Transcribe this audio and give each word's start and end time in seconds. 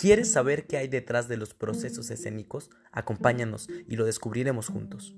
¿Quieres 0.00 0.32
saber 0.32 0.66
qué 0.66 0.78
hay 0.78 0.88
detrás 0.88 1.28
de 1.28 1.36
los 1.36 1.52
procesos 1.52 2.10
escénicos? 2.10 2.70
Acompáñanos 2.90 3.68
y 3.86 3.96
lo 3.96 4.06
descubriremos 4.06 4.68
juntos. 4.68 5.14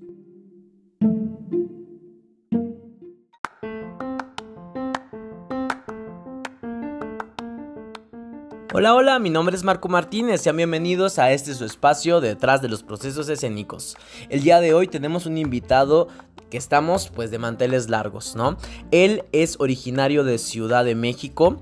Hola, 8.73 8.93
hola, 8.93 9.19
mi 9.19 9.29
nombre 9.29 9.55
es 9.55 9.63
Marco 9.63 9.87
Martínez, 9.87 10.41
sean 10.41 10.57
bienvenidos 10.57 11.17
a 11.17 11.31
este 11.31 11.53
su 11.53 11.63
espacio 11.63 12.19
detrás 12.19 12.61
de 12.61 12.67
los 12.67 12.83
procesos 12.83 13.29
escénicos. 13.29 13.95
El 14.27 14.43
día 14.43 14.59
de 14.59 14.73
hoy 14.73 14.89
tenemos 14.89 15.25
un 15.25 15.37
invitado 15.37 16.09
que 16.49 16.57
estamos 16.57 17.09
pues 17.09 17.31
de 17.31 17.39
manteles 17.39 17.87
largos, 17.89 18.35
¿no? 18.35 18.57
Él 18.91 19.23
es 19.31 19.55
originario 19.61 20.25
de 20.25 20.37
Ciudad 20.37 20.83
de 20.83 20.95
México, 20.95 21.61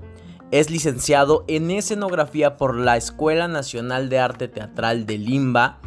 es 0.52 0.70
licenciado 0.70 1.44
en 1.48 1.70
escenografía 1.70 2.58
por 2.58 2.76
la 2.76 2.98
Escuela 2.98 3.48
Nacional 3.48 4.10
de 4.10 4.18
Arte 4.18 4.48
Teatral 4.48 5.06
de 5.06 5.16
Limba. 5.16 5.78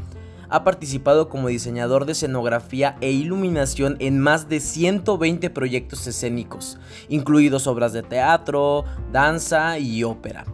Ha 0.50 0.64
participado 0.64 1.30
como 1.30 1.50
diseñador 1.50 2.06
de 2.06 2.14
escenografía 2.14 2.98
e 3.00 3.12
iluminación 3.12 3.96
en 4.00 4.20
más 4.20 4.50
de 4.50 4.60
120 4.60 5.52
proyectos 5.52 6.08
escénicos, 6.08 6.80
incluidos 7.10 7.68
obras 7.68 7.94
de 7.94 8.02
teatro, 8.02 8.86
danza 9.12 9.78
y 9.78 10.04
ópera. 10.04 10.46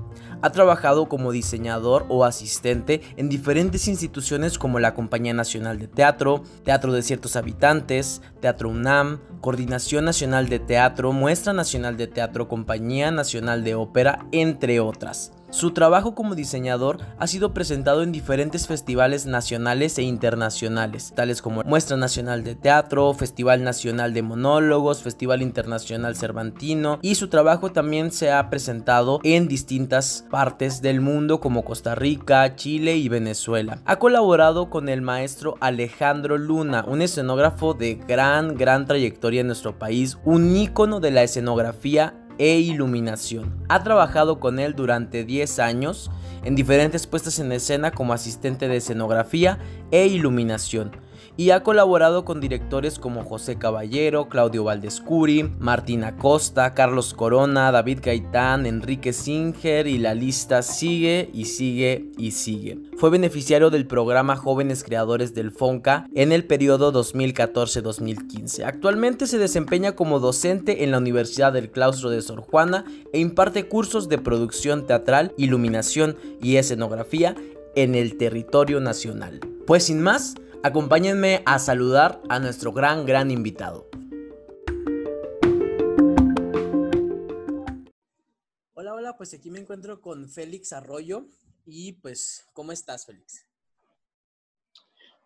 Ha 0.42 0.52
trabajado 0.52 1.08
como 1.08 1.32
diseñador 1.32 2.06
o 2.10 2.26
asistente 2.26 3.02
en 3.18 3.30
diferentes 3.30 3.88
instituciones 3.88 4.58
como 4.58 4.80
la 4.80 4.94
Compañía 4.94 5.34
Nacional 5.34 5.80
de 5.80 5.88
Teatro, 5.88 6.44
Teatro 6.64 6.94
de 6.94 7.04
Ciertos 7.04 7.36
Habitantes, 7.36 8.22
Teatro 8.40 8.70
UNAM, 8.70 9.20
Coordinación 9.42 10.06
Nacional 10.06 10.50
de 10.50 10.60
Teatro, 10.60 11.12
Muestra 11.14 11.54
Nacional 11.54 11.98
de 11.98 12.08
Teatro, 12.08 12.48
Compañía 12.48 13.12
Nacional 13.12 13.64
de 13.64 13.76
Ópera, 13.76 14.26
entre 14.32 14.80
otras. 14.80 15.32
Su 15.52 15.72
trabajo 15.72 16.16
como 16.16 16.34
diseñador 16.34 17.00
ha 17.20 17.28
sido 17.28 17.54
presentado 17.54 18.04
en 18.04 18.14
diferentes 18.14 18.68
festivales 18.68 19.26
nacionales 19.26 19.98
e 19.98 20.02
internacionales, 20.02 21.12
tales 21.14 21.42
como 21.42 21.64
Muestra 21.64 21.98
Nacional 21.98 22.46
de 22.46 22.56
Teatro, 22.56 23.14
Festival 23.14 23.62
Nacional 23.62 24.14
de 24.14 24.22
Monólogos, 24.22 25.04
Festival 25.04 25.42
Internacional 25.42 26.16
Cervantino, 26.16 27.00
y 27.02 27.16
su 27.16 27.28
trabajo 27.28 27.74
también 27.74 28.12
se 28.12 28.32
ha 28.32 28.50
presentado 28.50 29.20
en 29.24 29.50
distintas 29.50 30.26
partes 30.32 30.82
del 30.82 31.02
mundo 31.02 31.42
como 31.42 31.66
Costa 31.66 31.96
Rica, 31.96 32.56
Chile 32.56 32.96
y 32.96 33.10
Venezuela. 33.10 33.82
Ha 33.84 34.00
colaborado 34.00 34.70
con 34.70 34.88
el 34.88 35.02
maestro 35.02 35.58
Alejandro 35.60 36.38
Luna, 36.38 36.86
un 36.88 37.02
escenógrafo 37.02 37.74
de 37.74 37.96
gran, 37.96 38.56
gran 38.56 38.86
trayectoria 38.86 39.42
en 39.42 39.48
nuestro 39.48 39.78
país, 39.78 40.18
un 40.24 40.56
ícono 40.56 41.02
de 41.02 41.12
la 41.12 41.24
escenografía 41.24 42.16
e 42.42 42.60
iluminación. 42.60 43.54
Ha 43.70 43.84
trabajado 43.84 44.40
con 44.40 44.58
él 44.58 44.74
durante 44.74 45.24
10 45.24 45.60
años 45.60 46.10
en 46.44 46.56
diferentes 46.56 47.06
puestas 47.06 47.38
en 47.38 47.52
escena 47.52 47.92
como 47.92 48.14
asistente 48.14 48.68
de 48.68 48.78
escenografía 48.78 49.60
e 49.92 50.08
iluminación 50.08 50.90
y 51.38 51.52
ha 51.52 51.64
colaborado 51.64 52.26
con 52.26 52.40
directores 52.40 53.00
como 53.00 53.24
José 53.24 53.58
Caballero, 53.58 54.30
Claudio 54.30 54.64
Valdescuri, 54.64 55.44
Martina 55.60 56.18
Costa, 56.18 56.74
Carlos 56.74 57.14
Corona, 57.14 57.72
David 57.72 58.00
Gaitán, 58.04 58.66
Enrique 58.66 59.14
Singer 59.14 59.88
y 59.88 59.98
la 59.98 60.14
lista 60.14 60.62
sigue 60.62 61.30
y 61.34 61.46
sigue 61.46 62.12
y 62.18 62.32
sigue. 62.32 62.80
Fue 62.98 63.10
beneficiario 63.10 63.70
del 63.70 63.88
programa 63.88 64.36
Jóvenes 64.36 64.84
Creadores 64.84 65.34
del 65.34 65.52
FONCA 65.52 66.08
en 66.14 66.32
el 66.32 66.46
periodo 66.46 66.92
2014-2015. 66.94 68.64
Actualmente 68.66 69.28
se 69.28 69.38
desempeña 69.38 69.94
como 69.94 70.20
docente 70.20 70.84
en 70.84 70.92
la 70.92 70.98
Universidad 70.98 71.54
del 71.54 71.72
Claustro 71.72 72.10
de 72.10 72.22
Sor 72.22 72.42
Juana 72.42 72.86
e 73.14 73.20
imparte 73.20 73.68
cursos 73.68 74.10
de 74.10 74.18
producción 74.18 74.86
teatral, 74.86 75.34
iluminación 75.38 76.16
y 76.42 76.58
escenografía 76.58 77.36
en 77.76 77.96
el 77.96 78.18
territorio 78.18 78.80
nacional. 78.80 79.40
Pues 79.66 79.86
sin 79.86 80.02
más, 80.02 80.36
Acompáñenme 80.64 81.42
a 81.48 81.58
saludar 81.58 82.22
a 82.30 82.38
nuestro 82.38 82.72
gran, 82.72 83.04
gran 83.04 83.32
invitado. 83.32 83.90
Hola, 88.76 88.94
hola, 88.94 89.18
pues 89.18 89.34
aquí 89.34 89.50
me 89.50 89.58
encuentro 89.58 90.02
con 90.02 90.30
Félix 90.30 90.72
Arroyo 90.72 91.26
y 91.66 91.94
pues, 91.94 92.46
¿cómo 92.54 92.72
estás, 92.72 93.08
Félix? 93.08 93.44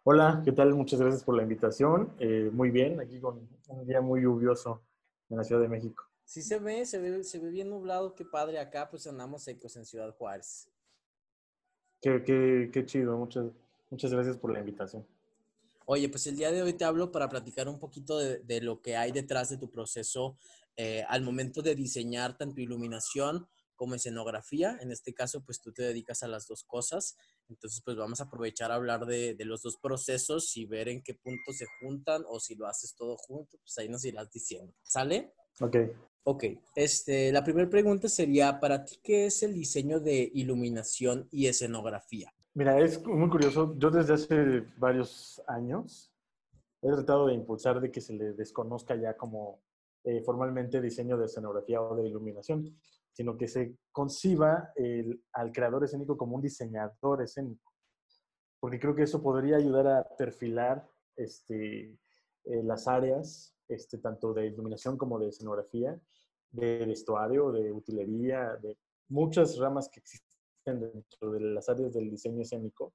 Hola, 0.03 0.41
¿qué 0.45 0.53
tal? 0.53 0.73
Muchas 0.73 1.01
gracias 1.01 1.25
por 1.25 1.35
la 1.35 1.43
invitación. 1.43 2.13
Eh, 2.19 2.49
muy 2.53 2.71
bien, 2.71 3.01
aquí 3.01 3.19
con 3.19 3.45
un 3.67 3.85
día 3.85 3.99
muy 3.99 4.21
lluvioso 4.21 4.83
en 5.29 5.35
la 5.35 5.43
Ciudad 5.43 5.59
de 5.59 5.67
México. 5.67 6.01
Sí 6.23 6.43
se 6.43 6.59
ve, 6.59 6.85
se 6.85 6.97
ve, 6.97 7.25
se 7.25 7.39
ve 7.39 7.49
bien 7.49 7.69
nublado, 7.69 8.15
qué 8.15 8.23
padre. 8.23 8.57
Acá 8.57 8.89
pues 8.89 9.05
andamos 9.05 9.43
secos 9.43 9.75
en 9.75 9.83
Ciudad 9.83 10.15
Juárez. 10.15 10.69
Qué, 11.99 12.23
qué, 12.23 12.69
qué 12.71 12.85
chido, 12.85 13.17
muchas, 13.17 13.47
muchas 13.89 14.13
gracias 14.13 14.37
por 14.37 14.53
la 14.53 14.59
invitación. 14.59 15.05
Oye, 15.85 16.09
pues 16.09 16.25
el 16.27 16.35
día 16.35 16.51
de 16.51 16.63
hoy 16.63 16.73
te 16.73 16.83
hablo 16.83 17.11
para 17.11 17.29
platicar 17.29 17.69
un 17.69 17.79
poquito 17.79 18.17
de, 18.17 18.61
lo 18.61 18.81
que 18.81 18.95
hay 18.97 19.11
detrás 19.11 19.49
de 19.49 19.57
tu 19.57 19.69
proceso 19.69 20.37
eh, 20.75 21.03
al 21.07 21.21
momento 21.21 21.61
de 21.61 21.75
diseñar 21.75 22.37
tanto 22.37 22.59
iluminación 22.59 23.47
como 23.75 23.93
escenografía. 23.95 24.77
En 24.81 24.91
este 24.91 25.13
caso, 25.13 25.43
pues 25.45 25.61
tú 25.61 25.71
te 25.71 25.83
dedicas 25.83 26.23
a 26.23 26.27
las 26.27 26.47
dos 26.47 26.63
cosas. 26.63 27.17
Entonces, 27.49 27.81
pues 27.85 27.97
vamos 27.97 28.19
a 28.19 28.23
aprovechar 28.23 28.71
a 28.71 28.75
hablar 28.75 29.05
de, 29.05 29.35
los 29.39 29.61
dos 29.61 29.77
procesos 29.77 30.57
y 30.57 30.65
ver 30.65 30.89
en 30.89 31.03
qué 31.03 31.13
punto 31.13 31.53
se 31.53 31.67
juntan 31.79 32.23
o 32.27 32.39
si 32.39 32.55
lo 32.55 32.67
haces 32.67 32.95
todo 32.95 33.15
junto, 33.17 33.57
pues 33.59 33.77
ahí 33.77 33.87
nos 33.87 34.03
irás 34.05 34.31
diciendo. 34.31 34.73
¿Sale? 34.83 35.33
Ok. 35.59 35.77
Ok, 36.27 36.43
este, 36.75 37.31
la 37.31 37.43
primera 37.43 37.69
pregunta 37.69 38.09
sería, 38.09 38.59
¿para 38.59 38.83
ti 38.83 38.97
qué 39.03 39.27
es 39.27 39.43
el 39.43 39.53
diseño 39.53 39.99
de 39.99 40.31
iluminación 40.33 41.29
y 41.31 41.45
escenografía? 41.45 42.33
Mira, 42.57 42.79
es 42.79 43.05
muy 43.05 43.29
curioso. 43.29 43.75
Yo 43.77 43.91
desde 43.91 44.13
hace 44.13 44.61
varios 44.77 45.43
años 45.45 46.09
he 46.81 46.89
tratado 46.89 47.27
de 47.27 47.33
impulsar 47.33 47.81
de 47.81 47.91
que 47.91 47.99
se 47.99 48.13
le 48.13 48.31
desconozca 48.31 48.95
ya 48.95 49.17
como 49.17 49.61
eh, 50.05 50.21
formalmente 50.21 50.81
diseño 50.81 51.17
de 51.17 51.25
escenografía 51.25 51.81
o 51.81 51.97
de 51.97 52.07
iluminación, 52.07 52.79
sino 53.11 53.37
que 53.37 53.49
se 53.49 53.75
conciba 53.91 54.71
al 55.33 55.51
creador 55.51 55.83
escénico 55.83 56.15
como 56.15 56.37
un 56.37 56.41
diseñador 56.41 57.23
escénico. 57.23 57.73
Porque 58.61 58.79
creo 58.79 58.95
que 58.95 59.03
eso 59.03 59.21
podría 59.21 59.57
ayudar 59.57 59.87
a 59.87 60.07
perfilar 60.17 60.87
este, 61.17 61.99
eh, 62.45 62.63
las 62.63 62.87
áreas, 62.87 63.53
este, 63.67 63.97
tanto 63.97 64.33
de 64.33 64.45
iluminación 64.45 64.97
como 64.97 65.19
de 65.19 65.27
escenografía, 65.27 65.99
de 66.51 66.85
vestuario, 66.85 67.51
de 67.51 67.69
utilería, 67.73 68.55
de 68.61 68.77
muchas 69.09 69.57
ramas 69.57 69.89
que 69.89 69.99
existen 69.99 70.34
dentro 70.73 71.31
de 71.31 71.39
las 71.39 71.69
áreas 71.69 71.93
del 71.93 72.09
diseño 72.09 72.41
escénico. 72.41 72.93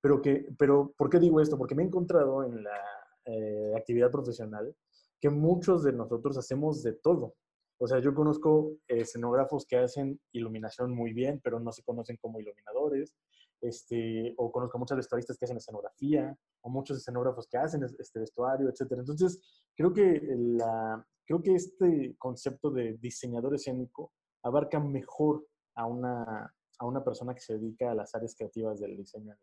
Pero, 0.00 0.20
que, 0.20 0.46
pero 0.58 0.92
¿por 0.96 1.10
qué 1.10 1.18
digo 1.18 1.40
esto? 1.40 1.56
Porque 1.56 1.74
me 1.74 1.82
he 1.82 1.86
encontrado 1.86 2.44
en 2.44 2.64
la 2.64 2.80
eh, 3.24 3.72
actividad 3.76 4.10
profesional 4.10 4.74
que 5.20 5.30
muchos 5.30 5.84
de 5.84 5.92
nosotros 5.92 6.36
hacemos 6.36 6.82
de 6.82 6.94
todo. 6.94 7.34
O 7.78 7.86
sea, 7.86 8.00
yo 8.00 8.14
conozco 8.14 8.76
escenógrafos 8.88 9.66
que 9.66 9.76
hacen 9.76 10.20
iluminación 10.32 10.94
muy 10.94 11.12
bien, 11.12 11.40
pero 11.42 11.60
no 11.60 11.72
se 11.72 11.82
conocen 11.82 12.16
como 12.16 12.40
iluminadores. 12.40 13.14
Este, 13.60 14.34
o 14.38 14.50
conozco 14.50 14.78
muchos 14.78 14.96
vestuaristas 14.96 15.38
que 15.38 15.44
hacen 15.44 15.56
escenografía, 15.56 16.36
o 16.62 16.70
muchos 16.70 16.98
escenógrafos 16.98 17.46
que 17.46 17.58
hacen 17.58 17.84
este 17.84 18.18
vestuario, 18.18 18.68
etc. 18.68 18.92
Entonces, 18.98 19.40
creo 19.76 19.92
que, 19.92 20.20
la, 20.36 21.06
creo 21.24 21.40
que 21.40 21.54
este 21.54 22.16
concepto 22.18 22.70
de 22.70 22.94
diseñador 22.94 23.54
escénico 23.54 24.12
abarca 24.42 24.80
mejor 24.80 25.46
a 25.76 25.86
una, 25.86 26.52
a 26.82 26.84
una 26.84 27.04
persona 27.04 27.32
que 27.32 27.40
se 27.40 27.54
dedica 27.54 27.92
a 27.92 27.94
las 27.94 28.12
áreas 28.14 28.34
creativas 28.34 28.80
del 28.80 28.96
diseño 28.96 29.36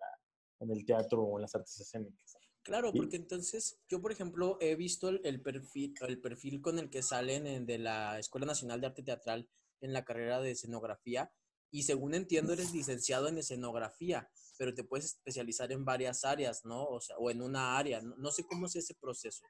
en, 0.60 0.72
el 0.72 0.86
teatro 0.86 1.24
o 1.24 1.38
en 1.38 1.44
las 1.44 1.56
artes 1.56 1.80
escénicas. 1.80 2.38
Claro, 2.64 2.92
porque 2.92 3.16
entonces 3.16 3.80
yo, 3.88 4.02
por 4.02 4.12
ejemplo, 4.12 4.58
he 4.60 4.76
visto 4.76 5.08
el, 5.08 5.42
perfil, 5.42 5.94
el 6.06 6.20
perfil 6.20 6.62
con 6.62 6.78
el 6.80 6.90
que 6.90 7.02
salen 7.02 7.66
de 7.66 7.78
la 7.78 8.20
Escuela 8.20 8.46
Nacional 8.46 8.82
de 8.82 8.88
Arte 8.88 9.04
Teatral 9.04 9.50
en 9.80 9.94
la 9.94 10.04
carrera 10.04 10.42
de 10.42 10.52
escenografía 10.52 11.32
y 11.72 11.84
según 11.84 12.14
entiendo 12.14 12.52
eres 12.52 12.74
licenciado 12.74 13.30
en 13.30 13.38
escenografía, 13.38 14.30
pero 14.58 14.74
te 14.74 14.84
puedes 14.84 15.06
especializar 15.06 15.72
en 15.72 15.86
varias 15.86 16.26
áreas, 16.26 16.66
¿no? 16.66 16.84
O 16.84 17.00
sea, 17.00 17.16
o 17.18 17.32
en 17.32 17.42
una 17.42 17.78
área. 17.78 18.02
No, 18.02 18.32
sé 18.32 18.44
cómo 18.44 18.66
es 18.66 18.76
ese 18.76 18.96
proceso. 18.96 19.46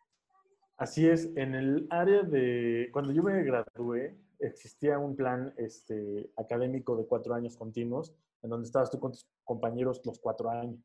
Así 0.77 1.07
es, 1.07 1.27
en 1.35 1.55
el 1.55 1.87
área 1.89 2.21
de, 2.21 2.89
cuando 2.93 3.11
yo 3.13 3.23
me 3.23 3.43
gradué, 3.43 4.15
existía 4.39 4.97
un 4.97 5.15
plan 5.15 5.53
este, 5.57 6.31
académico 6.37 6.95
de 6.95 7.05
cuatro 7.05 7.33
años 7.33 7.57
continuos, 7.57 8.15
en 8.41 8.49
donde 8.49 8.65
estabas 8.65 8.89
tú 8.89 8.99
con 8.99 9.11
tus 9.11 9.27
compañeros 9.43 10.01
los 10.05 10.19
cuatro 10.19 10.49
años. 10.49 10.79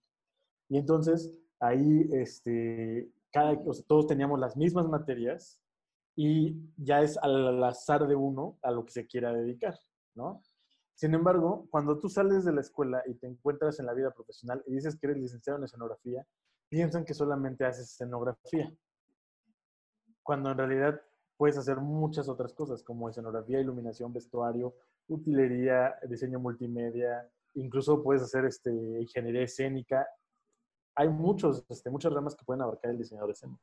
Y 0.69 0.79
entonces 0.79 1.39
ahí 1.61 2.09
este, 2.13 3.11
cada, 3.33 3.57
todos 3.87 4.07
teníamos 4.07 4.39
las 4.41 4.57
mismas 4.57 4.89
materias 4.89 5.61
y 6.17 6.57
ya 6.77 7.03
es 7.03 7.17
al 7.19 7.63
azar 7.65 8.07
de 8.07 8.15
uno 8.15 8.59
a 8.63 8.71
lo 8.71 8.85
que 8.85 8.93
se 8.93 9.07
quiera 9.07 9.33
dedicar, 9.33 9.75
¿no? 10.15 10.43
Sin 10.95 11.13
embargo, 11.13 11.67
cuando 11.71 11.99
tú 11.99 12.09
sales 12.09 12.45
de 12.45 12.53
la 12.53 12.61
escuela 12.61 13.03
y 13.07 13.15
te 13.15 13.27
encuentras 13.27 13.81
en 13.81 13.87
la 13.87 13.95
vida 13.95 14.13
profesional 14.13 14.63
y 14.67 14.75
dices 14.75 14.97
que 14.97 15.09
eres 15.09 15.19
licenciado 15.19 15.59
en 15.59 15.65
escenografía, 15.65 16.25
piensan 16.69 17.05
que 17.05 17.15
solamente 17.15 17.65
haces 17.65 17.91
escenografía. 17.91 18.73
Cuando 20.23 20.53
en 20.53 20.59
realidad 20.59 21.03
puedes 21.37 21.57
hacer 21.59 21.79
muchas 21.79 22.29
otras 22.29 22.53
cosas 22.53 22.83
como 22.83 23.09
escenografía, 23.09 23.61
iluminación, 23.61 24.13
vestuario, 24.13 24.75
utilería, 25.09 25.95
diseño 26.09 26.39
multimedia, 26.39 27.29
incluso 27.55 28.03
puedes 28.03 28.23
hacer 28.23 28.45
este, 28.45 28.71
ingeniería 28.71 29.43
escénica. 29.43 30.07
Hay 30.95 31.09
muchos, 31.09 31.65
este, 31.69 31.91
muchas 31.91 32.13
ramas 32.13 32.37
que 32.37 32.45
pueden 32.45 32.63
abarcar 32.63 32.91
el 32.91 32.99
diseñador 32.99 33.31
escénico. 33.31 33.61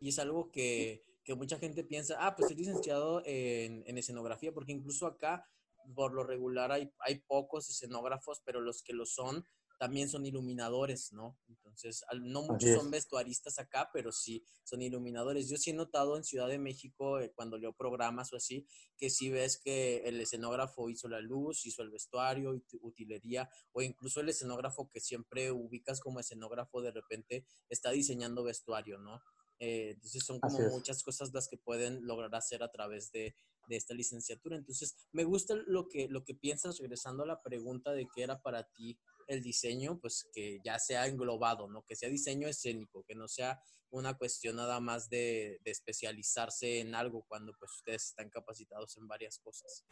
Y 0.00 0.08
es 0.10 0.18
algo 0.18 0.50
que, 0.50 1.04
que 1.24 1.34
mucha 1.34 1.58
gente 1.58 1.84
piensa, 1.84 2.16
ah, 2.20 2.36
pues 2.36 2.48
soy 2.48 2.56
licenciado 2.56 3.22
en, 3.24 3.82
en, 3.86 3.96
escenografía, 3.96 4.52
porque 4.52 4.72
incluso 4.72 5.06
acá, 5.06 5.48
por 5.94 6.12
lo 6.12 6.24
regular, 6.24 6.72
hay, 6.72 6.92
hay 6.98 7.20
pocos 7.20 7.68
escenógrafos, 7.70 8.42
pero 8.44 8.60
los 8.60 8.82
que 8.82 8.92
lo 8.92 9.06
son, 9.06 9.44
también 9.78 10.08
son 10.08 10.26
iluminadores, 10.26 11.12
¿no? 11.12 11.38
Entonces, 11.48 12.04
no 12.22 12.42
muchos 12.42 12.70
son 12.70 12.90
vestuaristas 12.90 13.58
acá, 13.58 13.90
pero 13.92 14.12
sí 14.12 14.44
son 14.62 14.82
iluminadores. 14.82 15.48
Yo 15.48 15.56
sí 15.56 15.70
he 15.70 15.74
notado 15.74 16.16
en 16.16 16.24
Ciudad 16.24 16.48
de 16.48 16.58
México, 16.58 17.18
eh, 17.18 17.32
cuando 17.34 17.58
leo 17.58 17.72
programas 17.72 18.32
o 18.32 18.36
así, 18.36 18.66
que 18.96 19.10
sí 19.10 19.30
ves 19.30 19.58
que 19.58 19.98
el 20.04 20.20
escenógrafo 20.20 20.88
hizo 20.88 21.08
la 21.08 21.20
luz, 21.20 21.66
hizo 21.66 21.82
el 21.82 21.90
vestuario, 21.90 22.62
utilería, 22.80 23.50
o 23.72 23.82
incluso 23.82 24.20
el 24.20 24.28
escenógrafo 24.28 24.88
que 24.88 25.00
siempre 25.00 25.50
ubicas 25.50 26.00
como 26.00 26.20
escenógrafo, 26.20 26.80
de 26.80 26.92
repente 26.92 27.44
está 27.68 27.90
diseñando 27.90 28.44
vestuario, 28.44 28.98
¿no? 28.98 29.22
Eh, 29.58 29.90
entonces 29.90 30.24
son 30.24 30.40
como 30.40 30.58
muchas 30.70 31.02
cosas 31.02 31.32
las 31.32 31.48
que 31.48 31.56
pueden 31.56 32.06
lograr 32.06 32.34
hacer 32.34 32.62
a 32.62 32.70
través 32.70 33.12
de, 33.12 33.34
de, 33.68 33.76
esta 33.76 33.94
licenciatura. 33.94 34.56
Entonces, 34.56 34.96
me 35.12 35.24
gusta 35.24 35.54
lo 35.66 35.88
que, 35.88 36.08
lo 36.08 36.24
que 36.24 36.34
piensas, 36.34 36.78
regresando 36.78 37.22
a 37.22 37.26
la 37.26 37.42
pregunta 37.42 37.92
de 37.92 38.06
qué 38.14 38.22
era 38.22 38.42
para 38.42 38.64
ti 38.64 38.98
el 39.28 39.42
diseño, 39.42 39.98
pues 40.00 40.28
que 40.32 40.60
ya 40.64 40.78
sea 40.78 41.06
englobado, 41.06 41.68
¿no? 41.68 41.82
Que 41.82 41.96
sea 41.96 42.08
diseño 42.08 42.48
escénico, 42.48 43.04
que 43.04 43.14
no 43.14 43.28
sea 43.28 43.60
una 43.90 44.14
cuestión 44.14 44.56
nada 44.56 44.80
más 44.80 45.08
de, 45.08 45.60
especializarse 45.64 46.80
en 46.80 46.94
algo 46.94 47.24
cuando 47.28 47.52
pues 47.58 47.72
ustedes 47.76 48.04
están 48.06 48.28
capacitados 48.28 48.96
en 48.96 49.06
varias 49.06 49.38
cosas. 49.38 49.84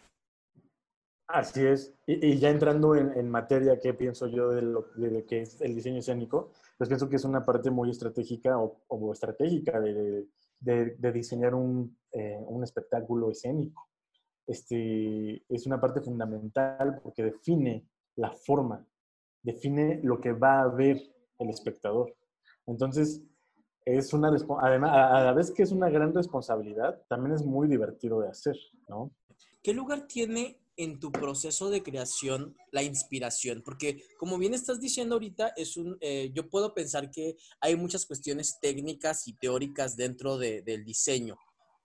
Así 1.29 1.64
es. 1.64 1.94
Y, 2.06 2.38
ya 2.38 2.50
entrando 2.50 2.94
en, 2.94 3.31
materia, 3.31 3.79
¿qué 3.81 3.94
pienso 3.94 4.26
yo 4.26 4.50
de 4.50 4.62
lo, 4.62 4.88
de 4.96 5.25
que 5.25 5.43
es 5.43 5.61
el 5.61 5.75
diseño 5.75 6.00
escénico? 6.00 6.52
Pues 6.76 6.88
pienso 6.88 7.08
que 7.08 7.17
es 7.17 7.25
una 7.25 7.44
parte 7.44 7.70
muy 7.70 7.90
estratégica 7.90 8.58
o, 8.58 9.12
estratégica 9.12 9.81
de, 9.81 10.26
de 10.61 11.12
diseñar 11.12 11.55
un, 11.55 11.96
eh, 12.12 12.38
un, 12.46 12.62
espectáculo 12.62 13.31
escénico. 13.31 13.88
Este, 14.46 15.43
es 15.49 15.67
una 15.67 15.81
parte 15.81 16.02
fundamental 16.02 17.00
porque 17.02 17.23
define 17.23 17.88
la 18.17 18.31
forma 18.32 18.87
define 19.43 20.00
lo 20.03 20.21
que 20.21 20.33
va 20.33 20.62
a 20.62 20.69
ver 20.69 21.03
el 21.39 21.50
espectador. 21.50 22.15
Entonces, 22.67 23.23
es 23.85 24.12
una 24.12 24.31
además, 24.61 24.91
a 24.93 25.25
la 25.25 25.33
vez 25.33 25.50
que 25.50 25.65
es 25.65 25.73
una 25.73 25.91
gran 25.91 26.15
responsabilidad, 26.15 27.03
también 27.09 27.35
es 27.35 27.44
muy 27.44 27.69
divertido 27.69 28.21
de 28.21 28.29
hacer, 28.29 28.56
¿no? 28.89 29.11
¿Qué 29.62 29.73
lugar 29.73 30.06
tiene 30.06 30.61
en 30.77 30.99
tu 30.99 31.12
proceso 31.12 31.71
de 31.71 31.83
creación 31.83 32.56
la 32.71 32.83
inspiración? 32.83 33.62
Porque 33.65 34.03
como 34.19 34.39
bien 34.39 34.55
estás 34.55 34.81
diciendo 34.81 35.17
ahorita, 35.17 35.53
es 35.56 35.77
un, 35.77 35.97
eh, 36.00 36.31
yo 36.33 36.49
puedo 36.49 36.75
pensar 36.75 37.11
que 37.11 37.37
hay 37.61 37.77
muchas 37.77 38.06
cuestiones 38.06 38.59
técnicas 38.61 39.27
y 39.27 39.35
teóricas 39.35 39.97
dentro 39.97 40.39
del 40.39 40.85
diseño, 40.85 41.37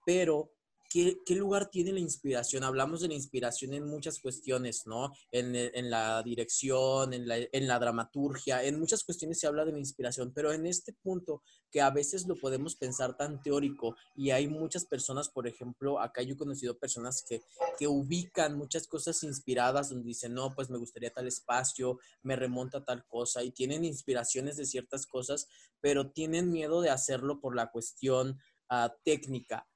pero 0.06 0.52
¿Qué, 0.90 1.18
lugar 1.36 1.70
tiene 1.70 1.92
la 1.92 2.00
inspiración? 2.00 2.64
Hablamos 2.64 3.02
de 3.02 3.10
la 3.10 3.14
inspiración 3.14 3.74
en 3.74 3.86
muchas 3.86 4.20
cuestiones, 4.20 4.84
¿no? 4.86 5.12
En, 5.32 5.54
en 5.54 5.90
la 5.90 6.24
dirección, 6.24 7.14
en 7.14 7.28
la, 7.28 7.38
en 7.40 7.68
la, 7.68 7.78
dramaturgia, 7.78 8.64
en 8.64 8.80
muchas 8.80 9.04
cuestiones 9.04 9.40
se 9.40 9.48
habla 9.48 9.66
de 9.66 9.74
la 9.74 9.80
inspiración, 9.80 10.32
pero 10.34 10.54
en 10.54 10.66
este 10.66 10.94
punto 10.94 11.42
que 11.70 11.82
a 11.82 11.90
veces 11.90 12.26
lo 12.26 12.36
podemos 12.36 12.78
pensar 12.78 13.18
tan 13.18 13.42
teórico 13.42 13.98
y 14.16 14.32
hay 14.32 14.48
muchas 14.48 14.86
personas, 14.86 15.28
por 15.28 15.46
ejemplo, 15.46 16.00
acá 16.00 16.22
yo 16.22 16.36
he 16.36 16.38
conocido 16.38 16.78
personas 16.78 17.22
que, 17.28 17.42
que 17.78 17.88
ubican 17.88 18.58
muchas 18.58 18.88
cosas 18.88 19.22
inspiradas 19.24 19.90
donde 19.90 20.08
dicen, 20.08 20.34
no, 20.34 20.56
pues 20.56 20.70
me 20.70 20.78
gustaría 20.78 21.12
tal 21.12 21.28
espacio, 21.28 22.00
me 22.24 22.38
remonta 22.38 22.86
tal 22.86 23.06
cosa 23.08 23.44
y 23.44 23.52
tienen 23.52 23.84
inspiraciones 23.84 24.56
de 24.56 24.66
ciertas 24.66 25.06
cosas, 25.06 25.48
pero 25.82 26.12
tienen 26.12 26.50
miedo 26.50 26.80
de 26.80 26.92
hacerlo 26.92 27.42
por 27.42 27.58
la 27.58 27.72
cuestión 27.72 28.40
uh, 28.70 28.90
técnica 29.04 29.68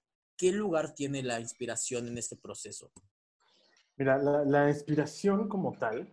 ¿qué 0.41 0.51
lugar 0.51 0.95
tiene 0.95 1.21
la 1.21 1.39
inspiración 1.39 2.07
en 2.07 2.17
este 2.17 2.35
proceso? 2.35 2.91
Mira, 3.95 4.17
la, 4.17 4.69
inspiración 4.69 5.47
como 5.47 5.77
tal 5.77 6.11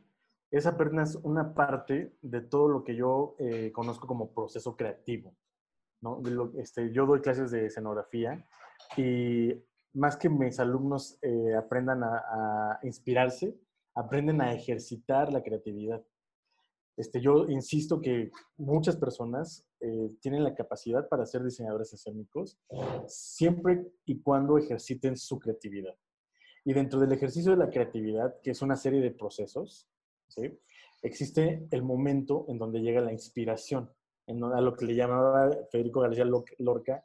es 0.50 0.66
apenas 0.66 1.14
una 1.22 1.54
parte 1.54 2.14
de 2.20 2.42
todo 2.42 2.68
lo 2.68 2.84
que 2.84 2.94
yo 2.94 3.36
eh, 3.38 3.72
conozco 3.72 4.06
como 4.06 4.34
proceso 4.34 4.76
creativo. 4.76 5.34
¿no? 6.02 6.20
este, 6.58 6.92
yo 6.92 7.06
doy 7.06 7.22
clases 7.22 7.50
de 7.50 7.66
escenografía 7.66 8.46
y 8.98 9.54
más 9.94 10.18
que 10.18 10.28
mis 10.28 10.60
alumnos 10.60 11.18
eh, 11.22 11.54
aprendan 11.54 12.02
a, 12.04 12.78
inspirarse, 12.82 13.58
aprenden 13.94 14.42
a 14.42 14.52
ejercitar 14.52 15.32
la 15.32 15.42
creatividad. 15.42 16.04
Este, 16.98 17.22
yo 17.22 17.48
insisto 17.48 17.98
que 17.98 18.30
muchas 18.58 18.96
personas 18.96 19.66
eh, 19.80 20.10
tienen 20.20 20.44
la 20.44 20.54
capacidad 20.54 21.08
para 21.08 21.24
ser 21.24 21.44
diseñadores 21.44 21.92
escénicos 21.92 22.58
siempre 23.06 23.86
y 24.04 24.20
cuando 24.20 24.58
ejerciten 24.58 25.16
su 25.16 25.38
creatividad. 25.38 25.94
Y 26.64 26.72
dentro 26.72 26.98
del 27.00 27.12
ejercicio 27.12 27.52
de 27.52 27.58
la 27.58 27.70
creatividad, 27.70 28.34
que 28.42 28.50
es 28.50 28.62
una 28.62 28.76
serie 28.76 29.00
de 29.00 29.12
procesos, 29.12 29.88
¿sí? 30.28 30.58
existe 31.02 31.66
el 31.70 31.82
momento 31.82 32.44
en 32.48 32.58
donde 32.58 32.80
llega 32.80 33.00
la 33.00 33.12
inspiración, 33.12 33.90
en 34.26 34.42
a 34.44 34.60
lo 34.60 34.74
que 34.74 34.84
le 34.84 34.94
llamaba 34.94 35.50
Federico 35.70 36.00
García 36.00 36.26
Lorca 36.58 37.04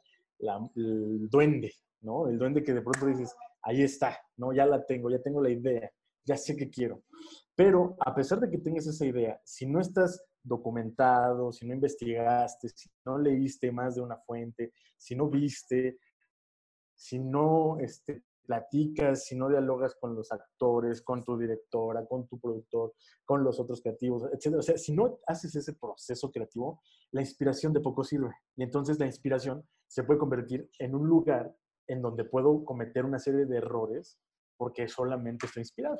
el 0.74 1.28
duende, 1.30 1.72
¿no? 2.02 2.28
El 2.28 2.38
duende 2.38 2.62
que 2.62 2.74
de 2.74 2.82
pronto 2.82 3.06
dices, 3.06 3.34
ahí 3.62 3.82
está, 3.82 4.18
¿no? 4.36 4.52
Ya 4.52 4.66
la 4.66 4.84
tengo, 4.84 5.10
ya 5.10 5.22
tengo 5.22 5.42
la 5.42 5.50
idea, 5.50 5.90
ya 6.24 6.36
sé 6.36 6.56
qué 6.56 6.68
quiero. 6.68 7.02
Pero 7.54 7.96
a 8.00 8.14
pesar 8.14 8.40
de 8.40 8.50
que 8.50 8.58
tengas 8.58 8.86
esa 8.86 9.06
idea, 9.06 9.40
si 9.44 9.66
no 9.66 9.80
estás 9.80 10.22
documentado, 10.44 11.52
si 11.52 11.66
no 11.66 11.74
investigaste, 11.74 12.68
si 12.68 12.88
no 13.04 13.18
leíste 13.18 13.72
más 13.72 13.96
de 13.96 14.02
una 14.02 14.18
fuente, 14.18 14.72
si 14.96 15.16
no 15.16 15.28
viste, 15.28 15.98
si 16.94 17.18
no 17.18 17.78
este, 17.80 18.22
platicas, 18.44 19.24
si 19.24 19.36
no 19.36 19.48
dialogas 19.48 19.96
con 19.96 20.14
los 20.14 20.30
actores, 20.30 21.02
con 21.02 21.24
tu 21.24 21.36
directora, 21.36 22.06
con 22.06 22.26
tu 22.26 22.38
productor, 22.38 22.94
con 23.24 23.42
los 23.42 23.58
otros 23.58 23.80
creativos, 23.80 24.24
etc. 24.32 24.56
O 24.58 24.62
sea, 24.62 24.76
si 24.76 24.92
no 24.92 25.18
haces 25.26 25.56
ese 25.56 25.72
proceso 25.72 26.30
creativo, 26.30 26.82
la 27.10 27.22
inspiración 27.22 27.72
de 27.72 27.80
poco 27.80 28.04
sirve. 28.04 28.30
Y 28.56 28.62
entonces 28.62 28.98
la 28.98 29.06
inspiración 29.06 29.66
se 29.86 30.04
puede 30.04 30.20
convertir 30.20 30.68
en 30.78 30.94
un 30.94 31.08
lugar 31.08 31.54
en 31.86 32.02
donde 32.02 32.24
puedo 32.24 32.64
cometer 32.64 33.04
una 33.04 33.18
serie 33.18 33.46
de 33.46 33.58
errores 33.58 34.18
porque 34.56 34.88
solamente 34.88 35.46
estoy 35.46 35.62
inspirado. 35.62 35.98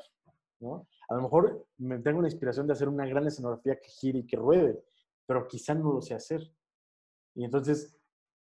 A 1.08 1.14
lo 1.14 1.22
mejor 1.22 1.66
me 1.78 1.98
tengo 1.98 2.20
la 2.20 2.28
inspiración 2.28 2.66
de 2.66 2.72
hacer 2.72 2.88
una 2.88 3.06
gran 3.06 3.26
escenografía 3.26 3.78
que 3.78 3.88
gire 3.88 4.20
y 4.20 4.26
que 4.26 4.36
ruede, 4.36 4.82
pero 5.26 5.46
quizá 5.46 5.74
no 5.74 5.92
lo 5.92 6.00
sé 6.00 6.14
hacer. 6.14 6.50
Y 7.34 7.44
entonces, 7.44 7.96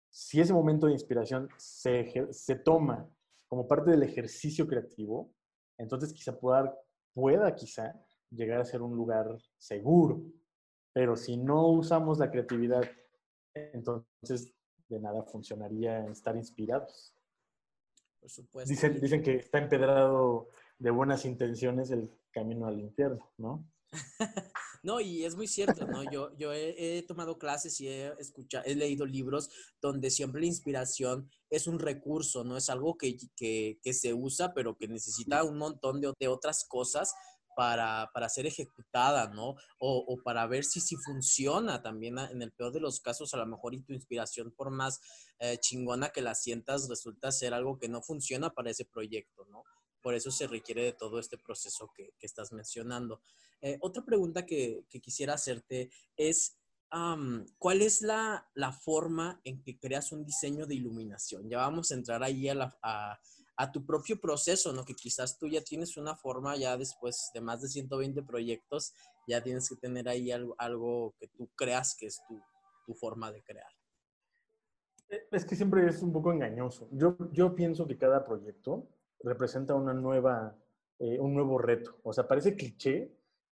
si 0.09 0.39
ese 0.39 0.53
momento 0.53 0.87
de 0.87 0.93
inspiración 0.93 1.49
se, 1.57 2.27
se 2.31 2.55
toma 2.55 3.09
como 3.47 3.67
parte 3.67 3.91
del 3.91 4.03
ejercicio 4.03 4.67
creativo, 4.67 5.31
entonces 5.77 6.13
quizá 6.13 6.39
pueda, 6.39 6.75
pueda 7.13 7.53
quizá 7.55 7.93
llegar 8.29 8.61
a 8.61 8.65
ser 8.65 8.81
un 8.81 8.95
lugar 8.95 9.37
seguro. 9.57 10.23
Pero 10.93 11.15
si 11.15 11.37
no 11.37 11.67
usamos 11.69 12.19
la 12.19 12.29
creatividad, 12.29 12.83
entonces 13.53 14.53
de 14.87 14.99
nada 14.99 15.23
funcionaría 15.23 16.05
estar 16.05 16.35
inspirados. 16.35 17.13
Por 18.19 18.29
supuesto. 18.29 18.69
Dicen, 18.69 18.99
dicen 19.01 19.21
que 19.21 19.35
está 19.35 19.57
empedrado 19.57 20.49
de 20.83 20.91
buenas 20.91 21.23
intenciones 21.23 21.91
el 21.91 22.11
camino 22.29 22.67
al 22.67 22.77
infierno, 22.77 23.31
¿no? 23.37 23.65
no, 24.83 24.99
y 24.99 25.23
es 25.23 25.37
muy 25.37 25.47
cierto, 25.47 25.87
¿no? 25.87 26.03
Yo, 26.11 26.35
yo 26.35 26.51
he, 26.51 27.01
tomado 27.07 27.37
clases 27.37 27.79
y 27.79 27.87
he, 27.87 28.11
escuchado, 28.19 28.65
he 28.65 28.75
leído 28.75 29.05
libros 29.05 29.49
donde 29.81 30.09
siempre 30.09 30.41
la 30.41 30.47
inspiración 30.47 31.31
es 31.49 31.67
un 31.67 31.79
recurso, 31.79 32.43
no 32.43 32.57
es 32.57 32.69
algo 32.69 32.97
que, 32.97 33.15
que, 33.37 33.79
que 33.81 33.93
se 33.93 34.13
usa, 34.13 34.53
pero 34.53 34.75
que 34.75 34.89
necesita 34.89 35.45
un 35.45 35.57
montón 35.57 36.01
de, 36.01 36.11
de 36.19 36.27
otras 36.27 36.65
cosas 36.67 37.13
para, 37.55 38.11
para, 38.13 38.27
ser 38.27 38.45
ejecutada, 38.45 39.29
¿no? 39.29 39.55
O, 39.77 40.05
o, 40.05 40.21
para 40.21 40.45
ver 40.47 40.65
si, 40.65 40.81
si 40.81 40.97
funciona 40.97 41.81
también 41.81 42.17
en 42.17 42.41
el 42.41 42.51
peor 42.51 42.73
de 42.73 42.81
los 42.81 42.99
casos, 42.99 43.33
a 43.33 43.37
lo 43.37 43.45
mejor 43.45 43.73
y 43.73 43.83
tu 43.83 43.93
inspiración, 43.93 44.51
por 44.51 44.69
más 44.69 44.99
eh, 45.39 45.57
chingona 45.61 46.09
que 46.09 46.21
la 46.21 46.35
sientas, 46.35 46.89
resulta 46.89 47.31
ser 47.31 47.53
algo 47.53 47.79
que 47.79 47.87
no 47.87 48.01
funciona 48.01 48.49
para 48.49 48.71
ese 48.71 48.83
proyecto, 48.83 49.45
¿no? 49.45 49.63
Por 50.03 50.13
eso 50.13 50.31
se 50.31 50.47
requiere 50.47 50.83
de 50.83 50.93
todo 50.93 51.17
este 51.17 51.37
proceso 51.37 51.89
que, 51.95 52.13
estás 52.19 52.51
mencionando. 52.51 53.21
Eh, 53.61 53.77
otra 53.81 54.03
pregunta 54.03 54.45
que, 54.45 54.85
quisiera 55.01 55.33
hacerte 55.33 55.89
es, 56.17 56.59
¿cuál 57.57 57.81
es 57.81 58.01
la, 58.01 58.45
forma 58.83 59.39
en 59.45 59.63
que 59.63 59.79
creas 59.79 60.11
un 60.11 60.25
diseño 60.25 60.67
de 60.67 60.75
iluminación? 60.75 61.49
Ya 61.49 61.59
vamos 61.59 61.89
a 61.89 61.95
entrar 61.95 62.21
ahí 62.21 62.49
a, 62.49 63.19
tu 63.71 63.85
propio 63.85 64.19
proceso, 64.19 64.73
¿no? 64.73 64.83
Que 64.83 64.93
quizás 64.93 65.39
tú 65.39 65.47
ya 65.47 65.63
tienes 65.63 65.95
una 65.95 66.17
forma, 66.17 66.57
ya 66.57 66.75
después 66.75 67.31
de 67.33 67.39
más 67.39 67.61
de 67.61 67.69
120 67.69 68.23
proyectos, 68.23 68.93
ya 69.25 69.41
tienes 69.41 69.69
que 69.69 69.77
tener 69.77 70.09
ahí 70.09 70.31
algo, 70.31 70.53
algo 70.57 71.15
que 71.17 71.29
tú 71.29 71.49
creas 71.55 71.95
que 71.95 72.07
es 72.07 72.19
tu, 72.27 72.41
tu 72.85 72.93
forma 72.93 73.31
de 73.31 73.41
crear. 73.41 73.71
Eh, 75.07 75.27
es 75.31 75.45
que 75.45 75.55
siempre 75.55 75.87
es 75.87 76.01
un 76.01 76.11
poco 76.11 76.33
engañoso. 76.33 76.89
Yo, 76.91 77.15
yo 77.31 77.55
pienso 77.55 77.87
que 77.87 77.97
cada 77.97 78.25
proyecto 78.25 78.89
representa 79.23 79.73
una 79.75 79.93
nueva, 79.93 80.55
eh, 80.99 81.19
un 81.19 81.33
nuevo 81.33 81.57
reto. 81.57 81.99
O 82.03 82.13
sea, 82.13 82.27
parece 82.27 82.55
cliché, 82.55 83.11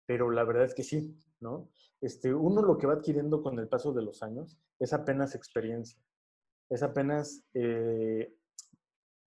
pero 0.06 0.30
la 0.30 0.44
verdad 0.44 0.64
es 0.64 0.74
que 0.74 0.82
sí, 0.82 1.16
¿no? 1.40 1.70
Este, 2.00 2.32
uno 2.32 2.62
lo 2.62 2.76
que 2.78 2.86
va 2.86 2.94
adquiriendo 2.94 3.42
con 3.42 3.58
el 3.58 3.68
paso 3.68 3.92
de 3.92 4.02
los 4.02 4.22
años 4.22 4.58
es 4.78 4.92
apenas 4.92 5.34
experiencia, 5.34 5.98
es 6.68 6.82
apenas 6.82 7.44
eh, 7.54 8.34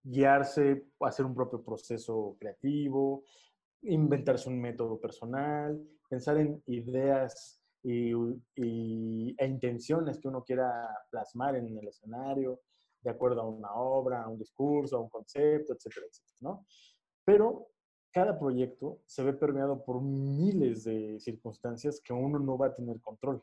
guiarse, 0.02 0.86
hacer 1.00 1.26
un 1.26 1.34
propio 1.34 1.62
proceso 1.62 2.36
creativo, 2.38 3.24
inventarse 3.82 4.48
un 4.48 4.60
método 4.60 5.00
personal, 5.00 5.80
pensar 6.08 6.38
en 6.38 6.62
ideas 6.66 7.60
y, 7.82 8.12
e 8.56 9.46
intenciones 9.46 10.18
que 10.18 10.28
uno 10.28 10.42
quiera 10.44 10.88
plasmar 11.10 11.56
en 11.56 11.76
el 11.76 11.88
escenario, 11.88 12.60
de 13.00 13.10
acuerdo 13.10 13.42
a 13.42 13.48
una 13.48 13.72
obra, 13.74 14.22
a 14.22 14.28
un 14.28 14.38
discurso, 14.38 14.96
a 14.96 15.00
un 15.00 15.08
concepto, 15.08 15.72
etcétera, 15.72 16.06
etcétera, 16.06 16.38
¿no? 16.40 16.66
Pero 17.24 17.68
cada 18.12 18.38
proyecto 18.38 19.02
se 19.06 19.22
ve 19.22 19.32
permeado 19.32 19.84
por 19.84 20.00
miles 20.02 20.84
de 20.84 21.20
circunstancias 21.20 22.00
que 22.02 22.12
uno 22.12 22.38
no 22.38 22.56
va 22.56 22.66
a 22.66 22.74
tener 22.74 23.00
control. 23.00 23.42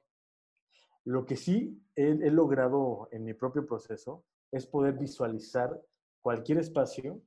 Lo 1.05 1.25
que 1.25 1.35
sí 1.35 1.81
he, 1.95 2.31
logrado 2.31 3.07
en 3.11 3.23
mi 3.23 3.33
propio 3.33 3.65
proceso 3.65 4.25
es 4.51 4.65
poder 4.65 4.97
visualizar 4.97 5.79
cualquier 6.21 6.57
espacio 6.57 7.21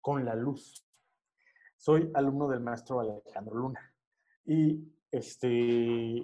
con 0.00 0.24
la 0.24 0.34
luz. 0.34 0.84
Soy 1.76 2.10
alumno 2.14 2.48
del 2.48 2.60
maestro 2.60 3.00
Alejandro 3.00 3.54
Luna 3.54 3.94
y 4.44 4.92
este, 5.10 6.16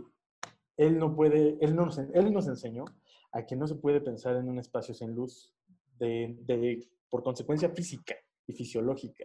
él 0.77 0.99
no 0.99 1.15
puede, 1.15 1.57
él 1.61 1.77
nos, 1.77 1.99
él 1.99 2.33
nos 2.33 2.49
enseñó 2.49 2.85
a 3.33 3.45
que 3.45 3.57
no 3.57 3.67
se 3.67 3.75
puede 3.75 4.01
pensar 4.01 4.37
en 4.37 4.49
un 4.49 4.59
espacio 4.59 4.95
sin 4.95 5.15
luz 5.15 5.55
de, 5.99 6.89
por 7.11 7.23
consecuencia 7.23 7.71
física 7.71 8.15
y 8.47 8.53
fisiológica. 8.53 9.25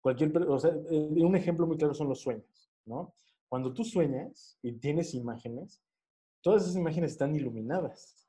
Cualquier, 0.00 0.36
o 0.36 0.58
sea, 0.58 0.70
eh, 0.90 1.08
un 1.24 1.36
ejemplo 1.36 1.66
muy 1.66 1.76
claro 1.76 1.94
son 1.94 2.08
los 2.08 2.20
sueños, 2.20 2.70
¿no? 2.84 3.14
Cuando 3.48 3.72
tú 3.72 3.84
sueñas 3.84 4.58
y 4.62 4.72
tienes 4.72 5.14
imágenes, 5.14 5.82
todas 6.42 6.64
esas 6.64 6.76
imágenes 6.76 7.12
están 7.12 7.34
iluminadas. 7.34 8.28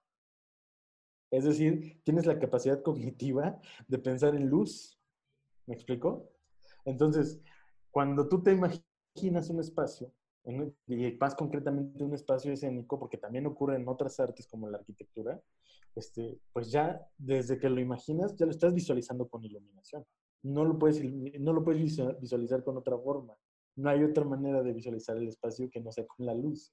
Es 1.32 1.44
decir, 1.44 2.02
tienes 2.04 2.26
la 2.26 2.40
capacidad 2.40 2.82
cognitiva 2.82 3.60
de 3.88 3.98
pensar 4.00 4.36
en 4.36 4.48
luz. 4.48 5.00
¿Me 5.66 5.76
explico? 5.76 6.30
Entonces, 6.86 7.42
cuando 7.92 8.28
tú 8.30 8.42
te 8.42 8.52
imaginas 8.52 9.50
un 9.50 9.60
espacio, 9.60 10.14
y 10.46 11.18
más 11.20 11.36
concretamente 11.36 12.04
un 12.04 12.14
espacio 12.14 12.52
escénico, 12.52 13.00
porque 13.00 13.18
también 13.18 13.46
ocurre 13.48 13.76
en 13.76 13.88
otras 13.88 14.20
artes 14.20 14.48
como 14.48 14.70
la 14.70 14.78
arquitectura, 14.78 15.42
este, 15.96 16.40
pues 16.54 16.72
ya 16.72 17.02
desde 17.18 17.58
que 17.58 17.70
lo 17.70 17.80
imaginas, 17.80 18.36
ya 18.36 18.46
lo 18.46 18.52
estás 18.52 18.74
visualizando 18.74 19.28
con 19.28 19.44
iluminación. 19.44 20.06
No 20.44 20.64
lo, 20.64 20.78
puedes, 20.78 21.02
no 21.40 21.54
lo 21.54 21.64
puedes 21.64 21.82
visualizar 22.20 22.64
con 22.64 22.78
otra 22.78 22.98
forma. 22.98 23.36
No 23.78 23.90
hay 23.90 24.04
otra 24.04 24.24
manera 24.24 24.62
de 24.62 24.74
visualizar 24.74 25.18
el 25.18 25.28
espacio 25.28 25.70
que 25.70 25.82
no 25.82 25.92
sea 25.92 26.06
con 26.06 26.26
la 26.26 26.36
luz. 26.36 26.72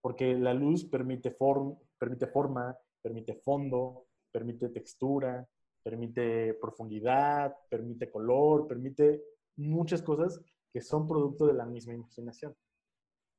Porque 0.00 0.34
la 0.34 0.54
luz 0.54 0.84
permite, 0.84 1.32
form, 1.32 1.76
permite 1.98 2.26
forma, 2.28 2.76
permite 3.02 3.34
fondo, 3.34 4.06
permite 4.32 4.70
textura, 4.70 5.46
permite 5.82 6.54
profundidad, 6.54 7.54
permite 7.68 8.10
color, 8.10 8.66
permite 8.66 9.22
muchas 9.56 10.00
cosas 10.00 10.40
que 10.72 10.80
son 10.80 11.06
producto 11.06 11.46
de 11.46 11.54
la 11.54 11.66
misma 11.66 11.94
imaginación. 11.94 12.54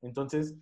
Entonces, 0.01 0.55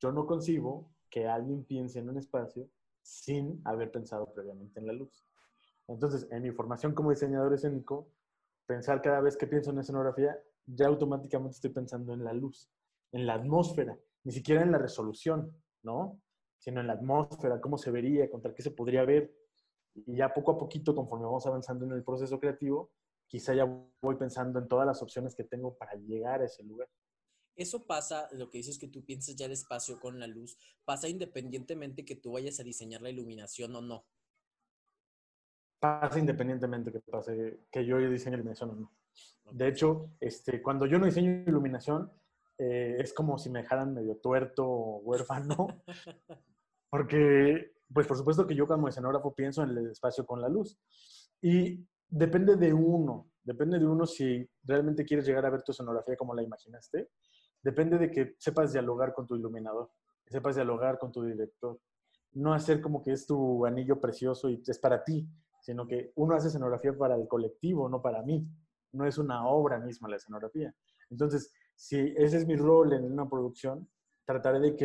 yo 0.00 0.12
no 0.12 0.26
concibo 0.26 0.90
que 1.10 1.26
alguien 1.26 1.64
piense 1.64 1.98
en 1.98 2.08
un 2.08 2.18
espacio 2.18 2.68
sin 3.02 3.60
haber 3.64 3.90
pensado 3.90 4.32
previamente 4.32 4.80
en 4.80 4.86
la 4.86 4.92
luz. 4.92 5.26
Entonces, 5.86 6.26
en 6.30 6.42
mi 6.42 6.50
formación 6.50 6.94
como 6.94 7.10
diseñador 7.10 7.52
escénico, 7.52 8.08
pensar 8.66 9.02
cada 9.02 9.20
vez 9.20 9.36
que 9.36 9.46
pienso 9.46 9.70
en 9.70 9.78
escenografía, 9.78 10.38
ya 10.66 10.86
automáticamente 10.86 11.56
estoy 11.56 11.70
pensando 11.70 12.14
en 12.14 12.24
la 12.24 12.32
luz, 12.32 12.70
en 13.12 13.26
la 13.26 13.34
atmósfera, 13.34 13.98
ni 14.24 14.32
siquiera 14.32 14.62
en 14.62 14.72
la 14.72 14.78
resolución, 14.78 15.54
¿no? 15.82 16.20
sino 16.64 16.80
en 16.80 16.86
la 16.86 16.94
atmósfera, 16.94 17.60
cómo 17.60 17.76
se 17.76 17.90
vería, 17.90 18.30
contra 18.30 18.54
qué 18.54 18.62
se 18.62 18.70
podría 18.70 19.04
ver. 19.04 19.34
Y 19.94 20.16
ya 20.16 20.32
poco 20.32 20.52
a 20.52 20.58
poquito, 20.58 20.94
conforme 20.94 21.26
vamos 21.26 21.46
avanzando 21.46 21.84
en 21.84 21.92
el 21.92 22.02
proceso 22.02 22.40
creativo, 22.40 22.90
quizá 23.26 23.52
ya 23.52 23.66
voy 24.00 24.16
pensando 24.16 24.58
en 24.58 24.66
todas 24.66 24.86
las 24.86 25.02
opciones 25.02 25.34
que 25.34 25.44
tengo 25.44 25.76
para 25.76 25.94
llegar 25.94 26.40
a 26.40 26.46
ese 26.46 26.62
lugar. 26.62 26.88
Eso 27.56 27.86
pasa, 27.86 28.28
lo 28.32 28.50
que 28.50 28.58
dices 28.58 28.78
que 28.78 28.88
tú 28.88 29.04
piensas 29.04 29.36
ya 29.36 29.46
el 29.46 29.52
espacio 29.52 30.00
con 30.00 30.18
la 30.18 30.26
luz, 30.26 30.58
pasa 30.84 31.08
independientemente 31.08 32.04
que 32.04 32.16
tú 32.16 32.32
vayas 32.32 32.60
a 32.60 32.64
diseñar 32.64 33.02
la 33.02 33.10
iluminación 33.10 33.74
o 33.76 33.80
no. 33.80 34.04
Pasa 35.78 36.18
independientemente 36.18 36.90
que 36.90 37.00
pase, 37.00 37.66
que 37.70 37.84
yo 37.84 37.98
diseñe 37.98 38.34
iluminación 38.34 38.70
o 38.70 38.74
no. 38.74 38.92
De 39.52 39.68
hecho, 39.68 40.10
este, 40.20 40.62
cuando 40.62 40.86
yo 40.86 40.98
no 40.98 41.06
diseño 41.06 41.44
iluminación, 41.46 42.10
eh, 42.56 42.96
es 42.98 43.12
como 43.12 43.38
si 43.38 43.50
me 43.50 43.62
dejaran 43.62 43.92
medio 43.92 44.16
tuerto 44.16 44.66
o 44.66 44.98
huérfano, 45.00 45.82
Porque, 46.94 47.72
pues 47.92 48.06
por 48.06 48.16
supuesto 48.16 48.46
que 48.46 48.54
yo 48.54 48.68
como 48.68 48.86
escenógrafo 48.86 49.34
pienso 49.34 49.64
en 49.64 49.70
el 49.70 49.90
espacio 49.90 50.24
con 50.24 50.40
la 50.40 50.48
luz. 50.48 50.78
Y 51.42 51.84
depende 52.08 52.54
de 52.54 52.72
uno, 52.72 53.32
depende 53.42 53.80
de 53.80 53.86
uno 53.86 54.06
si 54.06 54.48
realmente 54.62 55.04
quieres 55.04 55.26
llegar 55.26 55.44
a 55.44 55.50
ver 55.50 55.64
tu 55.64 55.72
escenografía 55.72 56.16
como 56.16 56.36
la 56.36 56.44
imaginaste. 56.44 57.08
Depende 57.64 57.96
de 57.96 58.10
que 58.10 58.34
sepas 58.38 58.72
dialogar 58.72 59.14
con 59.14 59.26
tu 59.26 59.36
iluminador, 59.36 59.90
que 60.22 60.32
sepas 60.32 60.54
dialogar 60.54 60.98
con 60.98 61.10
tu 61.10 61.24
director. 61.24 61.80
No 62.34 62.52
hacer 62.52 62.82
como 62.82 63.02
que 63.02 63.12
es 63.12 63.26
tu 63.26 63.64
anillo 63.64 63.98
precioso 63.98 64.50
y 64.50 64.62
es 64.66 64.78
para 64.78 65.02
ti, 65.02 65.26
sino 65.62 65.86
que 65.86 66.12
uno 66.16 66.34
hace 66.34 66.48
escenografía 66.48 66.92
para 66.96 67.14
el 67.14 67.26
colectivo, 67.26 67.88
no 67.88 68.02
para 68.02 68.22
mí. 68.22 68.46
No 68.92 69.06
es 69.06 69.16
una 69.16 69.48
obra 69.48 69.78
misma 69.78 70.10
la 70.10 70.16
escenografía. 70.16 70.74
Entonces, 71.08 71.54
si 71.74 72.14
ese 72.18 72.36
es 72.36 72.46
mi 72.46 72.54
rol 72.54 72.92
en 72.92 73.10
una 73.10 73.28
producción, 73.28 73.88
trataré 74.26 74.60
de 74.60 74.76
que 74.76 74.84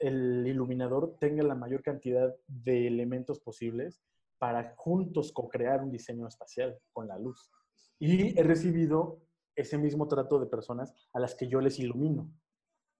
el 0.00 0.46
iluminador 0.46 1.16
tenga 1.20 1.44
la 1.44 1.54
mayor 1.54 1.82
cantidad 1.82 2.34
de 2.48 2.88
elementos 2.88 3.38
posibles 3.38 4.02
para 4.38 4.74
juntos 4.76 5.32
co-crear 5.32 5.82
un 5.82 5.92
diseño 5.92 6.26
espacial 6.26 6.76
con 6.92 7.06
la 7.06 7.18
luz. 7.18 7.52
Y 7.98 8.38
he 8.38 8.42
recibido 8.42 9.20
ese 9.56 9.78
mismo 9.78 10.06
trato 10.06 10.38
de 10.38 10.46
personas 10.46 10.94
a 11.12 11.20
las 11.20 11.34
que 11.34 11.48
yo 11.48 11.60
les 11.60 11.78
ilumino. 11.78 12.30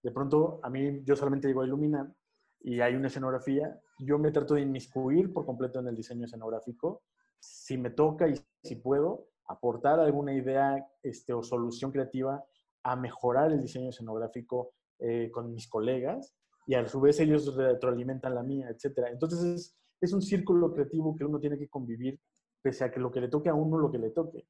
De 0.03 0.11
pronto, 0.11 0.61
a 0.63 0.71
mí, 0.71 1.03
yo 1.05 1.15
solamente 1.15 1.49
a 1.49 1.51
iluminar 1.51 2.13
y 2.61 2.81
hay 2.81 2.95
una 2.95 3.09
escenografía, 3.09 3.81
yo 3.99 4.19
me 4.19 4.33
trato 4.33 4.55
de 4.55 4.63
inmiscuir 4.63 5.33
por 5.33 5.47
completo 5.47 5.79
en 5.81 5.89
el 5.89 5.95
diseño 5.95 6.25
escenográfico. 6.25 7.03
Si 7.39 7.77
me 7.77 7.91
toca 7.91 8.29
y 8.29 8.35
si 8.65 8.77
puedo, 8.77 9.29
aportar 9.49 10.01
alguna 10.01 10.35
idea 10.35 10.85
este, 11.03 11.33
o 11.33 11.43
solución 11.43 11.93
creativa 11.93 12.45
a 12.83 12.97
mejorar 12.97 13.53
el 13.53 13.61
diseño 13.61 13.91
escenográfico 13.91 14.73
eh, 14.99 15.31
con 15.33 15.53
mis 15.53 15.69
colegas 15.69 16.35
y 16.67 16.75
a 16.75 16.87
su 16.89 17.01
vez 17.01 17.21
ellos 17.21 17.55
retroalimentan 17.55 18.35
la 18.35 18.43
mía, 18.43 18.69
etc. 18.71 19.07
Entonces 19.11 19.43
es, 19.43 19.77
es, 20.01 20.13
un 20.13 20.23
círculo 20.23 20.73
creativo 20.73 21.15
que 21.15 21.25
uno 21.25 21.39
tiene 21.39 21.59
que 21.59 21.69
convivir 21.69 22.19
pese 22.61 22.85
a 22.85 22.91
que 22.91 22.99
lo 22.99 23.13
que 23.13 23.21
le 23.21 23.29
toque 23.29 23.49
a 23.49 23.55
uno, 23.55 23.79
lo 23.79 23.91
que 23.91 23.99
le 23.99 24.11
toque. 24.11 24.47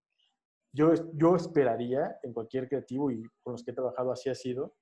Yo, 0.76 0.92
yo 1.14 1.36
esperaría 1.36 2.18
en 2.22 2.34
cualquier 2.34 2.68
creativo 2.68 3.10
y 3.10 3.22
con 3.42 3.52
los 3.52 3.64
que 3.64 3.70
he 3.70 3.74
trabajado 3.74 4.12
así 4.12 4.28
ha 4.28 4.34
sido, 4.34 4.74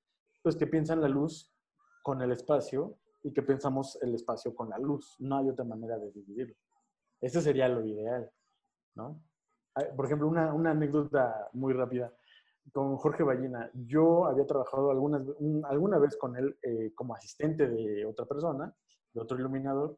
pues 0.42 0.56
que 0.56 0.66
piensan 0.66 1.00
la 1.00 1.08
luz 1.08 1.54
con 2.02 2.20
el 2.20 2.32
espacio 2.32 2.98
y 3.22 3.32
que 3.32 3.42
pensamos 3.42 3.96
el 4.02 4.12
espacio 4.12 4.52
con 4.56 4.70
la 4.70 4.78
luz. 4.78 5.14
No 5.20 5.38
hay 5.38 5.48
otra 5.48 5.64
manera 5.64 5.96
de 5.96 6.10
dividirlo. 6.10 6.56
Ese 7.20 7.40
sería 7.40 7.68
lo 7.68 7.86
ideal, 7.86 8.28
¿no? 8.96 9.22
Por 9.96 10.06
ejemplo, 10.06 10.26
una, 10.26 10.52
una 10.52 10.72
anécdota 10.72 11.48
muy 11.52 11.72
rápida 11.72 12.12
con 12.72 12.96
Jorge 12.96 13.22
Ballina. 13.22 13.70
Yo 13.72 14.26
había 14.26 14.46
trabajado 14.46 14.90
algunas, 14.90 15.22
alguna 15.64 15.98
vez 15.98 16.16
con 16.16 16.36
él 16.36 16.58
eh, 16.62 16.92
como 16.94 17.14
asistente 17.14 17.68
de 17.68 18.04
otra 18.04 18.26
persona, 18.26 18.74
de 19.12 19.20
otro 19.20 19.38
iluminador, 19.38 19.96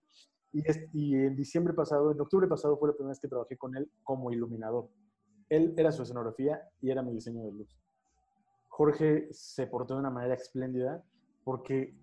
y, 0.53 0.63
y, 0.93 1.15
en 1.15 1.37
diciembre 1.37 1.73
pasado, 1.73 2.13
en 2.13 2.21
octubre 2.21 2.47
pasado 2.47 2.79
fue 2.79 2.89
la 2.89 2.95
primera 2.95 3.11
vez 3.11 3.21
que 3.21 3.29
trabajé 3.29 3.57
con 3.57 3.77
él 3.77 3.91
como 4.03 4.31
iluminador. 4.31 4.89
Él 5.49 5.75
era 5.77 5.93
su 5.93 6.03
escenografía 6.03 6.61
y 6.81 6.91
era 6.91 7.03
mi 7.03 7.13
diseño 7.13 7.45
de 7.45 7.53
luz. 7.53 7.79
Jorge 8.69 9.29
se 9.31 9.67
portó 9.67 9.95
de 9.95 10.01
una 10.01 10.11
manera 10.11 10.35
espléndida 10.35 11.03
porque 11.45 11.95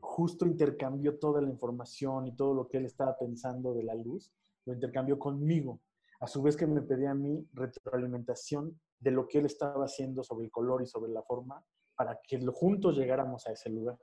justo 0.00 0.44
intercambió 0.46 1.18
toda 1.18 1.40
la 1.40 1.48
información 1.48 2.26
y 2.26 2.34
todo 2.34 2.54
lo 2.54 2.68
que 2.68 2.78
él 2.78 2.84
estaba 2.84 3.16
pensando 3.16 3.72
de 3.74 3.84
la 3.84 3.94
luz, 3.94 4.32
lo 4.66 4.74
intercambió 4.74 5.18
conmigo. 5.18 5.80
A 6.20 6.26
su 6.26 6.42
vez 6.42 6.56
que 6.56 6.66
me 6.66 6.82
pedía 6.82 7.12
a 7.12 7.14
mí 7.14 7.46
retroalimentación 7.54 8.78
de 8.98 9.10
lo 9.10 9.26
que 9.26 9.38
él 9.38 9.46
estaba 9.46 9.84
haciendo 9.84 10.22
sobre 10.22 10.44
el 10.46 10.50
color 10.50 10.82
y 10.82 10.86
sobre 10.86 11.12
la 11.12 11.22
forma 11.22 11.64
para 11.94 12.18
que 12.26 12.38
juntos 12.46 12.96
llegáramos 12.96 13.46
a 13.46 13.52
ese 13.52 13.70
lugar. 13.70 13.96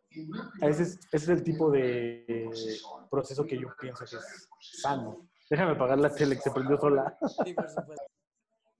Ese 0.61 0.83
es, 0.83 0.99
ese 1.11 1.15
es 1.15 1.29
el 1.29 1.43
tipo 1.43 1.71
de 1.71 2.49
proceso 3.09 3.43
que 3.45 3.59
yo 3.59 3.69
pienso 3.79 4.05
que 4.05 4.15
es 4.15 4.49
sano. 4.59 5.27
Déjame 5.49 5.71
apagar 5.71 5.99
la 5.99 6.13
tele 6.13 6.35
que 6.35 6.41
se 6.41 6.51
prendió 6.51 6.77
sola. 6.77 7.17
Sí, 7.43 7.53
por 7.53 7.69
supuesto. 7.69 8.16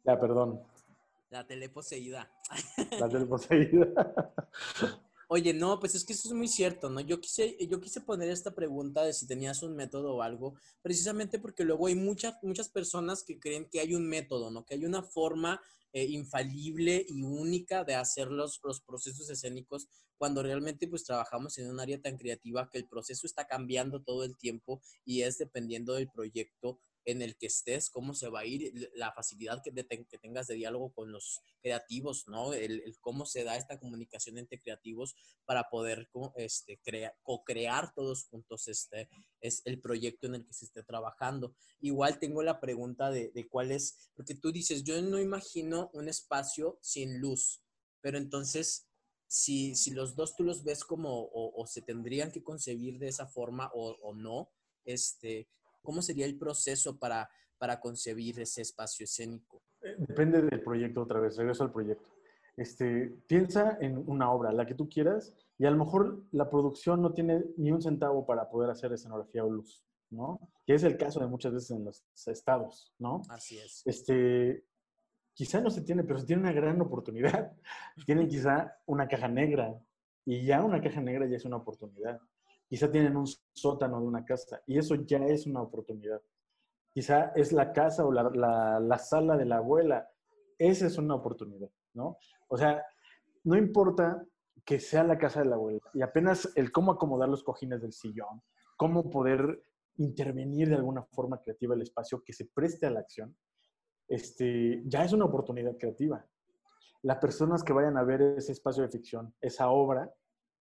Ya, 0.08 0.18
perdón. 0.18 0.62
La 1.30 1.46
tele 1.46 1.68
poseída. 1.68 2.32
La 2.98 3.10
tele 3.10 3.26
poseída. 3.26 4.34
Oye, 5.28 5.54
no, 5.54 5.78
pues 5.82 5.96
es 5.96 6.06
que 6.06 6.14
eso 6.14 6.30
es 6.30 6.34
muy 6.34 6.48
cierto, 6.48 6.90
¿no? 6.90 7.02
Yo 7.02 7.20
quise, 7.20 7.58
yo 7.68 7.82
quise 7.82 8.00
poner 8.00 8.30
esta 8.30 8.56
pregunta 8.56 9.04
de 9.04 9.12
si 9.12 9.28
tenías 9.28 9.62
un 9.62 9.76
método 9.76 10.16
o 10.16 10.22
algo, 10.22 10.56
precisamente 10.82 11.38
porque 11.38 11.66
luego 11.66 11.88
hay 11.88 11.96
muchas, 11.96 12.36
muchas 12.42 12.70
personas 12.70 13.26
que 13.26 13.38
creen 13.38 13.68
que 13.70 13.82
hay 13.82 13.94
un 13.94 14.08
método, 14.08 14.50
¿no? 14.50 14.64
Que 14.64 14.76
hay 14.76 14.86
una 14.86 15.04
forma 15.04 15.60
eh, 15.92 16.06
infalible 16.06 17.06
y 17.10 17.24
única 17.24 17.84
de 17.84 17.96
hacer 17.96 18.30
los, 18.30 18.62
los 18.64 18.80
procesos 18.80 19.30
escénicos, 19.30 19.90
cuando 20.18 20.42
realmente 20.42 20.88
pues 20.88 21.04
trabajamos 21.04 21.58
en 21.58 21.70
un 21.70 21.82
área 21.82 22.02
tan 22.02 22.16
creativa 22.16 22.70
que 22.70 22.78
el 22.78 22.88
proceso 22.88 23.28
está 23.28 23.46
cambiando 23.46 24.02
todo 24.02 24.24
el 24.24 24.38
tiempo 24.38 24.82
y 25.04 25.24
es 25.24 25.38
dependiendo 25.38 25.96
del 25.96 26.10
proyecto 26.10 26.80
en 27.08 27.22
el 27.22 27.38
que 27.38 27.48
estés, 27.48 27.90
cómo 27.90 28.14
se 28.14 28.28
va 28.28 28.42
a 28.42 28.46
ir, 28.46 28.92
la 28.94 29.14
facilidad 29.14 29.64
que, 29.64 29.72
que 29.72 30.18
tengas 30.18 30.48
de 30.48 30.56
diálogo 30.56 30.92
con 30.94 31.10
los 31.10 31.40
creativos, 31.62 32.28
¿no? 32.28 32.54
El, 32.54 32.98
cómo 33.00 33.26
se 33.26 33.46
da 33.46 33.56
esta 33.56 33.80
comunicación 33.80 34.38
entre 34.38 34.60
creativos 34.60 35.16
para 35.46 35.70
poder 35.70 36.10
este, 36.36 36.82
co-crear 37.24 37.94
todos 37.94 38.26
juntos 38.26 38.68
este, 38.68 39.08
es 39.40 39.62
el 39.64 39.80
proyecto 39.80 40.28
en 40.28 40.36
el 40.36 40.46
que 40.46 40.54
se 40.54 40.66
esté 40.66 40.84
trabajando. 40.84 41.56
Igual 41.80 42.20
tengo 42.20 42.44
la 42.44 42.60
pregunta 42.60 43.10
de, 43.10 43.32
de 43.32 43.48
cuál 43.48 43.72
es, 43.72 44.12
porque 44.14 44.36
tú 44.36 44.52
dices, 44.52 44.84
yo 44.84 45.02
no 45.02 45.18
imagino 45.18 45.90
un 45.94 46.10
espacio 46.10 46.78
sin 46.82 47.22
luz, 47.22 47.64
pero 48.02 48.18
entonces 48.18 48.90
si, 49.28 49.76
si, 49.76 49.92
los 49.92 50.16
dos 50.16 50.36
tú 50.36 50.44
los 50.44 50.66
ves 50.66 50.84
como 50.84 51.30
o, 51.32 51.66
se 51.68 51.82
tendrían 51.82 52.32
que 52.32 52.44
concebir 52.44 53.00
de 53.00 53.08
esa 53.08 53.28
forma 53.28 53.72
o, 53.74 53.96
o, 54.02 54.14
no, 54.14 54.50
este, 54.84 55.48
¿Cómo 55.88 56.02
sería 56.02 56.26
el 56.26 56.38
proceso 56.38 57.00
para, 57.00 57.30
para 57.58 57.80
concebir 57.80 58.38
ese 58.42 58.62
espacio 58.62 59.06
escénico? 59.06 59.62
Eh, 59.82 59.96
depende 60.00 60.42
del 60.42 60.62
proyecto 60.62 61.02
otra 61.02 61.22
vez, 61.22 61.38
regreso 61.38 61.64
al 61.64 61.72
proyecto. 61.72 62.10
Este, 62.58 63.08
piensa 63.26 63.78
en 63.80 64.04
una 64.06 64.30
obra, 64.30 64.52
la 64.52 64.66
que 64.66 64.76
tú 64.76 64.90
quieras, 64.90 65.34
y 65.58 65.66
a 65.66 65.72
lo 65.72 65.78
mejor 65.78 66.26
la 66.34 66.50
producción 66.50 67.02
no 67.02 67.14
tiene 67.14 67.42
ni 67.56 67.72
un 67.72 67.82
centavo 67.82 68.26
para 68.26 68.50
poder 68.50 68.70
hacer 68.70 68.92
escenografía 68.92 69.46
o 69.46 69.50
luz, 69.50 69.82
¿no? 70.10 70.42
Que 70.66 70.74
es 70.74 70.84
el 70.84 70.98
caso 70.98 71.22
de 71.22 71.28
muchas 71.28 71.54
veces 71.54 71.72
en 71.72 71.86
los 71.86 72.04
estados, 72.28 72.94
¿no? 73.00 73.22
Así 73.30 73.58
es. 73.58 73.84
Este, 73.86 74.66
quizá 75.34 75.62
no 75.62 75.70
se 75.70 75.84
tiene, 75.84 76.04
pero 76.04 76.20
se 76.20 76.26
tiene 76.26 76.42
una 76.42 76.52
gran 76.52 76.82
oportunidad. 76.82 77.54
Tienen 78.06 78.28
quizá 78.28 78.76
una 78.88 79.08
caja 79.08 79.30
negra, 79.30 79.74
y 80.26 80.46
ya 80.46 80.62
una 80.66 80.82
caja 80.82 81.00
negra 81.00 81.28
ya 81.28 81.38
es 81.38 81.46
una 81.46 81.56
oportunidad. 81.56 82.20
Quizá 82.68 82.92
tienen 82.92 83.16
un 83.16 83.26
sótano 83.54 84.00
de 84.00 84.08
una 84.08 84.26
casa 84.26 84.62
y 84.68 84.78
eso 84.78 84.96
ya 84.96 85.20
es 85.20 85.48
una 85.48 85.62
oportunidad. 85.62 86.22
Quizá 86.92 87.32
es 87.36 87.52
la 87.52 87.72
casa 87.72 88.06
o 88.06 88.12
la, 88.12 88.80
la, 88.80 88.98
sala 88.98 89.38
de 89.38 89.46
la 89.46 89.58
abuela. 89.58 90.10
Esa 90.58 90.88
es 90.88 90.98
una 90.98 91.16
oportunidad, 91.16 91.70
¿no? 91.94 92.18
O 92.48 92.58
sea, 92.58 92.84
no 93.44 93.56
importa 93.56 94.26
que 94.66 94.80
sea 94.80 95.04
la 95.04 95.18
casa 95.18 95.42
de 95.42 95.46
la 95.46 95.56
abuela 95.56 95.80
y 95.94 96.02
apenas 96.02 96.52
el 96.56 96.72
cómo 96.72 96.92
acomodar 96.92 97.30
los 97.30 97.44
cojines 97.44 97.82
del 97.82 97.94
sillón, 97.94 98.42
cómo 98.76 99.10
poder 99.10 99.62
intervenir 99.98 100.70
de 100.70 100.76
alguna 100.76 101.04
forma 101.04 101.42
creativa 101.42 101.76
el 101.76 101.82
espacio 101.82 102.24
que 102.24 102.34
se 102.34 102.46
preste 102.46 102.86
a 102.86 102.92
la 102.92 103.00
acción, 103.00 103.36
este, 104.08 104.84
ya 104.86 105.04
es 105.04 105.14
una 105.14 105.26
oportunidad 105.26 105.78
creativa. 105.78 106.26
Las 107.04 107.18
personas 107.18 107.64
que 107.64 107.74
vayan 107.74 107.98
a 107.98 108.04
ver 108.04 108.22
ese 108.22 108.52
espacio 108.52 108.84
de 108.84 108.90
ficción, 108.90 109.34
esa 109.42 109.70
obra, 109.70 110.12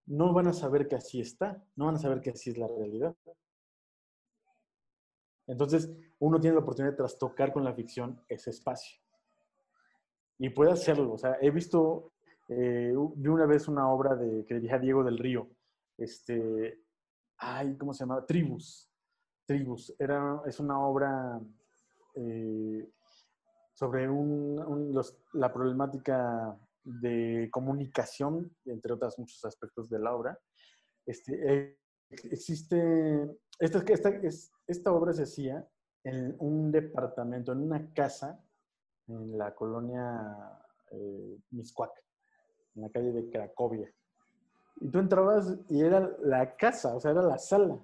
no 0.08 0.34
van 0.34 0.48
a 0.48 0.54
saber 0.54 0.88
que 0.88 0.96
así 0.96 1.20
está, 1.20 1.64
no 1.76 1.86
van 1.86 1.96
a 1.96 2.00
saber 2.00 2.22
que 2.22 2.32
así 2.32 2.52
es 2.52 2.58
la 2.58 2.68
realidad. 2.68 3.16
Entonces, 5.48 5.92
uno 6.20 6.40
tiene 6.40 6.56
la 6.56 6.62
oportunidad 6.62 6.94
de 6.94 6.98
trastocar 6.98 7.54
con 7.54 7.64
la 7.64 7.74
ficción 7.74 8.22
ese 8.28 8.50
espacio. 8.50 9.00
Y 10.38 10.50
puede 10.50 10.72
hacerlo. 10.72 11.14
O 11.14 11.18
sea, 11.18 11.38
he 11.42 11.52
visto, 11.52 12.14
eh, 12.48 12.94
vi 13.16 13.30
una 13.30 13.46
vez 13.46 13.68
una 13.68 13.90
obra 13.90 14.16
de, 14.16 14.46
que 14.46 14.56
dirigía 14.56 14.80
Diego 14.80 15.04
del 15.04 15.18
Río, 15.18 15.50
este, 15.98 16.82
ay, 17.38 17.78
¿cómo 17.78 17.94
se 17.94 18.02
llama? 18.02 18.26
Tribus. 18.26 18.90
Tribus. 19.46 19.96
Era, 20.00 20.42
es 20.46 20.60
una 20.60 20.80
obra 20.80 21.40
eh, 22.16 22.90
sobre 23.74 24.08
la 25.34 25.54
problemática 25.54 26.58
de 26.86 27.50
comunicación, 27.52 28.56
entre 28.66 28.94
otros 28.94 29.20
muchos 29.20 29.44
aspectos 29.44 29.90
de 29.90 30.00
la 30.00 30.16
obra. 30.16 30.40
Este, 31.06 31.78
existe, 32.10 33.38
esta, 33.60 33.84
esta, 33.92 34.12
esta 34.68 34.94
obra 34.94 35.12
se 35.14 35.24
hacía 35.24 35.68
en 36.04 36.36
un 36.40 36.72
departamento, 36.72 37.52
en 37.52 37.64
una 37.64 37.92
casa 37.94 38.40
en 39.08 39.38
la 39.38 39.54
colonia 39.54 40.62
eh, 40.92 41.38
en 41.52 42.82
la 42.82 42.90
calle 42.90 43.12
de 43.12 43.30
Cracovia. 43.30 43.94
Y 44.82 44.90
tú 44.90 45.00
entrabas 45.00 45.58
y 45.70 45.82
era 45.82 46.16
la 46.22 46.56
casa, 46.56 46.96
o 46.96 47.00
sea, 47.00 47.12
era 47.12 47.22
la 47.22 47.38
sala. 47.38 47.80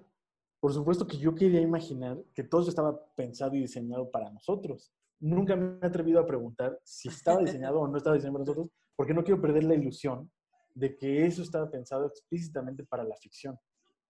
Por 0.59 0.73
supuesto 0.73 1.07
que 1.07 1.17
yo 1.17 1.33
quería 1.33 1.61
imaginar 1.61 2.21
que 2.35 2.43
todo 2.43 2.61
eso 2.61 2.69
estaba 2.69 2.99
pensado 3.15 3.55
y 3.55 3.61
diseñado 3.61 4.11
para 4.11 4.29
nosotros. 4.29 4.93
Nunca 5.19 5.55
me 5.55 5.79
he 5.81 5.85
atrevido 5.85 6.19
a 6.19 6.25
preguntar 6.25 6.79
si 6.83 7.07
estaba 7.07 7.39
diseñado 7.41 7.79
o 7.79 7.87
no 7.87 7.97
estaba 7.97 8.15
diseñado 8.15 8.39
para 8.39 8.45
nosotros, 8.45 8.71
porque 8.95 9.13
no 9.13 9.23
quiero 9.23 9.41
perder 9.41 9.63
la 9.63 9.75
ilusión 9.75 10.31
de 10.73 10.95
que 10.97 11.25
eso 11.25 11.41
estaba 11.41 11.69
pensado 11.69 12.05
explícitamente 12.05 12.83
para 12.83 13.03
la 13.03 13.15
ficción. 13.17 13.59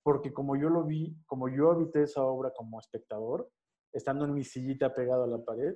Porque 0.03 0.33
como 0.33 0.55
yo 0.55 0.69
lo 0.69 0.83
vi, 0.83 1.15
como 1.25 1.47
yo 1.49 1.71
habité 1.71 2.03
esa 2.03 2.23
obra 2.23 2.51
como 2.55 2.79
espectador, 2.79 3.49
estando 3.91 4.25
en 4.25 4.33
mi 4.33 4.43
sillita 4.43 4.93
pegado 4.93 5.23
a 5.23 5.27
la 5.27 5.43
pared, 5.43 5.75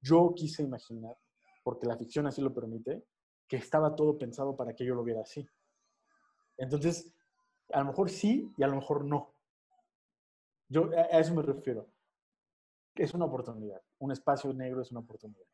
yo 0.00 0.32
quise 0.34 0.62
imaginar, 0.62 1.16
porque 1.62 1.86
la 1.86 1.96
ficción 1.96 2.26
así 2.26 2.40
lo 2.40 2.54
permite, 2.54 3.04
que 3.48 3.56
estaba 3.56 3.94
todo 3.94 4.18
pensado 4.18 4.56
para 4.56 4.74
que 4.74 4.84
yo 4.84 4.94
lo 4.94 5.04
viera 5.04 5.22
así. 5.22 5.46
Entonces, 6.56 7.12
a 7.72 7.80
lo 7.80 7.86
mejor 7.86 8.10
sí 8.10 8.52
y 8.56 8.62
a 8.62 8.68
lo 8.68 8.76
mejor 8.76 9.04
no. 9.04 9.34
Yo 10.68 10.90
a 10.92 11.18
eso 11.18 11.34
me 11.34 11.42
refiero. 11.42 11.88
Es 12.94 13.12
una 13.12 13.24
oportunidad. 13.24 13.82
Un 13.98 14.12
espacio 14.12 14.52
negro 14.52 14.80
es 14.80 14.90
una 14.90 15.00
oportunidad. 15.00 15.46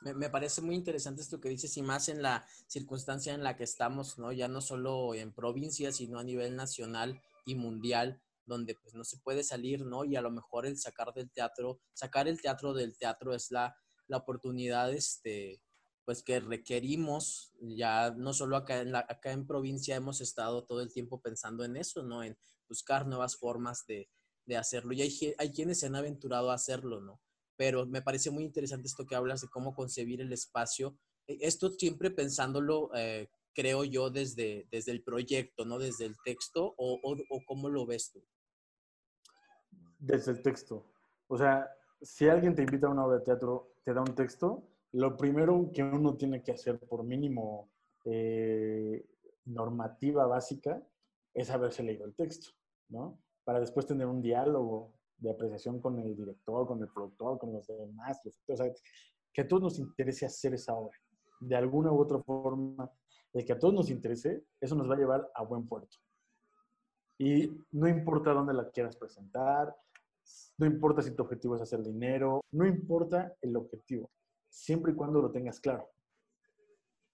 Me, 0.00 0.30
parece 0.30 0.62
muy 0.62 0.76
interesante 0.76 1.22
esto 1.22 1.40
que 1.40 1.48
dices 1.48 1.76
y 1.76 1.82
más 1.82 2.08
en 2.08 2.22
la 2.22 2.46
circunstancia 2.68 3.34
en 3.34 3.42
la 3.42 3.56
que 3.56 3.64
estamos, 3.64 4.16
¿no? 4.18 4.30
Ya 4.30 4.46
no 4.46 4.60
solo 4.60 5.14
en 5.14 5.32
provincias, 5.32 5.96
sino 5.96 6.20
a 6.20 6.24
nivel 6.24 6.54
nacional 6.54 7.20
y 7.44 7.56
mundial, 7.56 8.20
donde 8.46 8.76
pues 8.76 8.94
no 8.94 9.02
se 9.04 9.18
puede 9.18 9.42
salir, 9.42 9.84
¿no? 9.84 10.04
Y 10.04 10.14
a 10.14 10.20
lo 10.20 10.30
mejor 10.30 10.66
el 10.66 10.78
sacar 10.78 11.12
del 11.14 11.30
teatro, 11.30 11.80
sacar 11.94 12.28
el 12.28 12.40
teatro 12.40 12.74
del 12.74 12.96
teatro 12.96 13.34
es 13.34 13.50
la, 13.50 13.76
la 14.06 14.18
oportunidad, 14.18 14.92
este, 14.92 15.60
pues 16.04 16.22
que 16.22 16.38
requerimos, 16.40 17.52
ya 17.60 18.12
no 18.12 18.32
solo 18.32 18.56
acá 18.56 18.80
en, 18.80 18.92
la, 18.92 19.00
acá 19.00 19.32
en 19.32 19.46
provincia 19.46 19.96
hemos 19.96 20.20
estado 20.20 20.64
todo 20.64 20.80
el 20.80 20.92
tiempo 20.92 21.20
pensando 21.20 21.64
en 21.64 21.76
eso, 21.76 22.04
¿no? 22.04 22.22
En 22.22 22.38
buscar 22.68 23.06
nuevas 23.06 23.36
formas 23.36 23.84
de, 23.86 24.08
de 24.46 24.56
hacerlo. 24.56 24.92
Y 24.92 25.02
hay, 25.02 25.34
hay 25.38 25.52
quienes 25.52 25.80
se 25.80 25.86
han 25.86 25.96
aventurado 25.96 26.50
a 26.50 26.54
hacerlo, 26.54 27.00
¿no? 27.00 27.20
Pero 27.58 27.84
me 27.86 28.00
parece 28.00 28.30
muy 28.30 28.44
interesante 28.44 28.86
esto 28.86 29.04
que 29.04 29.16
hablas 29.16 29.40
de 29.40 29.48
cómo 29.48 29.74
concebir 29.74 30.20
el 30.20 30.32
espacio. 30.32 30.96
E, 31.26 31.38
esto 31.40 31.70
siempre 31.72 32.12
pensándolo, 32.12 32.90
eh, 32.94 33.28
creo 33.52 33.82
yo, 33.82 34.10
desde, 34.10 34.68
desde 34.70 34.92
el 34.92 35.02
proyecto, 35.02 35.64
¿no? 35.64 35.78
Desde 35.78 36.06
el 36.06 36.14
texto, 36.24 36.74
o, 36.78 37.00
o, 37.02 37.40
cómo 37.46 37.68
lo 37.68 37.84
ves 37.84 38.12
tú. 38.12 38.22
Desde 39.98 40.30
el 40.30 40.40
texto. 40.40 40.86
O 41.26 41.36
sea, 41.36 41.68
si 42.00 42.28
alguien 42.28 42.54
te 42.54 42.62
invita 42.62 42.86
a 42.86 42.90
una 42.90 43.04
obra 43.04 43.18
de 43.18 43.24
teatro, 43.24 43.74
te 43.84 43.92
da 43.92 44.02
un 44.02 44.14
texto, 44.14 44.62
lo 44.92 45.16
primero 45.16 45.70
que 45.74 45.82
uno 45.82 46.16
tiene 46.16 46.44
que 46.44 46.52
hacer 46.52 46.78
por 46.78 47.02
mínimo 47.02 47.68
eh, 48.04 49.04
normativa 49.46 50.26
básica 50.26 50.80
es 51.34 51.50
haberse 51.50 51.82
leído 51.82 52.06
el 52.06 52.14
texto, 52.14 52.50
¿no? 52.88 53.20
Para 53.42 53.58
después 53.58 53.84
tener 53.84 54.06
un 54.06 54.22
diálogo 54.22 54.97
de 55.18 55.30
apreciación 55.30 55.80
con 55.80 55.98
el 55.98 56.16
director, 56.16 56.66
con 56.66 56.80
el 56.80 56.88
productor, 56.88 57.38
con 57.38 57.52
los 57.52 57.66
demás, 57.66 58.20
o 58.46 58.56
sea, 58.56 58.72
que 59.32 59.40
a 59.40 59.48
todos 59.48 59.62
nos 59.62 59.78
interese 59.78 60.26
hacer 60.26 60.54
esa 60.54 60.74
obra. 60.74 60.96
De 61.40 61.56
alguna 61.56 61.92
u 61.92 62.00
otra 62.00 62.20
forma, 62.22 62.90
el 63.32 63.44
que 63.44 63.52
a 63.52 63.58
todos 63.58 63.74
nos 63.74 63.90
interese, 63.90 64.44
eso 64.60 64.74
nos 64.74 64.88
va 64.88 64.94
a 64.94 64.98
llevar 64.98 65.30
a 65.34 65.44
buen 65.44 65.66
puerto. 65.68 65.96
Y 67.18 67.50
no 67.72 67.88
importa 67.88 68.32
dónde 68.32 68.54
la 68.54 68.70
quieras 68.70 68.96
presentar, 68.96 69.74
no 70.56 70.66
importa 70.66 71.02
si 71.02 71.14
tu 71.14 71.22
objetivo 71.22 71.56
es 71.56 71.62
hacer 71.62 71.82
dinero, 71.82 72.44
no 72.52 72.66
importa 72.66 73.34
el 73.40 73.56
objetivo, 73.56 74.10
siempre 74.48 74.92
y 74.92 74.94
cuando 74.94 75.20
lo 75.20 75.30
tengas 75.30 75.60
claro. 75.60 75.88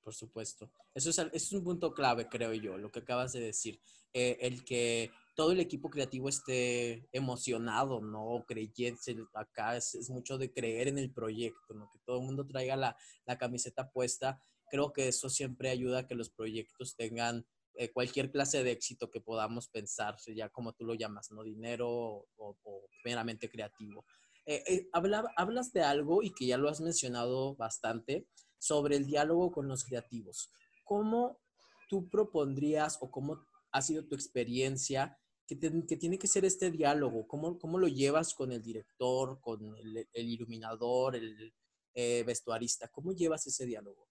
Por 0.03 0.13
supuesto. 0.13 0.71
Eso 0.95 1.11
es, 1.11 1.19
es 1.33 1.53
un 1.53 1.65
punto 1.65 1.95
clave, 1.95 2.29
creo 2.29 2.53
yo, 2.53 2.77
lo 2.77 2.91
que 2.91 3.01
acabas 3.01 3.33
de 3.33 3.41
decir. 3.41 3.81
Eh, 4.13 4.37
el 4.43 4.65
que 4.65 5.11
todo 5.35 5.53
el 5.53 5.61
equipo 5.61 5.91
creativo 5.91 6.29
esté 6.29 7.09
emocionado, 7.13 8.01
¿no? 8.01 8.45
Creyente, 8.47 9.17
acá 9.35 9.77
es, 9.77 10.09
mucho 10.11 10.39
de 10.39 10.53
creer 10.53 10.89
en 10.89 10.99
el 10.99 11.13
proyecto, 11.13 11.75
¿no? 11.75 11.91
Que 11.93 11.99
todo 12.05 12.21
el 12.21 12.27
mundo 12.27 12.47
traiga 12.47 12.77
la, 12.77 12.97
camiseta 13.39 13.91
puesta. 13.91 14.41
Creo 14.71 14.93
que 14.93 15.09
eso 15.09 15.29
siempre 15.29 15.71
ayuda 15.71 16.01
a 16.01 16.07
que 16.07 16.15
los 16.15 16.31
proyectos 16.31 16.95
tengan 16.97 17.47
eh, 17.75 17.91
cualquier 17.93 18.31
clase 18.31 18.63
de 18.63 18.71
éxito 18.71 19.11
que 19.11 19.21
podamos 19.21 19.69
pensar, 19.69 20.17
ya 20.35 20.49
como 20.49 20.73
tú 20.73 20.85
lo 20.85 20.95
llamas, 20.95 21.33
¿no? 21.33 21.43
Dinero 21.43 22.29
o, 22.37 22.57
meramente 23.05 23.51
creativo. 23.51 24.05
Eh, 24.47 24.63
eh, 24.69 24.89
hablas 24.93 25.73
de 25.73 25.83
algo 25.83 26.23
y 26.23 26.33
que 26.33 26.47
ya 26.47 26.59
lo 26.59 26.69
has 26.69 26.81
mencionado 26.81 27.57
bastante 27.57 28.29
sobre 28.59 28.97
el 28.97 29.07
diálogo 29.07 29.51
con 29.51 29.67
los 29.67 29.85
creativos. 29.85 30.51
¿Cómo 30.85 31.41
tú 31.89 32.09
propondrías 32.09 32.99
o 33.01 33.11
cómo 33.11 33.45
ha 33.73 33.83
sido 33.83 34.07
tu 34.07 34.15
experiencia 34.15 35.19
que, 35.47 35.57
tiene 35.97 36.19
que 36.19 36.27
ser 36.27 36.45
este 36.45 36.71
diálogo? 36.71 37.27
¿Cómo, 37.27 37.59
¿Cómo, 37.59 37.79
lo 37.79 37.89
llevas 37.89 38.35
con 38.35 38.53
el 38.53 38.63
director, 38.63 39.41
con 39.41 39.77
el, 39.77 40.07
iluminador, 40.15 41.17
el 41.17 41.53
eh, 41.95 42.25
vestuarista? 42.25 42.89
¿Cómo 42.89 43.13
llevas 43.13 43.47
ese 43.47 43.67
diálogo? 43.67 44.09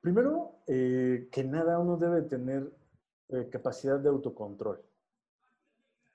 Primero, 0.00 0.62
eh, 0.66 1.28
que 1.30 1.44
nada 1.44 1.78
uno 1.78 1.96
debe 1.96 2.22
tener 2.22 2.70
eh, 3.28 3.48
capacidad 3.50 3.98
de 3.98 4.08
autocontrol. 4.08 4.84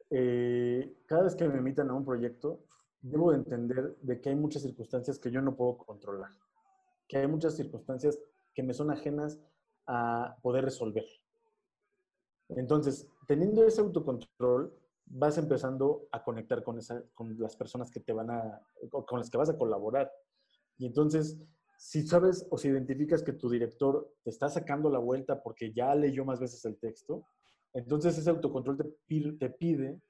cada 0.10 1.24
vez 1.24 1.36
que 1.36 1.48
me 1.48 1.58
invitan 1.58 1.90
a 1.90 1.94
un 1.94 2.06
proyecto, 2.06 2.66
debo 3.02 3.32
de 3.32 3.38
entender 3.38 3.98
de 4.02 4.22
que 4.22 4.30
hay 4.30 4.36
muchas 4.36 4.62
circunstancias 4.62 5.20
que 5.20 5.32
yo 5.32 5.42
no 5.42 5.56
puedo 5.56 5.78
controlar, 5.78 6.32
que 7.08 7.18
hay 7.18 7.28
muchas 7.28 7.56
circunstancias 7.56 8.20
que 8.54 8.64
me 8.64 8.74
son 8.74 8.92
ajenas 8.92 9.40
a 9.86 10.38
poder 10.42 10.66
resolver. 10.66 11.06
Entonces, 12.50 13.08
teniendo 13.28 13.66
ese 13.66 13.82
autocontrol, 13.82 14.74
vas 15.06 15.38
empezando 15.38 16.08
a 16.12 16.24
conectar 16.24 16.64
con, 16.64 16.78
esa, 16.78 17.04
con 17.14 17.38
las 17.40 17.56
personas 17.56 17.92
que 17.92 18.00
te 18.00 18.14
van 18.14 18.30
a, 18.30 18.62
con 18.90 19.20
las 19.20 19.30
que 19.30 19.38
vas 19.38 19.50
a 19.50 19.58
colaborar. 19.58 20.12
Y 20.78 20.86
entonces, 20.86 21.38
si 21.78 22.06
sabes 22.06 22.46
o 22.50 22.58
si 22.58 22.70
identificas 22.70 23.24
que 23.24 23.34
tu 23.34 23.50
director 23.50 24.14
te 24.24 24.30
está 24.30 24.50
sacando 24.50 24.90
la 24.90 25.00
vuelta 25.00 25.42
porque 25.42 25.74
ya 25.74 25.94
leyó 25.96 26.26
más 26.26 26.40
veces 26.40 26.64
el 26.66 26.78
texto, 26.78 27.26
entonces 27.74 28.18
ese 28.18 28.30
autocontrol 28.30 28.78
te 28.78 28.86
pide, 29.06 29.34
te 29.34 29.50
pide 29.50 30.02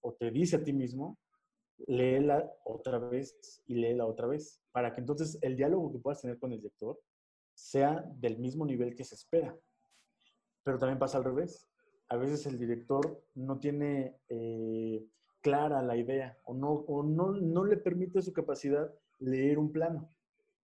o 0.00 0.12
te 0.12 0.30
dice 0.30 0.56
a 0.56 0.64
ti 0.64 0.72
mismo, 0.72 1.18
léela 1.86 2.50
otra 2.64 2.98
vez 2.98 3.62
y 3.66 3.74
léela 3.74 4.06
otra 4.06 4.26
vez, 4.26 4.62
para 4.72 4.94
que 4.94 5.00
entonces 5.00 5.38
el 5.42 5.56
diálogo 5.56 5.92
que 5.92 5.98
puedas 5.98 6.22
tener 6.22 6.38
con 6.38 6.52
el 6.52 6.58
director 6.58 6.98
sea 7.54 8.04
del 8.16 8.38
mismo 8.38 8.64
nivel 8.64 8.94
que 8.94 9.04
se 9.04 9.14
espera. 9.14 9.56
Pero 10.62 10.78
también 10.78 10.98
pasa 10.98 11.18
al 11.18 11.24
revés 11.24 11.68
a 12.08 12.16
veces 12.16 12.46
el 12.46 12.58
director 12.58 13.22
no 13.34 13.58
tiene 13.58 14.16
eh, 14.28 15.04
clara 15.40 15.82
la 15.82 15.96
idea 15.96 16.38
o, 16.44 16.54
no, 16.54 16.70
o 16.70 17.02
no, 17.02 17.32
no 17.32 17.64
le 17.64 17.76
permite 17.76 18.22
su 18.22 18.32
capacidad 18.32 18.92
leer 19.18 19.58
un 19.58 19.72
plano. 19.72 20.10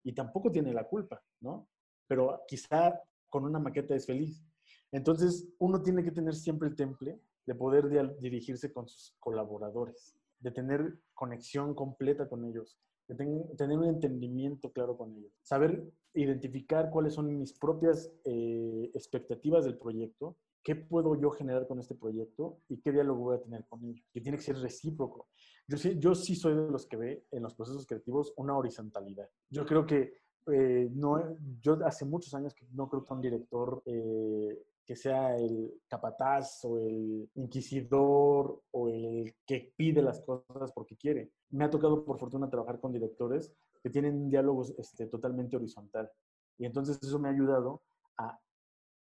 Y 0.04 0.12
tampoco 0.12 0.50
tiene 0.50 0.72
la 0.72 0.84
culpa, 0.84 1.22
¿no? 1.40 1.68
Pero 2.06 2.42
quizá 2.48 3.00
con 3.28 3.44
una 3.44 3.58
maqueta 3.58 3.94
es 3.94 4.06
feliz. 4.06 4.44
Entonces, 4.90 5.48
uno 5.58 5.82
tiene 5.82 6.02
que 6.02 6.10
tener 6.10 6.34
siempre 6.34 6.68
el 6.68 6.76
temple 6.76 7.20
de 7.46 7.54
poder 7.54 8.18
dirigirse 8.18 8.72
con 8.72 8.88
sus 8.88 9.14
colaboradores, 9.18 10.14
de 10.40 10.50
tener 10.50 10.98
conexión 11.14 11.74
completa 11.74 12.28
con 12.28 12.44
ellos, 12.44 12.78
de 13.08 13.14
tener 13.56 13.78
un 13.78 13.86
entendimiento 13.88 14.70
claro 14.72 14.96
con 14.96 15.14
ellos, 15.16 15.32
saber 15.42 15.82
identificar 16.14 16.90
cuáles 16.90 17.14
son 17.14 17.38
mis 17.38 17.52
propias 17.52 18.12
eh, 18.24 18.90
expectativas 18.94 19.64
del 19.64 19.78
proyecto 19.78 20.36
qué 20.62 20.76
puedo 20.76 21.14
yo 21.16 21.30
generar 21.30 21.66
con 21.66 21.78
este 21.78 21.94
proyecto 21.94 22.58
y 22.68 22.78
qué 22.80 22.92
diálogo 22.92 23.24
voy 23.24 23.36
a 23.36 23.42
tener 23.42 23.64
con 23.66 23.84
ellos. 23.84 24.06
Que 24.12 24.20
tiene 24.20 24.38
que 24.38 24.44
ser 24.44 24.58
recíproco. 24.58 25.28
Yo 25.66 25.76
sí, 25.76 25.98
yo 25.98 26.14
sí 26.14 26.34
soy 26.34 26.54
de 26.54 26.70
los 26.70 26.86
que 26.86 26.96
ve 26.96 27.26
en 27.30 27.42
los 27.42 27.54
procesos 27.54 27.86
creativos 27.86 28.32
una 28.36 28.56
horizontalidad. 28.56 29.28
Yo 29.50 29.64
creo 29.64 29.86
que 29.86 30.22
eh, 30.50 30.88
no, 30.92 31.36
yo 31.60 31.78
hace 31.84 32.04
muchos 32.04 32.34
años 32.34 32.54
que 32.54 32.66
no 32.72 32.88
creo 32.88 33.04
que 33.04 33.14
un 33.14 33.20
director 33.20 33.82
eh, 33.86 34.62
que 34.84 34.96
sea 34.96 35.36
el 35.36 35.80
capataz 35.88 36.64
o 36.64 36.78
el 36.78 37.30
inquisidor 37.34 38.62
o 38.72 38.88
el 38.88 39.34
que 39.46 39.72
pide 39.76 40.02
las 40.02 40.20
cosas 40.20 40.72
porque 40.72 40.96
quiere. 40.96 41.30
Me 41.50 41.64
ha 41.64 41.70
tocado 41.70 42.04
por 42.04 42.18
fortuna 42.18 42.50
trabajar 42.50 42.80
con 42.80 42.92
directores 42.92 43.52
que 43.82 43.90
tienen 43.90 44.28
diálogos 44.28 44.74
este, 44.78 45.06
totalmente 45.06 45.56
horizontal. 45.56 46.10
Y 46.58 46.66
entonces 46.66 46.98
eso 47.02 47.18
me 47.18 47.28
ha 47.28 47.32
ayudado 47.32 47.82
a 48.16 48.38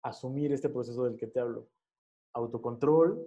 asumir 0.07 0.51
este 0.51 0.69
proceso 0.69 1.03
del 1.03 1.17
que 1.17 1.27
te 1.27 1.39
hablo. 1.39 1.69
Autocontrol, 2.33 3.25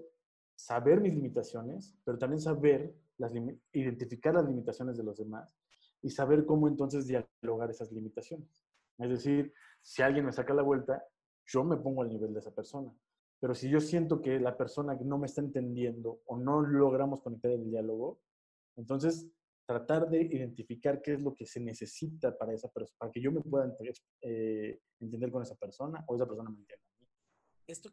saber 0.55 1.01
mis 1.01 1.15
limitaciones, 1.15 1.97
pero 2.05 2.19
también 2.19 2.41
saber 2.41 2.95
las 3.19 3.33
identificar 3.73 4.35
las 4.35 4.47
limitaciones 4.47 4.97
de 4.97 5.05
los 5.05 5.19
demás 5.19 5.57
y 6.03 6.11
saber 6.11 6.47
cómo 6.47 6.69
entonces 6.69 7.07
dialogar 7.07 7.71
esas 7.71 7.93
limitaciones. 7.93 8.63
Es 8.99 9.11
decir, 9.11 9.53
si 9.83 10.03
alguien 10.03 10.27
me 10.27 10.33
saca 10.33 10.55
la 10.55 10.63
vuelta, 10.63 11.03
yo 11.47 11.65
me 11.65 11.77
pongo 11.77 12.03
al 12.03 12.09
nivel 12.09 12.33
de 12.33 12.41
esa 12.41 12.55
persona. 12.55 12.93
Pero 13.41 13.55
si 13.55 13.71
yo 13.71 13.81
siento 13.81 14.21
que 14.21 14.39
la 14.39 14.57
persona 14.57 14.97
no 15.03 15.19
me 15.19 15.27
está 15.27 15.41
entendiendo 15.41 16.21
o 16.27 16.39
no 16.39 16.61
logramos 16.61 17.23
conectar 17.23 17.51
el 17.51 17.65
diálogo, 17.65 18.21
entonces 18.77 19.27
tratar 19.71 20.11
de 20.11 20.23
identificar 20.23 21.01
qué 21.01 21.13
es 21.13 21.23
lo 21.23 21.33
que 21.33 21.47
se 21.47 21.61
necesita 21.61 22.37
para 22.37 22.53
esa 22.53 22.69
persona, 22.69 22.97
para 22.99 23.13
que 23.13 23.21
yo 23.21 23.31
me 23.31 23.41
pueda 23.41 23.73
eh, 24.23 24.81
entender 24.99 25.31
con 25.31 25.45
esa 25.45 25.55
persona 25.55 26.05
o 26.09 26.17
esa 26.17 26.27
persona 26.27 26.51
me 26.51 26.59
entienda 26.59 26.85
a 26.89 26.99
mí. 26.99 27.07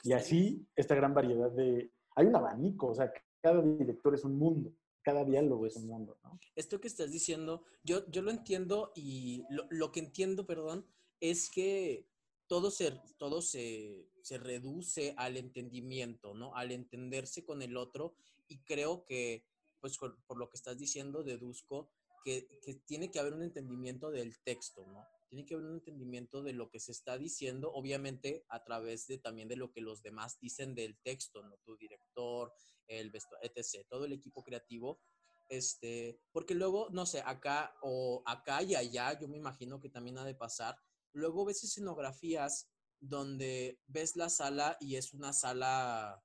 y 0.04 0.14
así, 0.14 0.68
esta 0.76 0.96
gran 0.96 1.14
variedad 1.14 1.52
de... 1.52 1.92
Hay 2.16 2.26
un 2.26 2.36
abanico, 2.36 2.88
o 2.88 2.96
sea, 2.96 3.14
cada 3.44 3.62
director 3.62 4.16
es 4.16 4.24
un 4.24 4.40
mundo, 4.40 4.74
cada 5.04 5.24
diálogo 5.24 5.68
es 5.68 5.76
un 5.76 5.86
mundo, 5.86 6.18
¿no? 6.24 6.40
Esto 6.56 6.82
que 6.82 6.88
estás 6.88 7.12
diciendo, 7.12 7.64
yo, 7.84 8.10
yo 8.10 8.24
lo 8.24 8.32
entiendo 8.32 8.92
y 8.96 9.44
lo, 9.52 9.68
lo 9.70 9.92
que 9.92 10.00
entiendo, 10.00 10.48
perdón, 10.48 10.84
es 11.20 11.52
que 11.52 12.08
todo, 12.48 12.72
se, 12.72 13.00
todo 13.20 13.44
se, 13.44 14.10
se 14.24 14.40
reduce 14.40 15.14
al 15.16 15.38
entendimiento, 15.38 16.34
¿no? 16.34 16.56
Al 16.56 16.72
entenderse 16.72 17.46
con 17.46 17.62
el 17.62 17.78
otro 17.78 18.16
y 18.48 18.58
creo 18.64 19.06
que 19.06 19.46
pues 19.80 19.98
por, 19.98 20.38
lo 20.38 20.50
que 20.50 20.58
estás 20.58 20.78
diciendo, 20.78 21.24
deduzco 21.24 21.90
que, 22.24 22.48
que, 22.62 22.76
tiene 22.86 23.10
que 23.12 23.20
haber 23.20 23.34
un 23.34 23.44
entendimiento 23.44 24.12
del 24.12 24.40
texto, 24.44 24.86
¿no? 24.88 25.06
Tiene 25.30 25.46
que 25.46 25.56
haber 25.56 25.68
un 25.68 25.76
entendimiento 25.76 26.42
de 26.42 26.54
lo 26.54 26.70
que 26.70 26.80
se 26.80 26.92
está 26.92 27.18
diciendo, 27.18 27.72
obviamente 27.74 28.46
a 28.50 28.64
través 28.64 29.08
de 29.08 29.18
también 29.18 29.48
de 29.48 29.58
lo 29.58 29.72
que 29.72 29.82
los 29.82 30.02
demás 30.02 30.40
dicen 30.40 30.74
del 30.74 30.98
texto, 31.00 31.44
¿no? 31.44 31.58
Tu 31.66 31.78
director, 31.78 32.54
el 32.88 33.12
etc., 33.42 33.86
todo 33.90 34.06
el 34.06 34.14
equipo 34.14 34.44
creativo, 34.44 35.02
este, 35.50 36.20
porque 36.32 36.56
luego, 36.56 36.90
no 36.92 37.06
sé, 37.06 37.22
acá 37.26 37.74
o 37.82 38.22
acá 38.26 38.64
y 38.64 38.76
allá, 38.76 39.18
yo 39.20 39.28
me 39.28 39.38
imagino 39.38 39.80
que 39.80 39.90
también 39.90 40.18
ha 40.18 40.26
de 40.26 40.36
pasar, 40.36 40.78
luego 41.14 41.46
ves 41.46 41.64
escenografías 41.64 42.70
donde 43.00 43.80
ves 43.88 44.16
la 44.16 44.30
sala 44.30 44.78
y 44.80 44.96
es 44.96 45.14
una 45.14 45.34
sala 45.34 46.24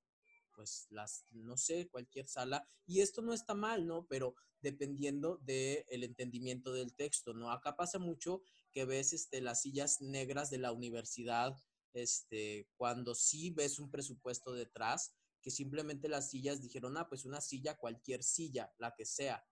pues 0.55 0.87
las, 0.91 1.25
no 1.31 1.57
sé, 1.57 1.88
cualquier 1.88 2.27
sala. 2.27 2.67
Y 2.87 3.01
esto 3.01 3.23
no 3.23 3.33
está 3.33 3.55
mal, 3.55 3.87
¿no? 3.87 4.07
Pero 4.09 4.35
dependiendo 4.61 5.38
del 5.38 5.85
el 5.88 6.05
entendimiento 6.05 6.73
del 6.73 6.95
texto, 6.95 7.35
¿no? 7.35 7.51
Acá 7.51 7.77
pasa 7.77 7.99
mucho 7.99 8.43
que 8.73 8.85
ves 8.85 9.12
este, 9.12 9.41
las 9.41 9.62
sillas 9.62 10.01
negras 10.01 10.51
de 10.51 10.59
la 10.59 10.73
universidad, 10.73 11.57
este, 11.93 12.69
cuando 12.77 13.15
sí 13.15 13.51
ves 13.51 13.79
un 13.79 13.91
presupuesto 13.91 14.53
detrás, 14.53 15.15
que 15.43 15.51
simplemente 15.51 16.09
las 16.09 16.31
sillas 16.31 16.62
dijeron, 16.62 16.97
ah, 16.97 17.09
pues 17.09 17.25
una 17.25 17.41
silla, 17.41 17.77
cualquier 17.77 18.23
silla, 18.23 18.73
la 18.79 18.95
que 18.95 19.05
sea. 19.05 19.45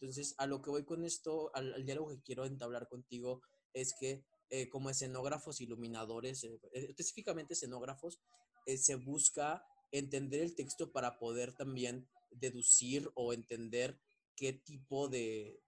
Entonces, 0.00 0.34
a 0.38 0.46
lo 0.46 0.60
que 0.60 0.70
voy 0.70 0.84
con 0.84 1.04
esto, 1.04 1.50
al, 1.54 1.84
diálogo 1.84 2.10
que 2.10 2.22
quiero 2.22 2.44
entablar 2.44 2.88
contigo, 2.88 3.42
es 3.72 3.94
que 3.98 4.24
eh, 4.50 4.68
como 4.68 4.90
escenógrafos, 4.90 5.60
iluminadores, 5.60 6.44
eh, 6.44 6.60
específicamente 6.72 7.54
escenógrafos, 7.54 8.20
eh, 8.66 8.76
se 8.76 8.96
busca 8.96 9.64
entender 9.90 10.40
el 10.42 10.54
texto 10.54 10.92
para 10.92 11.18
poder 11.18 11.54
también 11.54 12.08
deducir 12.30 13.10
o 13.14 13.32
entender 13.32 13.98
qué 14.34 14.52
tipo 14.52 15.08
de, 15.08 15.60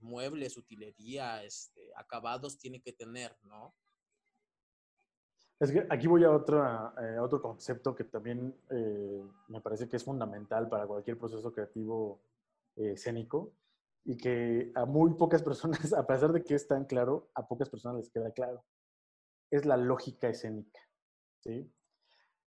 muebles, 0.00 0.56
utilería, 0.56 1.42
este, 1.44 1.92
acabados 1.96 2.58
tiene 2.58 2.80
que 2.80 2.92
tener, 2.92 3.36
¿no? 3.42 3.74
Es 5.60 5.70
que 5.70 5.86
aquí 5.88 6.06
voy 6.06 6.24
a, 6.24 6.30
otra, 6.30 6.92
eh, 7.00 7.18
otro 7.18 7.40
concepto 7.40 7.94
que 7.94 8.04
también 8.04 8.54
eh, 8.70 9.24
me 9.48 9.60
parece 9.60 9.88
que 9.88 9.96
es 9.96 10.04
fundamental 10.04 10.68
para 10.68 10.86
cualquier 10.86 11.16
proceso 11.16 11.52
creativo 11.52 12.20
eh, 12.76 12.92
escénico 12.92 13.54
y 14.04 14.16
que 14.16 14.72
a 14.74 14.84
muy 14.84 15.14
pocas 15.14 15.42
personas, 15.44 15.92
a 15.92 16.06
pesar 16.06 16.32
de 16.32 16.42
que 16.42 16.54
es 16.54 16.66
tan 16.66 16.84
claro, 16.84 17.30
a 17.34 17.46
pocas 17.46 17.70
personas 17.70 17.98
les 17.98 18.10
queda 18.10 18.32
claro. 18.32 18.64
Es 19.50 19.64
la 19.64 19.76
lógica 19.76 20.28
escénica. 20.28 20.80
¿sí? 21.40 21.70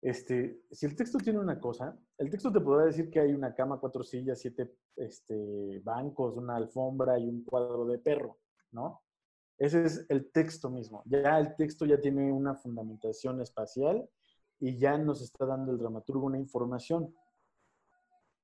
Este, 0.05 0.61
si 0.69 0.85
el 0.85 0.95
texto 0.95 1.17
tiene 1.17 1.39
una 1.39 1.59
cosa, 1.59 1.97
el 2.19 2.29
texto 2.29 2.51
te 2.51 2.61
podrá 2.61 2.85
decir 2.85 3.09
que 3.09 3.19
hay 3.19 3.33
una 3.33 3.55
cama, 3.55 3.79
cuatro 3.79 4.03
sillas, 4.03 4.39
siete 4.39 4.75
este, 4.95 5.81
bancos, 5.83 6.37
una 6.37 6.57
alfombra 6.57 7.17
y 7.17 7.27
un 7.27 7.43
cuadro 7.43 7.87
de 7.87 7.97
perro, 7.97 8.37
¿no? 8.69 9.01
Ese 9.57 9.83
es 9.83 10.05
el 10.09 10.31
texto 10.31 10.69
mismo. 10.69 11.01
Ya 11.07 11.39
el 11.39 11.55
texto 11.55 11.87
ya 11.87 11.99
tiene 11.99 12.31
una 12.31 12.53
fundamentación 12.53 13.41
espacial 13.41 14.07
y 14.59 14.77
ya 14.77 14.95
nos 14.99 15.23
está 15.23 15.43
dando 15.43 15.71
el 15.71 15.79
dramaturgo 15.79 16.27
una 16.27 16.37
información. 16.37 17.11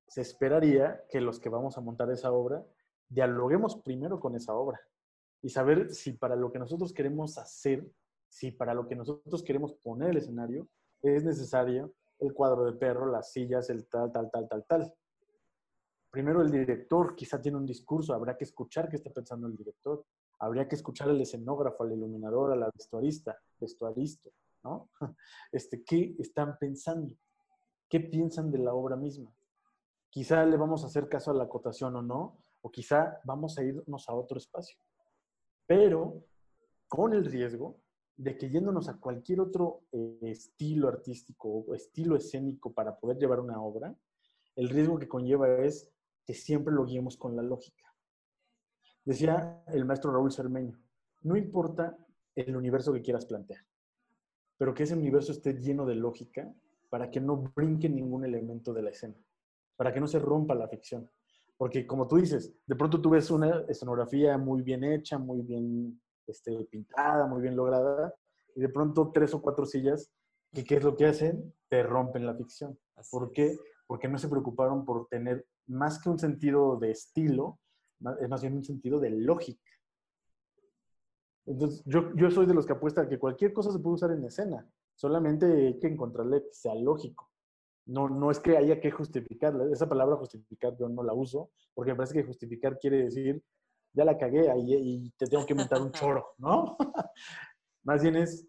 Se 0.07 0.21
esperaría 0.21 1.03
que 1.11 1.21
los 1.21 1.39
que 1.39 1.49
vamos 1.49 1.77
a 1.77 1.81
montar 1.81 2.09
esa 2.09 2.31
obra 2.31 2.65
dialoguemos 3.07 3.75
primero 3.83 4.19
con 4.19 4.35
esa 4.35 4.55
obra 4.55 4.81
y 5.43 5.49
saber 5.49 5.93
si 5.93 6.13
para 6.13 6.35
lo 6.35 6.51
que 6.51 6.57
nosotros 6.57 6.91
queremos 6.91 7.37
hacer, 7.37 7.87
si 8.29 8.49
para 8.49 8.73
lo 8.73 8.87
que 8.87 8.95
nosotros 8.95 9.43
queremos 9.43 9.75
poner 9.75 10.09
el 10.09 10.17
escenario, 10.17 10.67
es 11.01 11.23
necesario 11.23 11.93
el 12.19 12.33
cuadro 12.33 12.65
de 12.65 12.73
perro, 12.73 13.11
las 13.11 13.31
sillas, 13.31 13.69
el 13.69 13.87
tal, 13.87 14.11
tal, 14.11 14.29
tal, 14.31 14.47
tal, 14.47 14.65
tal. 14.65 14.93
Primero 16.11 16.41
el 16.41 16.51
director 16.51 17.15
quizá 17.15 17.41
tiene 17.41 17.57
un 17.57 17.65
discurso, 17.65 18.13
habrá 18.13 18.37
que 18.37 18.43
escuchar 18.43 18.89
qué 18.89 18.97
está 18.97 19.09
pensando 19.11 19.47
el 19.47 19.55
director. 19.55 20.05
habría 20.39 20.67
que 20.67 20.75
escuchar 20.75 21.09
al 21.09 21.21
escenógrafo, 21.21 21.83
al 21.83 21.93
iluminador, 21.93 22.51
a 22.51 22.55
la 22.55 22.69
vestuarista, 22.73 23.37
vestuarista, 23.59 24.29
¿no? 24.63 24.89
Este, 25.51 25.83
¿Qué 25.83 26.15
están 26.19 26.57
pensando? 26.57 27.15
¿Qué 27.89 27.99
piensan 27.99 28.51
de 28.51 28.59
la 28.59 28.73
obra 28.73 28.95
misma? 28.95 29.31
Quizá 30.09 30.45
le 30.45 30.57
vamos 30.57 30.83
a 30.83 30.87
hacer 30.87 31.07
caso 31.07 31.31
a 31.31 31.33
la 31.33 31.45
acotación 31.45 31.95
o 31.95 32.01
no, 32.01 32.37
o 32.61 32.69
quizá 32.69 33.19
vamos 33.23 33.57
a 33.57 33.63
irnos 33.63 34.07
a 34.09 34.13
otro 34.13 34.37
espacio. 34.37 34.77
Pero 35.65 36.23
con 36.87 37.13
el 37.13 37.25
riesgo 37.25 37.79
de 38.17 38.37
que 38.37 38.49
yéndonos 38.49 38.87
a 38.89 38.97
cualquier 38.97 39.41
otro 39.41 39.83
eh, 39.91 40.19
estilo 40.21 40.87
artístico 40.87 41.49
o 41.49 41.73
estilo 41.73 42.15
escénico 42.15 42.73
para 42.73 42.97
poder 42.97 43.17
llevar 43.17 43.39
una 43.39 43.61
obra, 43.61 43.95
el 44.55 44.69
riesgo 44.69 44.99
que 44.99 45.07
conlleva 45.07 45.63
es 45.63 45.91
que 46.25 46.33
siempre 46.33 46.73
lo 46.73 46.85
guiemos 46.85 47.17
con 47.17 47.35
la 47.35 47.41
lógica. 47.41 47.85
Decía 49.03 49.63
el 49.67 49.85
maestro 49.85 50.11
Raúl 50.11 50.31
Cermeño, 50.31 50.79
no 51.23 51.35
importa 51.35 51.97
el 52.35 52.55
universo 52.55 52.93
que 52.93 53.01
quieras 53.01 53.25
plantear, 53.25 53.61
pero 54.57 54.73
que 54.73 54.83
ese 54.83 54.93
universo 54.93 55.31
esté 55.31 55.53
lleno 55.53 55.85
de 55.85 55.95
lógica 55.95 56.53
para 56.89 57.09
que 57.09 57.19
no 57.19 57.37
brinque 57.55 57.89
ningún 57.89 58.25
elemento 58.25 58.73
de 58.73 58.83
la 58.83 58.91
escena, 58.91 59.15
para 59.75 59.91
que 59.91 59.99
no 59.99 60.07
se 60.07 60.19
rompa 60.19 60.53
la 60.53 60.67
ficción. 60.67 61.09
Porque 61.57 61.87
como 61.87 62.07
tú 62.07 62.17
dices, 62.17 62.53
de 62.65 62.75
pronto 62.75 63.01
tú 63.01 63.11
ves 63.11 63.31
una 63.31 63.63
escenografía 63.67 64.37
muy 64.37 64.61
bien 64.61 64.83
hecha, 64.83 65.17
muy 65.17 65.41
bien 65.41 65.99
este, 66.27 66.51
pintada, 66.65 67.27
muy 67.27 67.41
bien 67.41 67.55
lograda, 67.55 68.13
y 68.55 68.61
de 68.61 68.69
pronto 68.69 69.11
tres 69.13 69.33
o 69.33 69.41
cuatro 69.41 69.65
sillas, 69.65 70.11
¿y 70.51 70.63
qué 70.63 70.75
es 70.75 70.83
lo 70.83 70.95
que 70.95 71.05
hacen? 71.05 71.53
Te 71.69 71.83
rompen 71.83 72.25
la 72.25 72.35
ficción. 72.35 72.77
¿Por 73.09 73.31
qué? 73.31 73.57
Porque 73.87 74.07
no 74.07 74.17
se 74.17 74.27
preocuparon 74.27 74.85
por 74.85 75.07
tener 75.07 75.45
más 75.67 76.01
que 76.01 76.09
un 76.09 76.19
sentido 76.19 76.77
de 76.77 76.91
estilo, 76.91 77.59
es 78.19 78.29
más 78.29 78.41
bien 78.41 78.55
un 78.55 78.63
sentido 78.63 78.99
de 78.99 79.11
lógica. 79.11 79.71
Entonces, 81.45 81.83
yo, 81.85 82.13
yo 82.15 82.29
soy 82.29 82.45
de 82.45 82.53
los 82.53 82.65
que 82.65 82.73
apuestan 82.73 83.09
que 83.09 83.19
cualquier 83.19 83.53
cosa 83.53 83.71
se 83.71 83.79
puede 83.79 83.95
usar 83.95 84.11
en 84.11 84.23
escena, 84.23 84.67
solamente 84.95 85.45
hay 85.45 85.79
que 85.79 85.87
encontrarle 85.87 86.43
que 86.43 86.53
sea 86.53 86.75
lógico. 86.75 87.29
No, 87.85 88.09
no 88.09 88.29
es 88.29 88.39
que 88.39 88.57
haya 88.57 88.79
que 88.79 88.91
justificarla. 88.91 89.65
Esa 89.71 89.89
palabra 89.89 90.15
justificar 90.15 90.77
yo 90.77 90.87
no 90.87 91.03
la 91.03 91.13
uso, 91.13 91.49
porque 91.73 91.91
me 91.91 91.97
parece 91.97 92.13
que 92.13 92.23
justificar 92.23 92.77
quiere 92.77 93.03
decir, 93.03 93.43
ya 93.93 94.05
la 94.05 94.17
cagué 94.17 94.49
ahí 94.49 94.73
y 94.73 95.09
te 95.11 95.27
tengo 95.27 95.45
que 95.45 95.55
montar 95.55 95.81
un 95.81 95.91
choro, 95.91 96.33
¿no? 96.37 96.77
Más 97.83 98.01
bien 98.01 98.15
es 98.15 98.47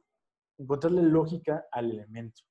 encontrarle 0.58 1.02
lógica 1.02 1.66
al 1.70 1.90
elemento. 1.90 2.42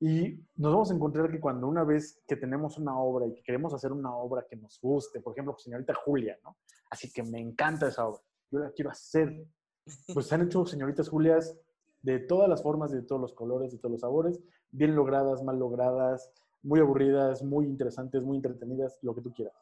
Y 0.00 0.38
nos 0.56 0.72
vamos 0.72 0.90
a 0.90 0.94
encontrar 0.94 1.30
que 1.30 1.40
cuando 1.40 1.66
una 1.66 1.84
vez 1.84 2.20
que 2.26 2.36
tenemos 2.36 2.78
una 2.78 2.98
obra 2.98 3.26
y 3.26 3.34
que 3.34 3.42
queremos 3.42 3.72
hacer 3.72 3.92
una 3.92 4.14
obra 4.14 4.44
que 4.48 4.56
nos 4.56 4.78
guste, 4.80 5.20
por 5.20 5.32
ejemplo, 5.32 5.56
señorita 5.56 5.94
Julia, 5.94 6.38
¿no? 6.42 6.56
Así 6.90 7.10
que 7.10 7.22
me 7.22 7.40
encanta 7.40 7.88
esa 7.88 8.06
obra, 8.06 8.20
yo 8.50 8.58
la 8.58 8.70
quiero 8.70 8.90
hacer. 8.90 9.46
Pues 10.12 10.26
se 10.26 10.34
han 10.34 10.42
hecho 10.42 10.66
señoritas 10.66 11.08
Julias 11.08 11.56
de 12.02 12.18
todas 12.18 12.48
las 12.48 12.62
formas, 12.62 12.90
de 12.90 13.02
todos 13.02 13.20
los 13.20 13.32
colores, 13.32 13.72
de 13.72 13.78
todos 13.78 13.92
los 13.92 14.00
sabores, 14.02 14.42
bien 14.70 14.94
logradas, 14.94 15.42
mal 15.42 15.58
logradas, 15.58 16.30
muy 16.62 16.80
aburridas, 16.80 17.42
muy 17.42 17.66
interesantes, 17.66 18.22
muy 18.22 18.36
entretenidas, 18.36 18.98
lo 19.02 19.14
que 19.14 19.22
tú 19.22 19.32
quieras. 19.32 19.54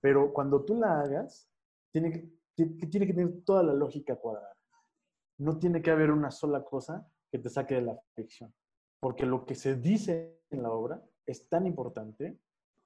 Pero 0.00 0.32
cuando 0.32 0.64
tú 0.64 0.76
la 0.76 1.00
hagas, 1.00 1.48
tiene 1.94 2.10
que, 2.10 2.66
tiene 2.86 3.06
que 3.06 3.14
tener 3.14 3.44
toda 3.44 3.62
la 3.62 3.72
lógica 3.72 4.16
cuadrada. 4.16 4.52
No 5.38 5.58
tiene 5.60 5.80
que 5.80 5.92
haber 5.92 6.10
una 6.10 6.32
sola 6.32 6.64
cosa 6.64 7.08
que 7.30 7.38
te 7.38 7.48
saque 7.48 7.76
de 7.76 7.82
la 7.82 8.00
ficción. 8.16 8.52
Porque 8.98 9.24
lo 9.24 9.46
que 9.46 9.54
se 9.54 9.76
dice 9.76 10.40
en 10.50 10.64
la 10.64 10.72
obra 10.72 11.00
es 11.24 11.48
tan 11.48 11.66
importante 11.66 12.36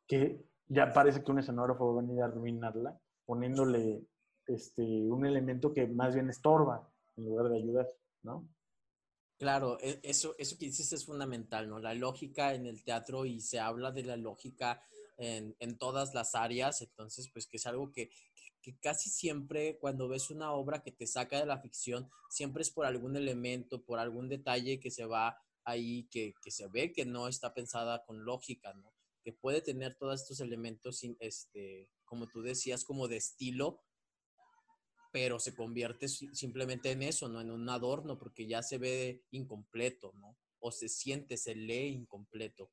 que 0.07 0.45
ya 0.67 0.93
parece 0.93 1.25
que 1.25 1.31
un 1.31 1.39
escenógrafo 1.39 1.95
va 1.95 2.01
a 2.01 2.05
venir 2.05 2.21
a 2.21 2.27
arruinarla 2.27 3.01
poniéndole 3.25 4.05
este, 4.47 4.83
un 4.83 5.25
elemento 5.25 5.73
que 5.73 5.87
más 5.87 6.13
bien 6.13 6.29
estorba 6.29 6.87
en 7.17 7.25
lugar 7.25 7.49
de 7.49 7.57
ayudar, 7.57 7.87
¿no? 8.23 8.47
Claro, 9.39 9.79
e, 9.81 10.01
eso, 10.03 10.35
eso 10.37 10.59
que 10.59 10.67
dices 10.67 10.93
es 10.93 11.07
fundamental, 11.07 11.69
¿no? 11.69 11.79
La 11.79 11.95
lógica 11.95 12.53
en 12.53 12.67
el 12.67 12.83
teatro 12.85 13.25
y 13.25 13.41
se 13.41 13.59
habla 13.59 13.91
de 13.91 14.03
la 14.03 14.17
lógica 14.17 14.83
en, 15.17 15.57
en 15.61 15.79
todas 15.79 16.15
las 16.15 16.35
áreas, 16.35 16.83
entonces, 16.83 17.31
pues 17.33 17.47
que 17.47 17.57
es 17.57 17.67
algo 17.67 17.91
que, 17.91 18.11
que, 18.69 18.79
casi 18.81 19.09
siempre 19.09 19.79
cuando 19.79 20.09
ves 20.09 20.31
una 20.31 20.53
obra 20.53 20.83
que 20.83 20.93
te 20.93 21.07
saca 21.07 21.39
de 21.39 21.47
la 21.47 21.61
ficción, 21.61 22.11
siempre 22.29 22.63
es 22.63 22.71
por 22.71 22.85
algún 22.85 23.17
elemento, 23.17 23.83
por 23.83 23.99
algún 23.99 24.29
detalle 24.29 24.79
que 24.79 24.91
se 24.91 25.07
va 25.07 25.39
ahí, 25.65 26.07
que, 26.11 26.35
que 26.43 26.51
se 26.51 26.69
ve 26.69 26.93
que 26.93 27.07
no 27.07 27.29
está 27.29 27.55
pensada 27.55 28.05
con 28.05 28.25
lógica, 28.25 28.75
¿no? 28.75 28.93
Que 29.25 29.33
puede 29.33 29.63
tener 29.63 29.95
todos 29.95 30.21
estos 30.21 30.41
elementos, 30.41 31.03
este, 31.21 31.91
como 32.05 32.29
tú 32.29 32.43
decías, 32.43 32.85
como 32.85 33.09
de 33.09 33.17
estilo, 33.17 33.83
pero 35.13 35.41
se 35.41 35.55
convierte 35.55 36.07
simplemente 36.09 36.91
en 36.91 37.03
eso, 37.03 37.29
¿no? 37.29 37.41
En 37.41 37.51
un 37.51 37.69
adorno, 37.71 38.19
porque 38.19 38.47
ya 38.47 38.63
se 38.63 38.77
ve 38.77 39.25
incompleto, 39.31 40.13
¿no? 40.17 40.37
O 40.61 40.73
se 40.73 40.89
siente, 40.89 41.39
se 41.39 41.55
lee 41.55 41.89
incompleto. 41.89 42.71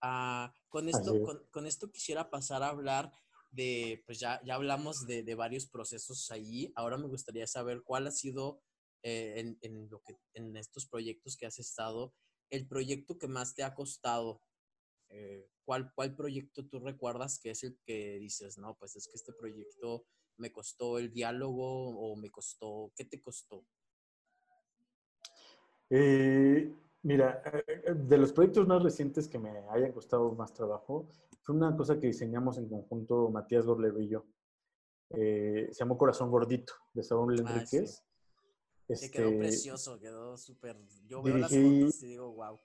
Ah, 0.00 0.54
con, 0.68 0.88
esto, 0.88 1.14
con, 1.50 1.66
esto 1.66 1.90
quisiera 1.90 2.30
pasar 2.30 2.62
a 2.62 2.68
hablar 2.68 3.10
de, 3.56 4.02
pues 4.06 4.20
ya, 4.20 4.40
ya 4.44 4.54
hablamos 4.54 5.06
de, 5.06 5.22
de 5.22 5.34
varios 5.34 5.66
procesos 5.66 6.30
ahí. 6.30 6.72
Ahora 6.76 6.96
me 6.98 7.08
gustaría 7.08 7.46
saber 7.46 7.82
cuál 7.82 8.06
ha 8.06 8.12
sido 8.12 8.62
eh, 9.02 9.56
en, 9.60 9.88
en, 10.34 10.56
estos 10.56 10.86
proyectos 10.86 11.36
que 11.36 11.46
has 11.46 11.58
estado, 11.58 12.14
el 12.50 12.66
proyecto 12.66 13.18
que 13.18 13.28
más 13.28 13.54
te 13.54 13.62
ha 13.62 13.74
costado. 13.74 14.42
Eh, 15.08 15.48
¿cuál, 15.64 15.92
¿Cuál 15.94 16.16
proyecto 16.16 16.66
tú 16.66 16.80
recuerdas 16.80 17.38
que 17.38 17.50
es 17.50 17.62
el 17.62 17.78
que 17.84 18.18
dices, 18.18 18.58
no, 18.58 18.76
pues 18.76 18.96
es 18.96 19.06
que 19.06 19.16
este 19.16 19.32
proyecto 19.32 20.06
me 20.38 20.52
costó 20.52 20.98
el 20.98 21.12
diálogo 21.12 21.90
o 21.90 22.16
me 22.16 22.30
costó, 22.30 22.92
¿qué 22.96 23.04
te 23.04 23.20
costó? 23.20 23.64
Eh, 25.88 26.74
mira, 27.02 27.42
eh, 27.66 27.94
de 27.94 28.18
los 28.18 28.32
proyectos 28.32 28.66
más 28.66 28.82
recientes 28.82 29.28
que 29.28 29.38
me 29.38 29.50
hayan 29.70 29.92
costado 29.92 30.32
más 30.32 30.52
trabajo, 30.52 31.08
fue 31.46 31.54
una 31.54 31.76
cosa 31.76 32.00
que 32.00 32.08
diseñamos 32.08 32.58
en 32.58 32.68
conjunto 32.68 33.30
Matías 33.30 33.64
Gorlero 33.64 34.00
y 34.00 34.08
yo. 34.08 34.26
Eh, 35.10 35.68
se 35.70 35.78
llamó 35.78 35.96
Corazón 35.96 36.28
Gordito, 36.28 36.72
de 36.92 37.04
Saúl 37.04 37.36
ah, 37.38 37.40
Enríquez. 37.40 38.04
Este, 38.88 39.10
quedó 39.12 39.38
precioso, 39.38 40.00
quedó 40.00 40.36
súper. 40.36 40.76
Yo 41.06 41.22
veo 41.22 41.38
las 41.38 41.52
fotos 41.52 42.02
y 42.02 42.06
digo, 42.08 42.32
wow. 42.32 42.58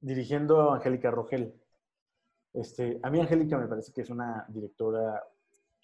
Dirigiendo 0.00 0.70
a 0.70 0.76
Angélica 0.76 1.10
Rogel. 1.10 1.60
Este, 2.52 3.00
a 3.02 3.10
mí 3.10 3.18
Angélica 3.18 3.58
me 3.58 3.66
parece 3.66 3.92
que 3.92 4.02
es 4.02 4.10
una 4.10 4.46
directora 4.48 5.20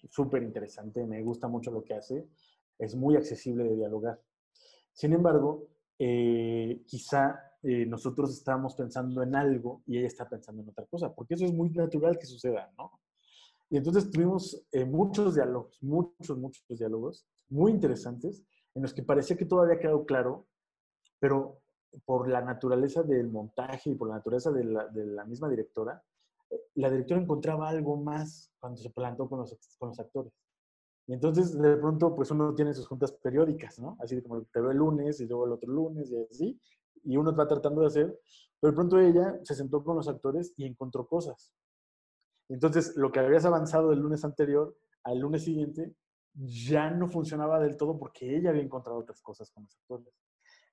súper 0.09 0.41
interesante, 0.43 1.05
me 1.05 1.21
gusta 1.21 1.49
mucho 1.49 1.69
lo 1.69 1.83
que 1.83 1.95
hace, 1.95 2.29
es 2.79 2.95
muy 2.95 3.17
accesible 3.17 3.65
de 3.65 3.75
dialogar. 3.75 4.21
Sin 4.93 5.11
embargo, 5.11 5.67
eh, 5.99 6.81
quizá 6.87 7.54
eh, 7.67 7.85
nosotros 7.85 8.31
estamos 8.31 8.75
pensando 8.75 9.23
en 9.23 9.35
algo 9.35 9.81
y 9.85 9.97
ella 9.97 10.07
está 10.07 10.29
pensando 10.29 10.61
en 10.61 10.69
otra 10.69 10.85
cosa, 10.85 11.13
porque 11.13 11.33
eso 11.33 11.45
es 11.45 11.53
muy 11.53 11.69
natural 11.69 12.17
que 12.19 12.25
suceda, 12.25 12.71
¿no? 12.77 12.99
Y 13.69 13.77
entonces 13.77 14.11
tuvimos 14.11 14.65
eh, 14.71 14.85
muchos 14.85 15.35
diálogos, 15.35 15.81
muchos, 15.81 16.37
muchos 16.37 16.63
diálogos 16.77 17.25
muy 17.49 17.71
interesantes, 17.71 18.43
en 18.75 18.83
los 18.83 18.93
que 18.93 19.03
parecía 19.03 19.35
que 19.35 19.45
todo 19.45 19.61
había 19.61 19.79
quedado 19.79 20.05
claro, 20.05 20.47
pero 21.19 21.61
por 22.05 22.27
la 22.27 22.41
naturaleza 22.41 23.01
del 23.01 23.29
montaje 23.29 23.89
y 23.89 23.95
por 23.95 24.09
la 24.09 24.15
naturaleza 24.15 24.51
de 24.51 24.63
la, 24.65 24.87
de 24.87 25.05
la 25.05 25.25
misma 25.25 25.49
directora, 25.49 26.03
la 26.75 26.89
directora 26.89 27.21
encontraba 27.21 27.69
algo 27.69 27.97
más 27.97 28.51
cuando 28.59 28.77
se 28.77 28.89
plantó 28.89 29.27
con 29.27 29.39
los, 29.39 29.57
con 29.79 29.89
los 29.89 29.99
actores. 29.99 30.33
Y 31.07 31.13
entonces, 31.13 31.57
de 31.57 31.77
pronto, 31.77 32.15
pues 32.15 32.31
uno 32.31 32.53
tiene 32.55 32.73
sus 32.73 32.87
juntas 32.87 33.11
periódicas, 33.11 33.79
¿no? 33.79 33.95
Así 33.99 34.19
como 34.21 34.41
te 34.43 34.59
veo 34.59 34.71
el 34.71 34.77
lunes 34.77 35.19
y 35.21 35.27
luego 35.27 35.45
el 35.45 35.51
otro 35.53 35.71
lunes 35.71 36.11
y 36.11 36.17
así. 36.29 36.59
Y 37.03 37.17
uno 37.17 37.35
va 37.35 37.47
tratando 37.47 37.81
de 37.81 37.87
hacer. 37.87 38.19
Pero 38.59 38.71
de 38.71 38.75
pronto 38.75 38.99
ella 38.99 39.39
se 39.43 39.55
sentó 39.55 39.83
con 39.83 39.95
los 39.95 40.07
actores 40.07 40.53
y 40.57 40.65
encontró 40.65 41.05
cosas. 41.05 41.53
Entonces, 42.49 42.95
lo 42.95 43.11
que 43.11 43.19
habías 43.19 43.45
avanzado 43.45 43.91
el 43.91 43.99
lunes 43.99 44.23
anterior 44.23 44.75
al 45.03 45.19
lunes 45.19 45.43
siguiente 45.43 45.95
ya 46.33 46.89
no 46.91 47.07
funcionaba 47.07 47.59
del 47.59 47.77
todo 47.77 47.97
porque 47.97 48.35
ella 48.35 48.49
había 48.49 48.63
encontrado 48.63 48.99
otras 48.99 49.21
cosas 49.21 49.49
con 49.51 49.63
los 49.63 49.75
actores. 49.75 50.13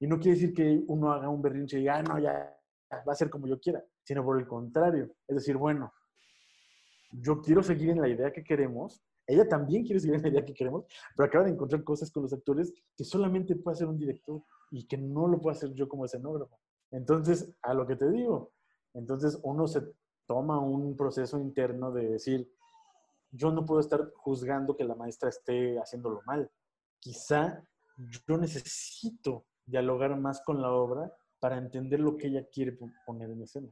Y 0.00 0.06
no 0.06 0.18
quiere 0.18 0.38
decir 0.38 0.52
que 0.52 0.82
uno 0.88 1.12
haga 1.12 1.28
un 1.28 1.40
berrinche 1.40 1.76
y 1.76 1.80
diga, 1.80 1.98
ah, 1.98 2.02
no, 2.02 2.18
ya 2.18 2.32
va 3.06 3.12
a 3.12 3.16
ser 3.16 3.30
como 3.30 3.46
yo 3.46 3.58
quiera, 3.60 3.82
sino 4.02 4.24
por 4.24 4.38
el 4.38 4.46
contrario. 4.46 5.14
Es 5.28 5.36
decir, 5.36 5.56
bueno, 5.56 5.92
yo 7.12 7.40
quiero 7.40 7.62
seguir 7.62 7.90
en 7.90 8.00
la 8.00 8.08
idea 8.08 8.32
que 8.32 8.42
queremos, 8.42 9.02
ella 9.26 9.46
también 9.48 9.84
quiere 9.84 10.00
seguir 10.00 10.16
en 10.16 10.22
la 10.22 10.28
idea 10.28 10.44
que 10.44 10.54
queremos, 10.54 10.84
pero 11.16 11.26
acaba 11.26 11.44
de 11.44 11.52
encontrar 11.52 11.84
cosas 11.84 12.10
con 12.10 12.24
los 12.24 12.32
actores 12.32 12.72
que 12.96 13.04
solamente 13.04 13.54
puede 13.56 13.74
hacer 13.76 13.86
un 13.86 13.98
director 13.98 14.42
y 14.72 14.86
que 14.86 14.96
no 14.96 15.28
lo 15.28 15.38
puedo 15.38 15.54
hacer 15.54 15.72
yo 15.74 15.88
como 15.88 16.06
escenógrafo. 16.06 16.58
Entonces, 16.90 17.54
a 17.62 17.74
lo 17.74 17.86
que 17.86 17.94
te 17.94 18.10
digo, 18.10 18.52
entonces 18.94 19.38
uno 19.42 19.68
se 19.68 19.82
toma 20.26 20.58
un 20.58 20.96
proceso 20.96 21.38
interno 21.38 21.92
de 21.92 22.08
decir, 22.08 22.50
yo 23.30 23.52
no 23.52 23.64
puedo 23.64 23.80
estar 23.80 24.12
juzgando 24.16 24.76
que 24.76 24.84
la 24.84 24.94
maestra 24.94 25.28
esté 25.28 25.78
haciéndolo 25.78 26.22
mal. 26.26 26.50
Quizá 26.98 27.62
yo 27.96 28.38
necesito 28.38 29.44
dialogar 29.66 30.18
más 30.18 30.40
con 30.42 30.60
la 30.60 30.72
obra 30.72 31.12
para 31.38 31.58
entender 31.58 32.00
lo 32.00 32.16
que 32.16 32.28
ella 32.28 32.46
quiere 32.50 32.78
poner 33.06 33.30
en 33.30 33.42
escena. 33.42 33.68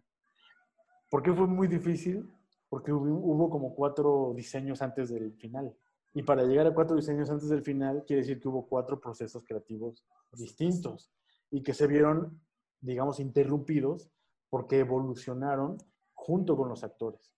¿Por 1.10 1.22
qué 1.22 1.32
fue 1.32 1.46
muy 1.46 1.66
difícil? 1.66 2.30
Porque 2.68 2.92
hubo, 2.92 3.48
como 3.50 3.74
cuatro 3.74 4.32
diseños 4.36 4.82
antes 4.82 5.08
del 5.08 5.32
final. 5.34 5.74
Y 6.12 6.22
para 6.22 6.44
llegar 6.44 6.66
a 6.66 6.74
cuatro 6.74 6.96
diseños 6.96 7.30
antes 7.30 7.48
del 7.48 7.62
final, 7.62 8.04
quiere 8.04 8.22
decir 8.22 8.40
que 8.40 8.48
hubo 8.48 8.66
cuatro 8.66 9.00
procesos 9.00 9.44
creativos 9.44 10.04
distintos 10.32 11.12
y 11.50 11.62
que 11.62 11.74
se 11.74 11.86
vieron, 11.86 12.40
digamos, 12.80 13.20
interrumpidos 13.20 14.10
porque 14.48 14.80
evolucionaron 14.80 15.78
junto 16.14 16.56
con 16.56 16.68
los 16.68 16.82
actores. 16.82 17.32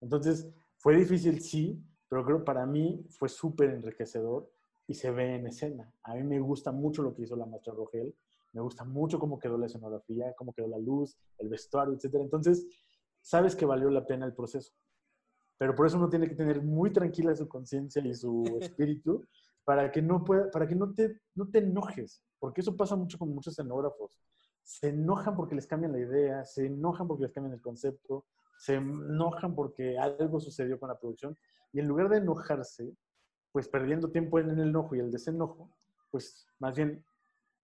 Entonces, 0.00 0.48
fue 0.76 0.96
difícil, 0.96 1.40
sí, 1.40 1.82
pero 2.08 2.24
creo 2.24 2.44
para 2.44 2.64
mí 2.66 3.04
fue 3.10 3.28
súper 3.28 3.70
enriquecedor 3.70 4.50
y 4.86 4.94
se 4.94 5.10
ve 5.10 5.34
en 5.36 5.46
escena. 5.46 5.92
A 6.02 6.14
mí 6.14 6.22
me 6.22 6.38
gusta 6.38 6.70
mucho 6.72 7.02
lo 7.02 7.14
que 7.14 7.22
hizo 7.22 7.36
la 7.36 7.46
maestra 7.46 7.74
Rogel, 7.74 8.14
me 8.52 8.60
gusta 8.60 8.84
mucho 8.84 9.18
cómo 9.18 9.38
quedó 9.38 9.58
la 9.58 9.66
escenografía, 9.66 10.32
cómo 10.36 10.52
quedó 10.52 10.68
la 10.68 10.78
luz, 10.78 11.16
el 11.38 11.48
vestuario, 11.48 11.94
etc. 11.94 12.14
Entonces, 12.20 12.66
sabes 13.20 13.56
que 13.56 13.66
valió 13.66 13.90
la 13.90 14.06
pena 14.06 14.26
el 14.26 14.32
proceso. 14.32 14.72
Pero 15.58 15.74
por 15.74 15.86
eso 15.86 15.96
uno 15.96 16.08
tiene 16.08 16.28
que 16.28 16.34
tener 16.34 16.62
muy 16.62 16.92
tranquila 16.92 17.34
su 17.34 17.48
conciencia 17.48 18.02
y 18.04 18.14
su 18.14 18.44
espíritu 18.60 19.24
para 19.64 19.90
que 19.90 20.02
no 20.02 20.24
pueda, 20.24 20.50
para 20.50 20.66
que 20.66 20.74
no 20.74 20.92
te, 20.92 21.20
no 21.34 21.48
te 21.48 21.58
enojes, 21.58 22.22
porque 22.38 22.60
eso 22.60 22.76
pasa 22.76 22.96
mucho 22.96 23.18
con 23.18 23.30
muchos 23.30 23.54
escenógrafos. 23.54 24.18
Se 24.62 24.88
enojan 24.88 25.36
porque 25.36 25.54
les 25.54 25.66
cambian 25.66 25.92
la 25.92 26.00
idea, 26.00 26.44
se 26.44 26.66
enojan 26.66 27.06
porque 27.06 27.24
les 27.24 27.32
cambian 27.32 27.54
el 27.54 27.60
concepto, 27.60 28.26
se 28.58 28.74
enojan 28.74 29.54
porque 29.54 29.98
algo 29.98 30.40
sucedió 30.40 30.78
con 30.78 30.88
la 30.88 30.98
producción 30.98 31.36
y 31.72 31.80
en 31.80 31.88
lugar 31.88 32.08
de 32.08 32.18
enojarse, 32.18 32.94
pues 33.52 33.68
perdiendo 33.68 34.10
tiempo 34.10 34.38
en 34.38 34.50
el 34.50 34.68
enojo 34.68 34.94
y 34.94 35.00
el 35.00 35.10
desenojo, 35.10 35.70
pues 36.10 36.46
más 36.58 36.76
bien 36.76 37.04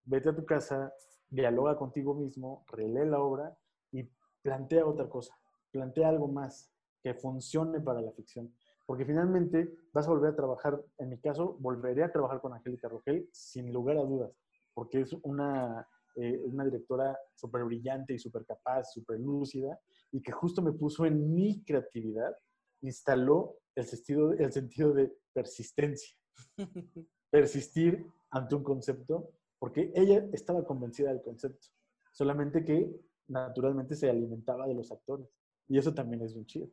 vete 0.05 0.31
a 0.31 0.35
tu 0.35 0.44
casa, 0.44 0.92
dialoga 1.29 1.76
contigo 1.76 2.14
mismo, 2.14 2.64
relee 2.68 3.07
la 3.07 3.20
obra 3.20 3.57
y 3.92 4.11
plantea 4.42 4.87
otra 4.87 5.09
cosa, 5.09 5.35
plantea 5.70 6.09
algo 6.09 6.29
más 6.29 6.69
que 7.03 7.15
funcione 7.15 7.81
para 7.81 8.01
la 8.01 8.13
ficción. 8.13 8.55
Porque 8.87 9.05
finalmente 9.05 9.73
vas 9.93 10.07
a 10.07 10.11
volver 10.11 10.33
a 10.33 10.37
trabajar, 10.37 10.83
en 10.99 11.11
mi 11.11 11.19
caso, 11.19 11.57
volveré 11.61 12.03
a 12.03 12.13
trabajar 12.13 12.41
con 12.41 12.53
Angélica 12.53 12.89
Rogel 12.89 13.29
sin 13.33 13.73
lugar 13.73 13.97
a 13.97 14.03
dudas, 14.03 14.33
porque 14.75 15.03
es 15.03 15.13
una, 15.23 15.87
eh, 16.17 16.41
una 16.45 16.65
directora 16.65 17.17
súper 17.35 17.65
brillante 17.65 18.15
y 18.15 18.19
súper 18.19 18.45
capaz, 18.45 18.93
súper 18.93 19.21
lúcida, 19.21 19.79
y 20.11 20.21
que 20.21 20.33
justo 20.33 20.61
me 20.61 20.73
puso 20.73 21.07
en 21.07 21.33
mi 21.33 21.63
creatividad, 21.63 22.37
instaló 22.81 23.59
el 23.75 23.85
sentido, 23.85 24.33
el 24.33 24.53
sentido 24.53 24.93
de 24.93 25.13
persistencia. 25.33 26.17
Persistir 27.31 28.05
ante 28.31 28.55
un 28.57 28.65
concepto, 28.65 29.31
porque 29.59 29.93
ella 29.95 30.27
estaba 30.33 30.65
convencida 30.65 31.11
del 31.11 31.23
concepto, 31.23 31.69
solamente 32.13 32.65
que 32.65 32.91
naturalmente 33.29 33.95
se 33.95 34.11
alimentaba 34.11 34.67
de 34.67 34.75
los 34.75 34.91
actores. 34.91 35.29
Y 35.69 35.79
eso 35.79 35.95
también 35.95 36.23
es 36.23 36.35
un 36.35 36.47
chido. 36.47 36.69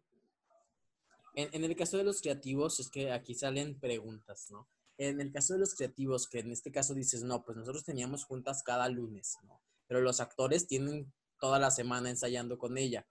En, 1.37 1.49
en, 1.51 1.63
el 1.63 1.75
caso 1.75 1.97
de 1.97 2.03
los 2.03 2.19
creativos, 2.19 2.79
es 2.79 2.89
que 2.89 3.11
aquí 3.11 3.35
salen 3.35 3.79
preguntas, 3.79 4.47
¿no? 4.49 4.67
En 4.97 5.21
el 5.21 5.31
caso 5.31 5.53
de 5.53 5.59
los 5.59 5.75
creativos, 5.75 6.27
que 6.27 6.39
en 6.39 6.51
este 6.51 6.71
caso 6.71 6.95
dices, 6.95 7.21
no, 7.21 7.45
pues 7.45 7.55
nosotros 7.55 7.83
teníamos 7.83 8.25
juntas 8.25 8.63
cada 8.63 8.89
lunes, 8.89 9.37
¿no? 9.43 9.61
Pero 9.85 10.01
los 10.01 10.19
actores 10.19 10.65
tienen 10.65 11.13
toda 11.39 11.59
la 11.59 11.69
semana 11.69 12.09
ensayando 12.09 12.57
con 12.57 12.79
ella. 12.79 13.07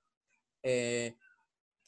Eh, 0.64 1.14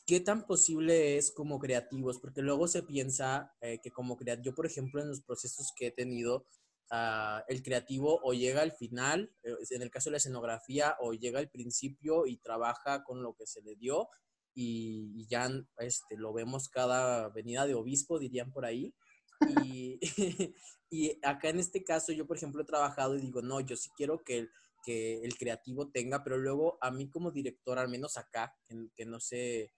¿Qué 0.06 0.20
tan 0.20 0.46
posible 0.46 1.18
es 1.18 1.32
como 1.32 1.58
creativos? 1.58 2.20
Porque 2.20 2.40
luego 2.40 2.68
se 2.68 2.84
piensa 2.84 3.52
eh, 3.60 3.80
que 3.82 3.90
como 3.90 4.16
creativo, 4.16 4.44
yo 4.44 4.54
por 4.54 4.66
ejemplo 4.66 5.02
en 5.02 5.08
los 5.08 5.20
procesos 5.20 5.72
que 5.76 5.88
he 5.88 5.90
tenido, 5.90 6.46
uh, 6.92 7.42
el 7.48 7.62
creativo 7.62 8.20
o 8.22 8.32
llega 8.32 8.62
al 8.62 8.72
final, 8.72 9.34
eh, 9.42 9.56
en 9.70 9.82
el 9.82 9.90
caso 9.90 10.08
de 10.08 10.12
la 10.12 10.16
escenografía, 10.18 10.96
o 11.00 11.12
llega 11.12 11.40
al 11.40 11.50
principio 11.50 12.26
y 12.26 12.38
trabaja 12.38 13.02
con 13.02 13.22
lo 13.22 13.34
que 13.34 13.46
se 13.46 13.60
le 13.60 13.74
dio 13.74 14.08
y, 14.60 15.24
ya 15.28 15.48
este, 15.78 16.16
lo 16.16 16.32
vemos 16.32 16.68
cada 16.68 17.28
venida 17.28 17.64
de 17.64 17.74
obispo, 17.74 18.18
dirían 18.18 18.50
por 18.50 18.64
ahí. 18.64 18.92
Y, 19.62 20.00
y 20.90 21.16
acá 21.22 21.50
en 21.50 21.60
este 21.60 21.84
caso 21.84 22.10
yo 22.10 22.26
por 22.26 22.36
ejemplo 22.36 22.62
he 22.62 22.66
trabajado 22.66 23.14
y 23.14 23.20
digo, 23.20 23.40
no, 23.40 23.60
yo 23.60 23.76
sí 23.76 23.88
quiero 23.96 24.24
que 24.24 24.38
el, 24.38 24.50
que 24.84 25.22
el 25.22 25.38
creativo 25.38 25.90
tenga, 25.90 26.24
pero 26.24 26.38
luego 26.38 26.76
a 26.80 26.90
mí 26.90 27.08
como 27.08 27.30
director, 27.30 27.78
al 27.78 27.88
menos 27.88 28.16
acá, 28.16 28.52
que, 28.66 28.88
que 28.96 29.06
no 29.06 29.20
se 29.20 29.72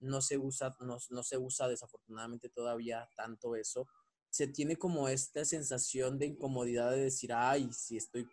no 0.00 0.20
se 0.22 0.38
usa, 0.38 0.74
no, 0.80 0.96
no, 1.10 1.22
se 1.22 1.38
usa 1.38 1.68
desafortunadamente 1.68 2.48
todavía 2.48 3.08
tanto 3.14 3.54
eso, 3.54 3.86
se 4.32 4.46
tiene 4.46 4.76
como 4.76 5.08
esta 5.08 5.44
sensación 5.44 6.18
de 6.18 6.24
incomodidad 6.24 6.90
de 6.90 7.02
decir, 7.02 7.34
ay, 7.34 7.70
si 7.70 7.98
estoy, 7.98 8.26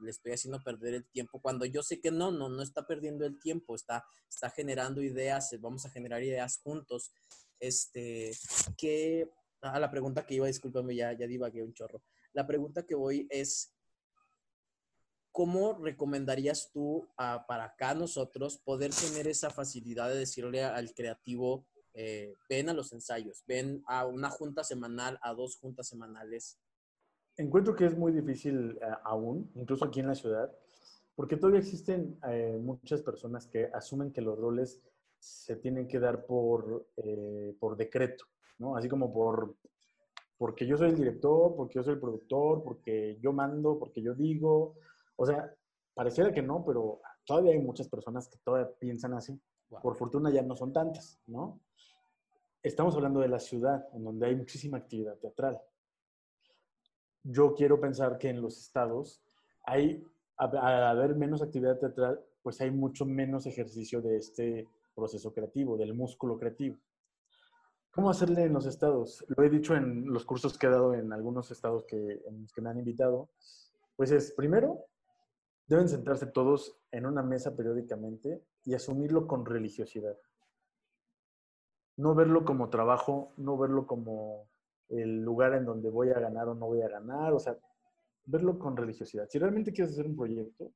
le 0.00 0.10
estoy 0.10 0.32
haciendo 0.32 0.62
perder 0.64 0.94
el 0.94 1.04
tiempo, 1.04 1.42
cuando 1.42 1.66
yo 1.66 1.82
sé 1.82 2.00
que 2.00 2.10
no, 2.10 2.30
no, 2.30 2.48
no 2.48 2.62
está 2.62 2.86
perdiendo 2.86 3.26
el 3.26 3.38
tiempo, 3.38 3.74
está, 3.74 4.02
está 4.30 4.48
generando 4.48 5.02
ideas, 5.02 5.54
vamos 5.60 5.84
a 5.84 5.90
generar 5.90 6.22
ideas 6.22 6.58
juntos. 6.64 7.12
Este, 7.60 8.30
que, 8.78 9.30
a 9.60 9.78
la 9.78 9.90
pregunta 9.90 10.24
que 10.24 10.36
iba, 10.36 10.46
discúlpame, 10.46 10.96
ya, 10.96 11.12
ya 11.12 11.26
divagué 11.26 11.62
un 11.62 11.74
chorro. 11.74 12.02
La 12.32 12.46
pregunta 12.46 12.86
que 12.86 12.94
voy 12.94 13.28
es, 13.28 13.74
¿cómo 15.32 15.74
recomendarías 15.74 16.70
tú 16.72 17.06
para 17.14 17.64
acá 17.64 17.92
nosotros 17.92 18.56
poder 18.56 18.90
tener 18.94 19.28
esa 19.28 19.50
facilidad 19.50 20.08
de 20.08 20.16
decirle 20.16 20.64
al 20.64 20.94
creativo, 20.94 21.66
eh, 21.94 22.34
ven 22.48 22.68
a 22.68 22.74
los 22.74 22.92
ensayos, 22.92 23.42
ven 23.46 23.82
a 23.86 24.06
una 24.06 24.30
junta 24.30 24.64
semanal, 24.64 25.18
a 25.22 25.34
dos 25.34 25.56
juntas 25.56 25.88
semanales? 25.88 26.58
Encuentro 27.36 27.74
que 27.74 27.86
es 27.86 27.96
muy 27.96 28.12
difícil 28.12 28.78
eh, 28.80 28.86
aún, 29.04 29.50
incluso 29.54 29.84
aquí 29.84 30.00
en 30.00 30.08
la 30.08 30.14
ciudad, 30.14 30.50
porque 31.14 31.36
todavía 31.36 31.60
existen 31.60 32.18
eh, 32.28 32.58
muchas 32.60 33.02
personas 33.02 33.46
que 33.46 33.70
asumen 33.72 34.12
que 34.12 34.22
los 34.22 34.38
roles 34.38 34.80
se 35.18 35.56
tienen 35.56 35.86
que 35.86 36.00
dar 36.00 36.26
por, 36.26 36.88
por 37.60 37.76
decreto, 37.76 38.24
¿no? 38.58 38.76
Así 38.76 38.88
como 38.88 39.12
por, 39.12 39.54
porque 40.36 40.66
yo 40.66 40.76
soy 40.76 40.88
el 40.88 40.96
director, 40.96 41.54
porque 41.54 41.74
yo 41.74 41.84
soy 41.84 41.94
el 41.94 42.00
productor, 42.00 42.64
porque 42.64 43.18
yo 43.20 43.32
mando, 43.32 43.78
porque 43.78 44.02
yo 44.02 44.14
digo, 44.14 44.74
o 45.14 45.24
sea, 45.24 45.54
pareciera 45.94 46.32
que 46.32 46.42
no, 46.42 46.64
pero 46.64 47.00
todavía 47.24 47.52
hay 47.52 47.60
muchas 47.60 47.88
personas 47.88 48.28
que 48.28 48.38
todavía 48.38 48.68
piensan 48.78 49.14
así. 49.14 49.40
Por 49.80 49.96
fortuna 49.96 50.30
ya 50.30 50.42
no 50.42 50.56
son 50.56 50.72
tantas, 50.72 51.20
¿no? 51.26 51.60
Estamos 52.62 52.94
hablando 52.94 53.20
de 53.20 53.28
la 53.28 53.40
ciudad, 53.40 53.88
en 53.92 54.04
donde 54.04 54.26
hay 54.26 54.36
muchísima 54.36 54.78
actividad 54.78 55.16
teatral. 55.18 55.60
Yo 57.24 57.54
quiero 57.54 57.80
pensar 57.80 58.18
que 58.18 58.28
en 58.28 58.40
los 58.40 58.58
estados 58.58 59.20
hay, 59.64 60.04
al 60.36 60.84
haber 60.84 61.14
menos 61.16 61.42
actividad 61.42 61.78
teatral, 61.78 62.24
pues 62.42 62.60
hay 62.60 62.70
mucho 62.70 63.04
menos 63.04 63.46
ejercicio 63.46 64.00
de 64.00 64.16
este 64.16 64.68
proceso 64.94 65.32
creativo, 65.32 65.76
del 65.76 65.94
músculo 65.94 66.38
creativo. 66.38 66.78
¿Cómo 67.90 68.10
hacerle 68.10 68.44
en 68.44 68.52
los 68.52 68.66
estados? 68.66 69.24
Lo 69.28 69.44
he 69.44 69.50
dicho 69.50 69.74
en 69.74 70.06
los 70.12 70.24
cursos 70.24 70.56
que 70.56 70.66
he 70.66 70.70
dado 70.70 70.94
en 70.94 71.12
algunos 71.12 71.50
estados 71.50 71.84
en 71.90 72.42
los 72.42 72.52
que 72.52 72.60
me 72.60 72.70
han 72.70 72.78
invitado. 72.78 73.30
Pues 73.96 74.10
es, 74.10 74.32
primero, 74.32 74.86
Deben 75.66 75.88
sentarse 75.88 76.26
todos 76.26 76.76
en 76.90 77.06
una 77.06 77.22
mesa 77.22 77.56
periódicamente 77.56 78.42
y 78.64 78.74
asumirlo 78.74 79.26
con 79.26 79.46
religiosidad. 79.46 80.18
No 81.96 82.14
verlo 82.14 82.44
como 82.44 82.70
trabajo, 82.70 83.32
no 83.36 83.56
verlo 83.58 83.86
como 83.86 84.48
el 84.88 85.22
lugar 85.22 85.54
en 85.54 85.64
donde 85.64 85.90
voy 85.90 86.10
a 86.10 86.18
ganar 86.18 86.48
o 86.48 86.54
no 86.54 86.66
voy 86.66 86.82
a 86.82 86.88
ganar, 86.88 87.32
o 87.32 87.38
sea, 87.38 87.56
verlo 88.24 88.58
con 88.58 88.76
religiosidad. 88.76 89.28
Si 89.28 89.38
realmente 89.38 89.72
quieres 89.72 89.92
hacer 89.92 90.06
un 90.06 90.16
proyecto, 90.16 90.72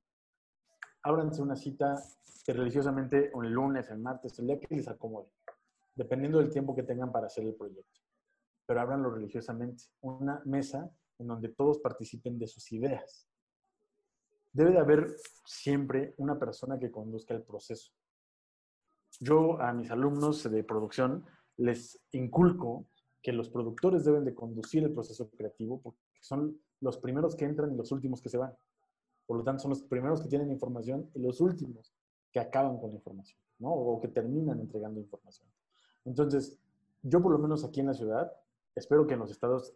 ábranse 1.02 1.42
una 1.42 1.56
cita 1.56 2.02
religiosamente, 2.46 3.30
el 3.34 3.50
lunes, 3.50 3.90
el 3.90 3.98
martes, 3.98 4.38
el 4.38 4.46
día 4.46 4.60
que 4.60 4.74
les 4.74 4.88
acomode, 4.88 5.28
dependiendo 5.94 6.38
del 6.38 6.50
tiempo 6.50 6.74
que 6.74 6.82
tengan 6.82 7.12
para 7.12 7.26
hacer 7.26 7.44
el 7.44 7.54
proyecto. 7.54 8.00
Pero 8.66 8.80
ábranlo 8.80 9.10
religiosamente. 9.10 9.84
Una 10.00 10.42
mesa 10.44 10.90
en 11.18 11.26
donde 11.28 11.48
todos 11.50 11.78
participen 11.78 12.38
de 12.38 12.46
sus 12.46 12.72
ideas 12.72 13.28
debe 14.56 14.70
de 14.70 14.78
haber 14.78 15.14
siempre 15.44 16.14
una 16.16 16.38
persona 16.38 16.78
que 16.78 16.90
conduzca 16.90 17.34
el 17.34 17.42
proceso. 17.42 17.92
Yo 19.20 19.60
a 19.60 19.72
mis 19.72 19.90
alumnos 19.90 20.42
de 20.50 20.64
producción 20.64 21.24
les 21.56 21.98
inculco 22.12 22.86
que 23.22 23.32
los 23.32 23.48
productores 23.48 24.04
deben 24.04 24.24
de 24.24 24.34
conducir 24.34 24.84
el 24.84 24.92
proceso 24.92 25.28
creativo 25.30 25.80
porque 25.80 26.00
son 26.20 26.60
los 26.80 26.98
primeros 26.98 27.34
que 27.34 27.44
entran 27.44 27.72
y 27.72 27.76
los 27.76 27.90
últimos 27.92 28.20
que 28.20 28.28
se 28.28 28.38
van. 28.38 28.54
Por 29.26 29.38
lo 29.38 29.44
tanto, 29.44 29.62
son 29.62 29.70
los 29.70 29.82
primeros 29.82 30.20
que 30.20 30.28
tienen 30.28 30.50
información 30.50 31.10
y 31.14 31.20
los 31.20 31.40
últimos 31.40 31.92
que 32.30 32.38
acaban 32.38 32.78
con 32.78 32.90
la 32.90 32.96
información, 32.96 33.40
¿no? 33.58 33.72
O 33.72 34.00
que 34.00 34.08
terminan 34.08 34.60
entregando 34.60 35.00
información. 35.00 35.48
Entonces, 36.04 36.58
yo 37.02 37.20
por 37.22 37.32
lo 37.32 37.38
menos 37.38 37.64
aquí 37.64 37.80
en 37.80 37.86
la 37.86 37.94
ciudad, 37.94 38.32
espero 38.74 39.06
que 39.06 39.14
en 39.14 39.20
los 39.20 39.30
estados 39.30 39.74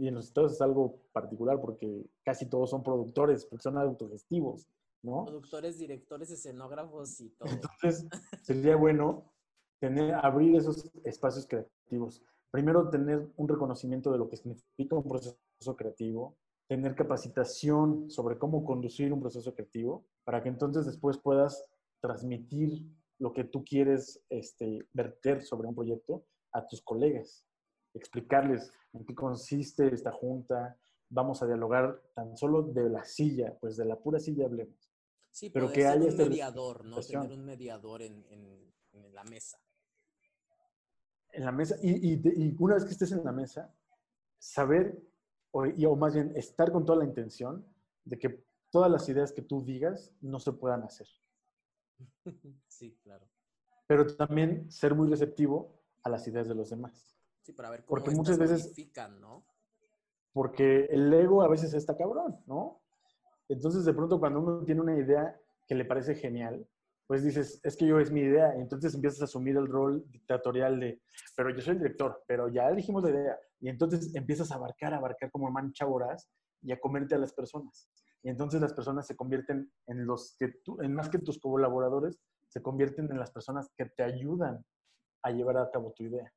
y 0.00 0.08
en 0.08 0.14
los 0.14 0.26
estados 0.26 0.54
es 0.54 0.60
algo 0.60 0.98
particular 1.12 1.60
porque 1.60 2.04
casi 2.24 2.46
todos 2.46 2.70
son 2.70 2.82
productores, 2.82 3.46
porque 3.46 3.62
son 3.62 3.78
autogestivos, 3.78 4.66
¿no? 5.02 5.24
Productores, 5.24 5.78
directores, 5.78 6.30
escenógrafos 6.30 7.20
y 7.20 7.30
todo. 7.30 7.48
Entonces, 7.50 8.06
sería 8.42 8.76
bueno 8.76 9.32
tener, 9.80 10.14
abrir 10.14 10.56
esos 10.56 10.90
espacios 11.04 11.46
creativos. 11.46 12.22
Primero, 12.50 12.88
tener 12.90 13.28
un 13.36 13.48
reconocimiento 13.48 14.10
de 14.10 14.18
lo 14.18 14.28
que 14.28 14.36
significa 14.36 14.96
un 14.96 15.08
proceso 15.08 15.76
creativo, 15.76 16.36
tener 16.68 16.94
capacitación 16.94 18.10
sobre 18.10 18.38
cómo 18.38 18.64
conducir 18.64 19.12
un 19.12 19.20
proceso 19.20 19.54
creativo, 19.54 20.06
para 20.24 20.42
que 20.42 20.48
entonces 20.48 20.86
después 20.86 21.18
puedas 21.18 21.64
transmitir 22.00 22.82
lo 23.18 23.32
que 23.32 23.44
tú 23.44 23.64
quieres 23.64 24.22
este, 24.28 24.86
verter 24.92 25.42
sobre 25.42 25.68
un 25.68 25.74
proyecto 25.74 26.24
a 26.52 26.66
tus 26.66 26.82
colegas 26.82 27.46
explicarles 27.96 28.72
en 28.92 29.04
qué 29.04 29.14
consiste 29.14 29.92
esta 29.92 30.12
junta, 30.12 30.78
vamos 31.08 31.42
a 31.42 31.46
dialogar 31.46 32.00
tan 32.14 32.36
solo 32.36 32.62
de 32.62 32.88
la 32.90 33.04
silla, 33.04 33.56
pues 33.60 33.76
de 33.76 33.84
la 33.84 33.96
pura 33.96 34.18
silla 34.18 34.44
hablemos. 34.46 34.85
Sí, 35.36 35.50
pero 35.50 35.70
que 35.70 35.86
haya 35.86 36.02
un 36.02 36.16
mediador, 36.16 36.82
¿no? 36.86 36.98
Tener 36.98 37.30
un 37.30 37.44
mediador 37.44 38.00
en, 38.00 38.24
en, 38.30 39.12
la 39.12 39.22
mesa. 39.24 39.60
En 41.30 41.44
la 41.44 41.52
mesa, 41.52 41.76
y, 41.82 42.14
y, 42.14 42.56
una 42.58 42.76
vez 42.76 42.86
que 42.86 42.92
estés 42.92 43.12
en 43.12 43.22
la 43.22 43.32
mesa, 43.32 43.70
saber, 44.38 44.98
o, 45.50 45.66
y, 45.66 45.84
o 45.84 45.94
más 45.94 46.14
bien 46.14 46.32
estar 46.36 46.72
con 46.72 46.86
toda 46.86 47.00
la 47.00 47.04
intención 47.04 47.66
de 48.06 48.18
que 48.18 48.46
todas 48.70 48.90
las 48.90 49.06
ideas 49.10 49.30
que 49.30 49.42
tú 49.42 49.62
digas 49.62 50.10
no 50.22 50.38
se 50.38 50.52
puedan 50.52 50.82
hacer. 50.84 51.06
Sí, 52.68 52.98
claro. 53.02 53.28
Pero 53.86 54.06
también 54.16 54.70
ser 54.70 54.94
muy 54.94 55.06
receptivo 55.06 55.82
a 56.02 56.08
las 56.08 56.26
ideas 56.26 56.48
de 56.48 56.54
los 56.54 56.70
demás. 56.70 57.14
Sí, 57.42 57.52
para 57.52 57.68
ver 57.68 57.84
cómo 57.84 57.88
porque 57.88 58.10
muchas 58.16 58.38
veces 58.38 58.72
¿no? 59.20 59.44
Porque 60.32 60.86
el 60.86 61.12
ego 61.12 61.42
a 61.42 61.48
veces 61.48 61.74
está 61.74 61.94
cabrón, 61.94 62.42
¿no? 62.46 62.85
Entonces, 63.48 63.84
de 63.84 63.94
pronto, 63.94 64.18
cuando 64.18 64.40
uno 64.40 64.64
tiene 64.64 64.80
una 64.80 64.96
idea 64.96 65.38
que 65.66 65.74
le 65.74 65.84
parece 65.84 66.14
genial, 66.14 66.66
pues 67.06 67.22
dices, 67.22 67.60
es 67.62 67.76
que 67.76 67.86
yo 67.86 68.00
es 68.00 68.10
mi 68.10 68.20
idea. 68.20 68.56
Y 68.56 68.60
entonces 68.60 68.94
empiezas 68.94 69.22
a 69.22 69.24
asumir 69.24 69.56
el 69.56 69.68
rol 69.68 70.04
dictatorial 70.10 70.80
de, 70.80 71.00
pero 71.36 71.50
yo 71.50 71.60
soy 71.60 71.74
el 71.74 71.78
director, 71.78 72.24
pero 72.26 72.48
ya 72.48 72.70
dijimos 72.72 73.04
la 73.04 73.10
idea. 73.10 73.38
Y 73.60 73.68
entonces 73.68 74.14
empiezas 74.14 74.50
a 74.50 74.56
abarcar, 74.56 74.92
abarcar 74.94 75.30
como 75.30 75.50
mancha 75.50 75.84
voraz 75.84 76.28
y 76.62 76.72
a 76.72 76.80
comerte 76.80 77.14
a 77.14 77.18
las 77.18 77.32
personas. 77.32 77.88
Y 78.22 78.28
entonces 78.28 78.60
las 78.60 78.72
personas 78.72 79.06
se 79.06 79.14
convierten 79.14 79.70
en 79.86 80.04
los 80.04 80.36
que 80.38 80.48
tú, 80.64 80.82
en 80.82 80.94
más 80.94 81.08
que 81.08 81.18
tus 81.18 81.38
colaboradores, 81.38 82.20
se 82.48 82.60
convierten 82.60 83.10
en 83.10 83.18
las 83.18 83.30
personas 83.30 83.70
que 83.76 83.86
te 83.86 84.02
ayudan 84.02 84.64
a 85.22 85.30
llevar 85.30 85.58
a 85.58 85.70
cabo 85.70 85.92
tu 85.92 86.04
idea. 86.04 86.32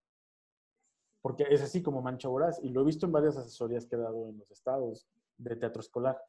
Porque 1.21 1.47
es 1.49 1.61
así 1.61 1.81
como 1.81 2.01
mancha 2.01 2.27
voraz. 2.27 2.59
Y 2.63 2.69
lo 2.69 2.81
he 2.81 2.85
visto 2.85 3.07
en 3.07 3.11
varias 3.11 3.37
asesorías 3.37 3.87
que 3.87 3.95
he 3.95 3.99
dado 3.99 4.29
en 4.29 4.37
los 4.37 4.51
estados 4.51 5.07
de 5.37 5.55
teatro 5.55 5.81
escolar. 5.81 6.21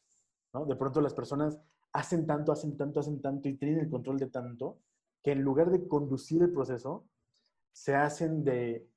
¿No? 0.52 0.64
De 0.66 0.76
pronto 0.76 1.00
las 1.00 1.14
personas 1.14 1.58
hacen 1.92 2.26
tanto, 2.26 2.52
hacen 2.52 2.76
tanto, 2.76 3.00
hacen 3.00 3.20
tanto 3.20 3.48
y 3.48 3.56
tienen 3.56 3.80
el 3.80 3.90
control 3.90 4.18
de 4.18 4.28
tanto 4.28 4.78
que 5.22 5.32
en 5.32 5.42
lugar 5.42 5.70
de 5.70 5.86
conducir 5.86 6.42
el 6.42 6.52
proceso, 6.52 7.04
se 7.72 7.94
hacen 7.94 8.44
de, 8.44 8.88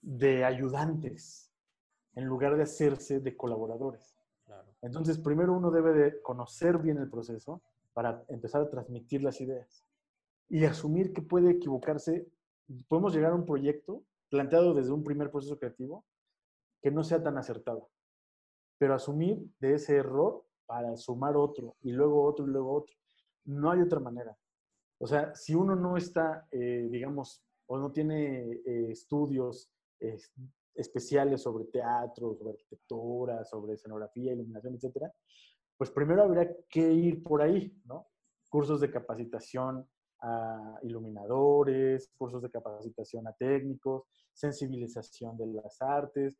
de 0.00 0.44
ayudantes 0.44 1.52
en 2.14 2.24
lugar 2.24 2.56
de 2.56 2.62
hacerse 2.62 3.20
de 3.20 3.36
colaboradores. 3.36 4.16
Entonces, 4.82 5.18
primero 5.18 5.52
uno 5.52 5.70
debe 5.70 5.92
de 5.92 6.22
conocer 6.22 6.78
bien 6.78 6.98
el 6.98 7.10
proceso 7.10 7.62
para 7.92 8.24
empezar 8.28 8.62
a 8.62 8.70
transmitir 8.70 9.22
las 9.22 9.40
ideas 9.40 9.84
y 10.48 10.64
asumir 10.64 11.12
que 11.12 11.22
puede 11.22 11.50
equivocarse. 11.50 12.26
Podemos 12.88 13.14
llegar 13.14 13.32
a 13.32 13.36
un 13.36 13.46
proyecto 13.46 14.02
planteado 14.28 14.74
desde 14.74 14.92
un 14.92 15.04
primer 15.04 15.30
proceso 15.30 15.58
creativo 15.58 16.04
que 16.82 16.90
no 16.90 17.04
sea 17.04 17.22
tan 17.22 17.36
acertado, 17.36 17.90
pero 18.78 18.94
asumir 18.94 19.44
de 19.60 19.74
ese 19.74 19.96
error 19.96 20.44
para 20.70 20.96
sumar 20.96 21.36
otro 21.36 21.74
y 21.82 21.90
luego 21.90 22.22
otro 22.22 22.46
y 22.46 22.50
luego 22.50 22.72
otro. 22.72 22.94
No 23.46 23.72
hay 23.72 23.80
otra 23.80 23.98
manera. 23.98 24.38
O 24.98 25.06
sea, 25.08 25.34
si 25.34 25.52
uno 25.52 25.74
no 25.74 25.96
está, 25.96 26.46
eh, 26.52 26.86
digamos, 26.88 27.42
o 27.66 27.76
no 27.76 27.90
tiene 27.90 28.52
eh, 28.64 28.90
estudios 28.92 29.68
especiales 30.72 31.42
sobre 31.42 31.64
teatro, 31.64 32.36
sobre 32.36 32.52
arquitectura, 32.52 33.44
sobre 33.44 33.74
escenografía, 33.74 34.32
iluminación, 34.32 34.76
etcétera, 34.76 35.12
pues 35.76 35.90
primero 35.90 36.22
habría 36.22 36.56
que 36.68 36.92
ir 36.92 37.20
por 37.20 37.42
ahí, 37.42 37.76
¿no? 37.84 38.06
Cursos 38.48 38.80
de 38.80 38.92
capacitación 38.92 39.84
a 40.20 40.78
iluminadores, 40.82 42.12
cursos 42.16 42.42
de 42.42 42.50
capacitación 42.50 43.26
a 43.26 43.32
técnicos, 43.32 44.04
sensibilización 44.32 45.36
de 45.36 45.46
las 45.48 45.82
artes, 45.82 46.36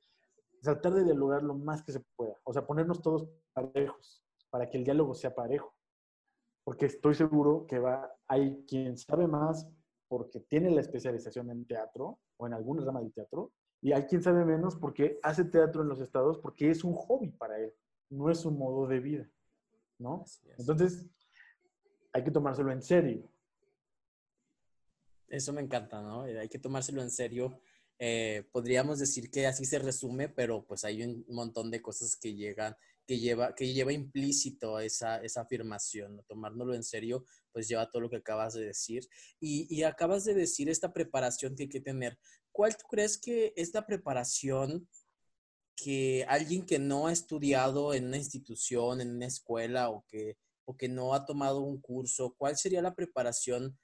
tratar 0.63 0.95
de 0.95 1.05
dialogar 1.05 1.43
lo 1.43 1.55
más 1.55 1.83
que 1.83 1.91
se 1.91 2.01
pueda, 2.15 2.37
o 2.45 2.53
sea, 2.53 2.65
ponernos 2.65 3.03
todos 3.03 3.29
parejos 3.63 4.23
para 4.51 4.69
que 4.69 4.79
el 4.79 4.85
diálogo 4.85 5.15
sea 5.15 5.35
parejo, 5.35 5.75
porque 6.65 6.87
estoy 6.87 7.15
seguro 7.15 7.67
que 7.67 7.79
va, 7.79 8.13
hay 8.27 8.65
quien 8.67 8.97
sabe 8.97 9.27
más 9.27 9.69
porque 10.09 10.41
tiene 10.41 10.71
la 10.71 10.81
especialización 10.81 11.51
en 11.51 11.65
teatro 11.67 12.19
o 12.37 12.47
en 12.47 12.55
alguna 12.55 12.85
rama 12.85 13.01
del 13.01 13.13
teatro, 13.13 13.53
y 13.81 13.93
hay 13.93 14.05
quien 14.05 14.23
sabe 14.23 14.45
menos 14.45 14.77
porque 14.77 15.19
hace 15.23 15.45
teatro 15.45 15.83
en 15.83 15.89
los 15.89 16.01
estados 16.01 16.39
porque 16.39 16.71
es 16.71 16.85
un 16.85 16.95
hobby 16.95 17.31
para 17.31 17.59
él, 17.59 17.73
no 18.11 18.31
es 18.31 18.45
un 18.45 18.59
modo 18.59 18.87
de 18.87 19.01
vida, 19.01 19.31
¿no? 19.99 20.25
Entonces, 20.59 21.07
hay 22.13 22.25
que 22.25 22.31
tomárselo 22.31 22.73
en 22.73 22.83
serio. 22.83 23.31
Eso 25.29 25.53
me 25.53 25.61
encanta, 25.61 26.03
¿no? 26.03 26.23
Hay 26.23 26.49
que 26.49 26.59
tomárselo 26.59 27.03
en 27.03 27.11
serio 27.11 27.61
eh, 28.03 28.49
podríamos 28.51 28.99
decir 28.99 29.31
que 29.31 29.47
así 29.47 29.67
se 29.67 29.79
resume, 29.79 30.31
pero 30.31 30.65
pues 30.65 30.85
hay 30.85 31.03
un 31.03 31.23
montón 31.29 31.71
de 31.71 31.83
cosas 31.83 32.17
que 32.17 32.35
llegan, 32.35 32.75
que 33.11 33.19
lleva, 33.19 33.57
que 33.57 33.73
lleva 33.73 33.93
implícito 33.93 34.79
esa, 34.79 35.21
esa 35.21 35.41
afirmación, 35.41 36.15
¿no? 36.15 36.23
tomárnoslo 36.29 36.75
en 36.75 36.85
serio, 36.85 37.25
pues 37.51 37.67
lleva 37.67 37.91
todo 37.91 38.03
lo 38.03 38.09
que 38.09 38.19
acabas 38.19 38.55
de 38.55 38.65
decir. 38.65 39.09
Y, 39.41 39.67
y, 39.69 39.83
acabas 39.83 40.25
de 40.25 40.33
decir 40.33 40.69
esta 40.69 40.93
preparación 40.93 41.57
que 41.57 41.65
hay 41.65 41.69
que 41.69 41.81
tener. 41.81 42.17
¿Cuál 42.53 42.77
tú 42.77 42.85
crees 42.89 43.19
que 43.19 43.53
es 43.57 43.75
la 43.75 43.85
preparación 43.85 44.89
que 45.75 46.25
alguien 46.29 46.65
que 46.65 46.79
no 46.79 47.09
ha 47.09 47.13
estudiado 47.13 47.95
en 47.95 48.07
una 48.07 48.17
institución, 48.17 49.01
en 49.01 49.17
una 49.17 49.27
escuela 49.27 49.91
o 49.91 50.05
que, 50.07 50.39
o 50.65 50.77
que 50.77 50.89
no 50.89 51.13
ha 51.13 51.27
tomado 51.27 51.63
un 51.63 51.81
curso, 51.81 52.37
cuál 52.39 52.57
sería 52.57 52.81
la 52.81 52.95
preparación 52.95 53.77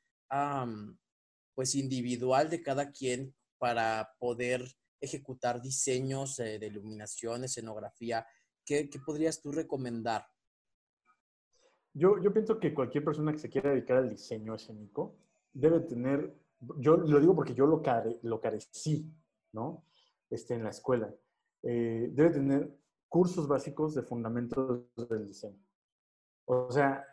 pues 1.53 1.75
individual 1.75 2.49
de 2.49 2.63
cada 2.63 2.93
quien 2.93 3.35
para 3.59 4.15
poder 4.21 4.65
ejecutar 5.01 5.61
diseños 5.61 6.39
eh, 6.39 6.61
de 6.61 6.69
iluminación, 6.69 7.43
escenografía? 7.43 8.25
¿Qué, 8.67 8.91
podrías 9.05 9.41
tú 9.41 9.53
recomendar? 9.53 10.27
Yo, 11.95 12.21
yo 12.21 12.33
pienso 12.33 12.59
que 12.59 12.75
cualquier 12.75 13.05
persona 13.05 13.33
que 13.33 13.39
se 13.39 13.49
quiera 13.49 13.71
dedicar 13.71 13.99
al 13.99 14.11
diseño 14.11 14.57
escénico 14.57 15.15
debe 15.53 15.81
tener, 15.81 16.35
yo 16.79 16.97
lo 16.97 17.21
digo 17.21 17.35
porque 17.35 17.55
yo 17.55 17.67
lo, 17.67 17.81
care, 17.81 18.19
lo 18.23 18.41
carecí, 18.41 19.09
¿no? 19.53 19.85
Este, 20.29 20.55
en 20.55 20.65
la 20.65 20.71
escuela. 20.71 21.15
Eh, 21.63 22.11
debe 22.13 22.31
tener 22.31 22.77
cursos 23.09 23.47
básicos 23.47 23.95
de 23.95 24.03
fundamentos 24.03 24.85
del 25.09 25.27
diseño. 25.27 25.65
O 26.45 26.71
sea, 26.71 27.05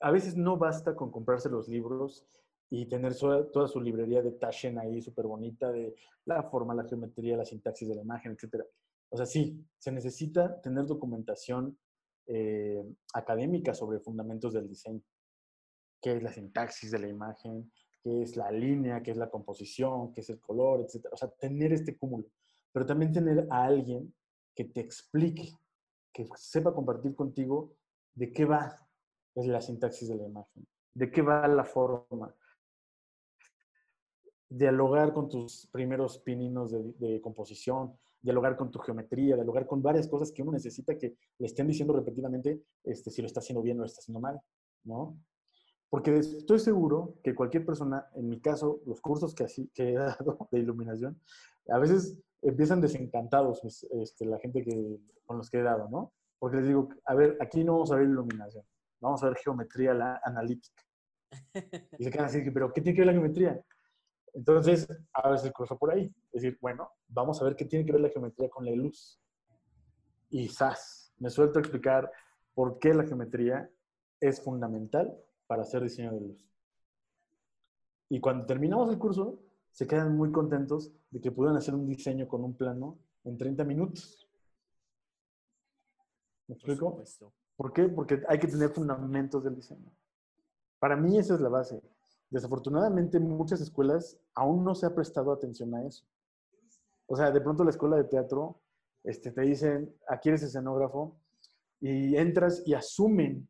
a 0.00 0.10
veces 0.10 0.36
no 0.36 0.56
basta 0.56 0.94
con 0.94 1.10
comprarse 1.10 1.48
los 1.48 1.68
libros 1.68 2.26
y 2.70 2.86
tener 2.86 3.16
toda 3.16 3.68
su 3.68 3.80
librería 3.80 4.20
de 4.20 4.32
Taschen 4.32 4.78
ahí 4.78 5.00
súper 5.00 5.26
bonita, 5.26 5.70
de 5.70 5.94
la 6.26 6.42
forma, 6.42 6.74
la 6.74 6.84
geometría, 6.84 7.36
la 7.36 7.44
sintaxis 7.44 7.88
de 7.88 7.94
la 7.94 8.02
imagen, 8.02 8.32
etc. 8.32 8.64
O 9.10 9.16
sea, 9.16 9.26
sí, 9.26 9.64
se 9.78 9.92
necesita 9.92 10.60
tener 10.60 10.86
documentación 10.86 11.78
eh, 12.26 12.82
académica 13.14 13.74
sobre 13.74 14.00
fundamentos 14.00 14.52
del 14.52 14.68
diseño. 14.68 15.02
¿Qué 16.00 16.16
es 16.16 16.22
la 16.22 16.32
sintaxis 16.32 16.90
de 16.90 16.98
la 16.98 17.08
imagen? 17.08 17.72
¿Qué 18.02 18.22
es 18.22 18.36
la 18.36 18.50
línea? 18.50 19.02
¿Qué 19.02 19.10
es 19.10 19.16
la 19.16 19.30
composición? 19.30 20.12
¿Qué 20.12 20.20
es 20.20 20.30
el 20.30 20.40
color? 20.40 20.82
Etcétera. 20.82 21.14
O 21.14 21.16
sea, 21.16 21.28
tener 21.30 21.72
este 21.72 21.96
cúmulo. 21.96 22.28
Pero 22.72 22.86
también 22.86 23.12
tener 23.12 23.46
a 23.50 23.64
alguien 23.64 24.14
que 24.54 24.64
te 24.64 24.80
explique, 24.80 25.52
que 26.12 26.28
sepa 26.36 26.74
compartir 26.74 27.14
contigo 27.14 27.74
de 28.14 28.32
qué 28.32 28.44
va 28.44 28.88
es 29.34 29.46
la 29.46 29.60
sintaxis 29.60 30.08
de 30.08 30.16
la 30.16 30.24
imagen, 30.24 30.66
de 30.94 31.10
qué 31.10 31.22
va 31.22 31.46
la 31.46 31.64
forma, 31.64 32.34
dialogar 34.48 35.12
con 35.12 35.28
tus 35.28 35.66
primeros 35.66 36.18
pininos 36.18 36.72
de, 36.72 37.20
composición, 37.20 37.96
dialogar 38.20 38.56
con 38.56 38.70
tu 38.70 38.78
geometría, 38.78 39.36
dialogar 39.36 39.66
con 39.66 39.82
varias 39.82 40.08
cosas 40.08 40.32
que 40.32 40.42
uno 40.42 40.52
necesita 40.52 40.96
que 40.96 41.16
le 41.38 41.46
estén 41.46 41.66
diciendo 41.66 41.94
repetidamente 41.94 42.62
este, 42.84 43.10
si 43.10 43.22
lo 43.22 43.26
está 43.26 43.40
haciendo 43.40 43.62
bien 43.62 43.78
o 43.78 43.80
lo 43.80 43.86
está 43.86 44.00
haciendo 44.00 44.20
mal, 44.20 44.40
¿no? 44.84 45.18
Porque 45.90 46.18
estoy 46.18 46.58
seguro 46.58 47.14
que 47.22 47.34
cualquier 47.34 47.64
persona, 47.64 48.06
en 48.14 48.28
mi 48.28 48.40
caso, 48.40 48.80
los 48.86 49.00
cursos 49.00 49.34
que, 49.34 49.44
así, 49.44 49.70
que 49.72 49.90
he 49.90 49.94
dado 49.94 50.38
de 50.50 50.58
iluminación, 50.58 51.20
a 51.68 51.78
veces 51.78 52.18
empiezan 52.42 52.80
desencantados 52.80 53.62
este, 53.64 54.26
la 54.26 54.38
gente 54.38 54.62
que, 54.62 55.00
con 55.24 55.38
los 55.38 55.50
que 55.50 55.58
he 55.58 55.62
dado, 55.62 55.88
¿no? 55.88 56.12
Porque 56.38 56.58
les 56.58 56.68
digo, 56.68 56.88
a 57.04 57.14
ver, 57.14 57.36
aquí 57.40 57.64
no 57.64 57.72
vamos 57.72 57.90
a 57.90 57.96
ver 57.96 58.04
iluminación, 58.04 58.64
vamos 59.00 59.22
a 59.22 59.28
ver 59.28 59.36
geometría 59.38 59.94
la, 59.94 60.20
analítica. 60.22 60.82
Y 61.98 62.04
se 62.04 62.10
quedan 62.10 62.26
así, 62.26 62.50
pero 62.50 62.72
¿qué 62.72 62.80
tiene 62.80 62.94
que 62.94 63.00
ver 63.00 63.06
la 63.06 63.12
geometría? 63.12 63.60
Entonces, 64.38 64.86
a 65.14 65.30
veces 65.30 65.50
curso 65.50 65.76
por 65.76 65.90
ahí. 65.92 66.04
Es 66.30 66.42
decir, 66.42 66.56
bueno, 66.60 66.92
vamos 67.08 67.42
a 67.42 67.44
ver 67.44 67.56
qué 67.56 67.64
tiene 67.64 67.84
que 67.84 67.90
ver 67.90 68.00
la 68.00 68.08
geometría 68.08 68.48
con 68.48 68.64
la 68.64 68.70
luz. 68.70 69.20
Y 70.30 70.46
¡zas! 70.46 71.12
Me 71.18 71.28
suelto 71.28 71.58
a 71.58 71.62
explicar 71.62 72.08
por 72.54 72.78
qué 72.78 72.94
la 72.94 73.04
geometría 73.04 73.68
es 74.20 74.40
fundamental 74.40 75.12
para 75.48 75.62
hacer 75.62 75.82
diseño 75.82 76.12
de 76.12 76.20
luz. 76.20 76.48
Y 78.10 78.20
cuando 78.20 78.46
terminamos 78.46 78.88
el 78.90 78.98
curso, 78.98 79.40
se 79.72 79.88
quedan 79.88 80.16
muy 80.16 80.30
contentos 80.30 80.92
de 81.10 81.20
que 81.20 81.32
puedan 81.32 81.56
hacer 81.56 81.74
un 81.74 81.88
diseño 81.88 82.28
con 82.28 82.44
un 82.44 82.56
plano 82.56 82.96
en 83.24 83.36
30 83.36 83.64
minutos. 83.64 84.28
¿Me 86.46 86.54
explico? 86.54 87.02
¿Por 87.56 87.72
qué? 87.72 87.88
Porque 87.88 88.22
hay 88.28 88.38
que 88.38 88.46
tener 88.46 88.70
fundamentos 88.70 89.42
del 89.42 89.56
diseño. 89.56 89.90
Para 90.78 90.94
mí 90.94 91.18
esa 91.18 91.34
es 91.34 91.40
la 91.40 91.48
base. 91.48 91.82
Desafortunadamente, 92.30 93.16
en 93.16 93.28
muchas 93.28 93.60
escuelas 93.60 94.18
aún 94.34 94.64
no 94.64 94.74
se 94.74 94.86
ha 94.86 94.94
prestado 94.94 95.32
atención 95.32 95.74
a 95.74 95.84
eso. 95.84 96.04
O 97.06 97.16
sea, 97.16 97.30
de 97.30 97.40
pronto 97.40 97.64
la 97.64 97.70
escuela 97.70 97.96
de 97.96 98.04
teatro 98.04 98.60
este, 99.02 99.32
te 99.32 99.40
dicen, 99.42 99.94
aquí 100.06 100.28
eres 100.28 100.42
escenógrafo, 100.42 101.18
y 101.80 102.16
entras 102.16 102.62
y 102.66 102.74
asumen, 102.74 103.48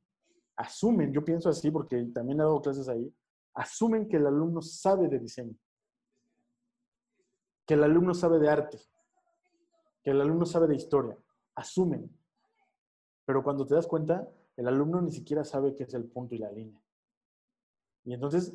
asumen, 0.56 1.12
yo 1.12 1.24
pienso 1.24 1.48
así 1.48 1.70
porque 1.70 2.04
también 2.14 2.38
he 2.38 2.42
dado 2.42 2.60
clases 2.60 2.88
ahí, 2.88 3.12
asumen 3.54 4.08
que 4.08 4.18
el 4.18 4.26
alumno 4.26 4.60
sabe 4.62 5.08
de 5.08 5.18
diseño, 5.18 5.56
que 7.66 7.74
el 7.74 7.82
alumno 7.82 8.14
sabe 8.14 8.38
de 8.38 8.48
arte, 8.48 8.78
que 10.02 10.10
el 10.10 10.20
alumno 10.20 10.46
sabe 10.46 10.68
de 10.68 10.76
historia, 10.76 11.18
asumen. 11.54 12.08
Pero 13.24 13.42
cuando 13.42 13.66
te 13.66 13.74
das 13.74 13.86
cuenta, 13.86 14.28
el 14.56 14.68
alumno 14.68 15.02
ni 15.02 15.10
siquiera 15.10 15.44
sabe 15.44 15.74
qué 15.74 15.84
es 15.84 15.94
el 15.94 16.04
punto 16.04 16.34
y 16.34 16.38
la 16.38 16.50
línea. 16.50 16.80
Y 18.04 18.14
entonces, 18.14 18.54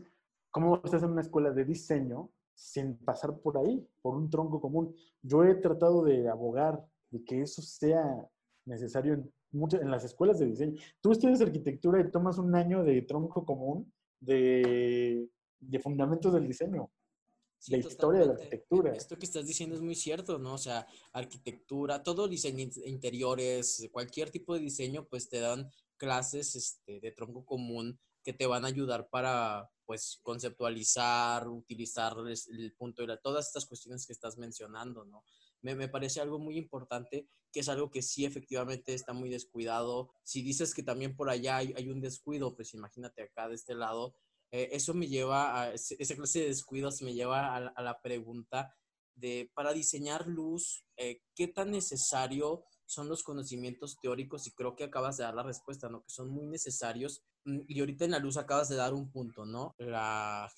¿cómo 0.54 0.80
estás 0.86 1.02
en 1.02 1.10
una 1.10 1.22
escuela 1.22 1.52
de 1.52 1.66
diseño 1.66 2.30
sin 2.54 2.96
pasar 3.00 3.40
por 3.40 3.58
ahí, 3.58 3.86
por 4.02 4.16
un 4.16 4.30
tronco 4.30 4.62
común? 4.62 4.96
Yo 5.24 5.44
he 5.44 5.56
tratado 5.56 6.04
de 6.04 6.30
abogar 6.30 6.86
de 7.10 7.24
que 7.26 7.42
eso 7.42 7.62
sea 7.62 8.30
necesario 8.66 9.16
en, 9.16 9.34
en 9.52 9.92
las 9.92 10.06
escuelas 10.06 10.40
de 10.40 10.46
diseño. 10.46 10.80
Tú 11.02 11.12
estudias 11.12 11.42
arquitectura 11.42 12.00
y 12.00 12.12
tomas 12.12 12.38
un 12.38 12.54
año 12.56 12.84
de 12.84 13.02
tronco 13.02 13.44
común 13.44 13.92
de, 14.20 15.28
de 15.60 15.80
fundamentos 15.80 16.32
del 16.32 16.48
diseño. 16.48 16.92
la 17.70 17.78
historia 17.78 18.20
de 18.22 18.26
la 18.28 18.34
arquitectura. 18.34 18.94
Esto 18.94 19.18
que 19.18 19.26
estás 19.26 19.48
diciendo 19.48 19.76
es 19.76 19.82
muy 19.82 19.96
cierto, 19.96 20.38
¿no? 20.38 20.54
O 20.54 20.60
sea, 20.60 20.86
arquitectura, 21.14 22.04
todo 22.04 22.28
diseño 22.28 22.70
interiores, 22.86 23.90
cualquier 23.92 24.30
tipo 24.30 24.54
de 24.54 24.60
diseño, 24.60 25.08
pues 25.10 25.30
te 25.30 25.40
dan 25.40 25.68
clases 25.98 26.56
este, 26.56 27.00
de 27.00 27.12
tronco 27.12 27.44
común 27.44 28.00
que 28.24 28.34
te 28.34 28.46
van 28.46 28.66
a 28.66 28.68
ayudar 28.68 29.10
para, 29.10 29.73
pues, 29.86 30.20
conceptualizar, 30.24 31.48
utilizar 31.48 32.16
el 32.52 32.74
punto 32.74 33.06
de 33.06 33.18
todas 33.18 33.48
estas 33.48 33.66
cuestiones 33.66 34.06
que 34.06 34.14
estás 34.14 34.38
mencionando, 34.38 35.06
¿no? 35.06 35.24
Me, 35.62 35.76
me, 35.76 35.88
parece 35.88 36.20
algo 36.20 36.40
muy 36.40 36.58
importante, 36.58 37.28
que 37.52 37.62
es 37.62 37.70
algo 37.70 37.90
que 37.90 38.02
sí 38.02 38.26
efectivamente 38.26 38.94
está 38.94 39.14
muy 39.14 39.30
descuidado. 39.30 40.14
Si 40.24 40.42
dices 40.42 40.74
que 40.74 40.84
también 40.84 41.16
por 41.16 41.30
allá 41.30 41.58
hay, 41.58 41.90
un 41.90 42.02
descuido, 42.02 42.56
pues 42.56 42.74
imagínate 42.74 43.24
acá 43.24 43.48
de 43.48 43.56
este 43.56 43.76
lado, 43.76 44.16
eh, 44.52 44.70
eso 44.72 44.94
me 44.94 45.08
lleva 45.08 45.62
a, 45.62 45.74
esa 45.74 46.16
clase 46.16 46.40
de 46.40 46.48
descuidos 46.48 47.02
me 47.02 47.14
lleva 47.14 47.56
a, 47.56 47.68
a 47.68 47.82
la 47.82 48.02
pregunta 48.02 48.76
de, 49.16 49.52
para 49.54 49.74
diseñar 49.74 50.28
luz, 50.28 50.86
eh, 50.98 51.22
¿qué 51.36 51.48
tan 51.48 51.72
necesario 51.72 52.66
son 52.86 53.10
los 53.10 53.24
conocimientos 53.24 53.98
teóricos? 54.02 54.48
Y 54.48 54.52
creo 54.52 54.76
que 54.76 54.86
acabas 54.86 55.18
de 55.18 55.24
dar 55.24 55.36
la 55.36 55.44
respuesta, 55.44 55.90
¿no? 55.90 56.02
Que 56.04 56.10
son 56.10 56.30
muy 56.30 56.46
necesarios 56.48 57.24
Mm, 57.46 57.60
y 57.68 57.80
ahorita 57.80 58.06
en 58.06 58.12
la 58.12 58.20
luz 58.20 58.38
acabas 58.38 58.70
de 58.70 58.76
dar 58.76 58.94
un 58.94 59.12
punto, 59.12 59.46
¿no? 59.46 59.76
La 59.78 60.52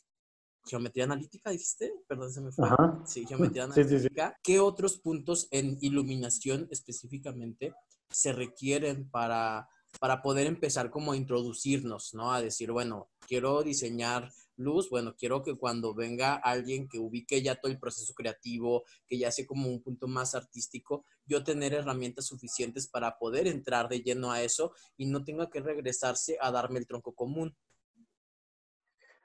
geometría 0.68 1.04
analítica, 1.04 1.52
dijiste, 1.52 1.94
perdón, 2.08 2.32
se 2.32 2.42
me 2.42 2.52
fue. 2.52 2.68
Sí, 3.08 3.26
geometría 3.26 3.66
analítica. 3.66 4.38
¿Qué 4.44 4.60
otros 4.60 4.98
puntos 4.98 5.48
en 5.52 5.78
iluminación 5.82 6.68
específicamente 6.72 7.74
se 8.10 8.34
requieren 8.34 9.10
para, 9.10 9.68
para 10.00 10.22
poder 10.22 10.48
empezar 10.48 10.90
como 10.90 11.12
a 11.12 11.18
introducirnos, 11.18 12.14
¿no? 12.14 12.34
A 12.34 12.42
decir, 12.42 12.72
bueno, 12.72 13.10
quiero 13.28 13.64
diseñar 13.64 14.32
luz, 14.58 14.90
bueno, 14.90 15.16
quiero 15.18 15.44
que 15.44 15.56
cuando 15.56 15.94
venga 15.94 16.36
alguien 16.36 16.88
que 16.88 17.00
ubique 17.00 17.42
ya 17.42 17.56
todo 17.56 17.72
el 17.72 17.80
proceso 17.80 18.14
creativo, 18.14 18.84
que 19.06 19.18
ya 19.18 19.32
sea 19.32 19.46
como 19.46 19.68
un 19.68 19.82
punto 19.82 20.08
más 20.08 20.34
artístico, 20.34 21.06
yo 21.26 21.44
tener 21.44 21.74
herramientas 21.74 22.26
suficientes 22.26 22.88
para 22.88 23.18
poder 23.18 23.48
entrar 23.48 23.90
de 23.90 24.02
lleno 24.02 24.32
a 24.32 24.42
eso 24.42 24.74
y 24.98 25.08
no 25.08 25.24
tenga 25.24 25.50
que 25.50 25.62
regresarse 25.62 26.38
a 26.42 26.52
darme 26.52 26.80
el 26.80 26.88
tronco 26.88 27.14
común. 27.14 27.56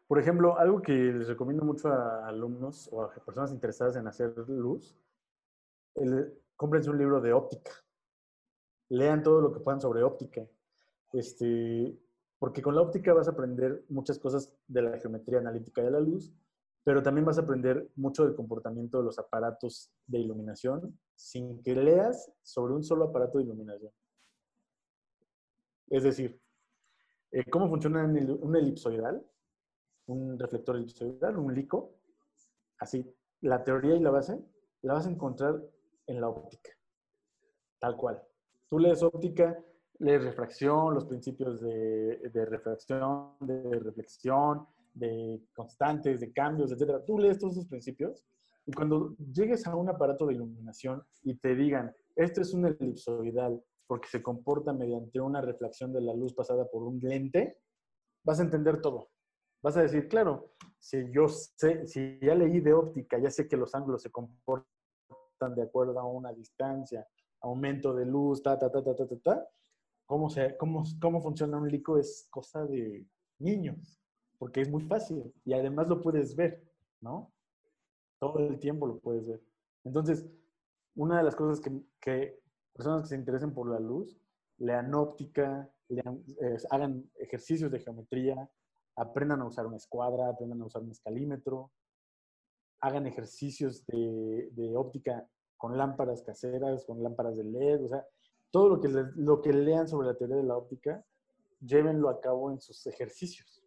Por 0.07 0.18
ejemplo, 0.18 0.59
algo 0.59 0.82
que 0.82 0.92
les 0.92 1.28
recomiendo 1.28 1.64
mucho 1.64 1.88
a 1.88 2.26
alumnos 2.26 2.88
o 2.90 3.03
a 3.03 3.14
personas 3.14 3.53
interesadas 3.53 3.94
en 3.96 4.09
hacer 4.09 4.36
luz, 4.48 4.96
el, 5.94 6.34
cómprense 6.57 6.90
un 6.90 6.98
libro 6.98 7.20
de 7.20 7.32
óptica. 7.32 7.70
Lean 8.88 9.22
todo 9.22 9.40
lo 9.40 9.53
que 9.53 9.61
puedan 9.61 9.80
sobre 9.80 10.03
óptica. 10.03 10.46
Este, 11.12 11.96
porque 12.38 12.61
con 12.61 12.74
la 12.74 12.82
óptica 12.82 13.12
vas 13.12 13.28
a 13.28 13.32
aprender 13.32 13.84
muchas 13.88 14.18
cosas 14.18 14.53
de 14.66 14.82
la 14.82 14.98
geometría 14.98 15.38
analítica 15.38 15.82
de 15.82 15.90
la 15.90 16.01
luz, 16.01 16.32
pero 16.84 17.02
también 17.02 17.24
vas 17.24 17.38
a 17.38 17.42
aprender 17.42 17.90
mucho 17.96 18.24
del 18.24 18.34
comportamiento 18.34 18.98
de 18.98 19.04
los 19.04 19.18
aparatos 19.18 19.90
de 20.06 20.18
iluminación 20.18 20.98
sin 21.14 21.62
que 21.62 21.74
leas 21.74 22.32
sobre 22.42 22.74
un 22.74 22.82
solo 22.82 23.06
aparato 23.06 23.38
de 23.38 23.44
iluminación. 23.44 23.92
Es 25.88 26.04
decir, 26.04 26.40
eh, 27.32 27.44
cómo 27.50 27.68
funciona 27.68 28.04
un 28.04 28.56
elipsoidal, 28.56 29.24
un 30.06 30.38
reflector 30.38 30.76
elipsoidal, 30.76 31.36
un 31.38 31.54
lico. 31.54 31.96
Así, 32.78 33.14
la 33.42 33.62
teoría 33.62 33.94
y 33.96 34.00
la 34.00 34.10
base 34.10 34.40
la 34.82 34.94
vas 34.94 35.06
a 35.06 35.10
encontrar 35.10 35.62
en 36.06 36.20
la 36.20 36.28
óptica, 36.28 36.70
tal 37.78 37.96
cual. 37.96 38.22
Tú 38.68 38.78
lees 38.78 39.02
óptica 39.02 39.62
de 39.98 40.18
refracción, 40.18 40.94
los 40.94 41.04
principios 41.04 41.60
de, 41.60 42.30
de, 42.32 42.46
refracción, 42.46 43.34
de 43.40 43.78
reflexión, 43.80 44.66
de 44.93 45.41
constantes, 45.53 46.20
de 46.20 46.32
cambios, 46.32 46.72
etc. 46.72 47.05
Tú 47.07 47.18
lees 47.18 47.38
todos 47.38 47.55
esos 47.55 47.66
principios 47.66 48.24
y 48.66 48.72
cuando 48.72 49.16
llegues 49.32 49.66
a 49.66 49.74
un 49.74 49.88
aparato 49.88 50.26
de 50.26 50.34
iluminación 50.34 51.03
y 51.22 51.36
te 51.36 51.55
digan, 51.55 51.95
esto 52.16 52.41
es 52.41 52.53
un 52.53 52.66
elipsoidal 52.66 53.62
porque 53.86 54.09
se 54.09 54.22
comporta 54.22 54.72
mediante 54.72 55.20
una 55.20 55.41
reflexión 55.41 55.93
de 55.93 56.01
la 56.01 56.14
luz 56.14 56.34
pasada 56.34 56.68
por 56.68 56.82
un 56.82 56.99
lente, 57.01 57.59
vas 58.24 58.38
a 58.38 58.45
entender 58.45 58.80
todo. 58.80 59.11
Vas 59.62 59.76
a 59.76 59.82
decir, 59.82 60.09
claro, 60.09 60.55
si 60.78 61.11
yo 61.12 61.28
sé, 61.28 61.86
si 61.86 62.18
ya 62.22 62.34
leí 62.34 62.61
de 62.61 62.72
óptica, 62.72 63.18
ya 63.18 63.30
sé 63.30 63.49
que 63.49 63.57
los 63.57 63.74
ángulos 63.74 64.03
se 64.03 64.11
comportan 64.11 64.64
de 65.57 65.62
acuerdo 65.62 65.99
a 65.99 66.07
una 66.07 66.32
distancia, 66.32 67.07
aumento 67.41 67.95
de 67.95 68.07
luz, 68.07 68.43
ta, 68.43 68.59
ta, 68.59 68.70
ta, 68.70 68.82
ta, 68.82 68.95
ta, 68.95 69.07
ta, 69.07 69.16
ta 69.18 69.49
cómo, 70.11 70.28
se, 70.28 70.57
cómo, 70.57 70.82
cómo 71.01 71.22
funciona 71.22 71.57
un 71.57 71.68
lico 71.68 71.97
es 71.97 72.26
cosa 72.30 72.66
de 72.66 73.07
niños, 73.38 73.99
porque 74.41 74.62
es 74.62 74.70
muy 74.70 74.82
fácil 74.84 75.34
y 75.45 75.53
además 75.53 75.86
lo 75.88 76.01
puedes 76.01 76.34
ver, 76.34 76.64
¿no? 77.03 77.30
Todo 78.18 78.38
el 78.38 78.59
tiempo 78.59 78.86
lo 78.86 78.99
puedes 78.99 79.28
ver. 79.28 79.43
Entonces, 79.84 80.26
una 80.97 81.18
de 81.18 81.24
las 81.24 81.36
cosas 81.36 81.61
que, 81.61 81.70
que 82.01 82.41
personas 82.72 83.03
que 83.03 83.09
se 83.09 83.16
interesen 83.16 83.53
por 83.53 83.70
la 83.70 83.78
luz, 83.78 84.18
lean 84.57 84.95
óptica, 84.95 85.70
lean, 85.88 86.24
hagan 86.70 87.05
ejercicios 87.16 87.70
de 87.70 87.80
geometría, 87.80 88.51
aprendan 88.97 89.43
a 89.43 89.47
usar 89.47 89.66
una 89.66 89.76
escuadra, 89.76 90.30
aprendan 90.30 90.62
a 90.62 90.64
usar 90.64 90.82
un 90.82 90.91
escalímetro, 90.91 91.70
hagan 92.80 93.07
ejercicios 93.07 93.84
de, 93.86 94.49
de 94.53 94.74
óptica 94.74 95.28
con 95.59 95.76
lámparas 95.76 96.22
caseras, 96.22 96.86
con 96.86 97.03
lámparas 97.03 97.36
de 97.36 97.45
LED, 97.45 97.84
o 97.84 97.88
sea, 97.88 98.07
todo 98.51 98.70
lo 98.70 98.80
que, 98.80 98.88
lo 98.88 99.43
que 99.43 99.53
lean 99.53 99.86
sobre 99.86 100.09
la 100.09 100.16
teoría 100.16 100.36
de 100.36 100.45
la 100.45 100.57
óptica, 100.57 101.05
llévenlo 101.61 102.09
a 102.09 102.22
cabo 102.22 102.51
en 102.51 102.59
sus 102.59 102.86
ejercicios. 102.86 103.59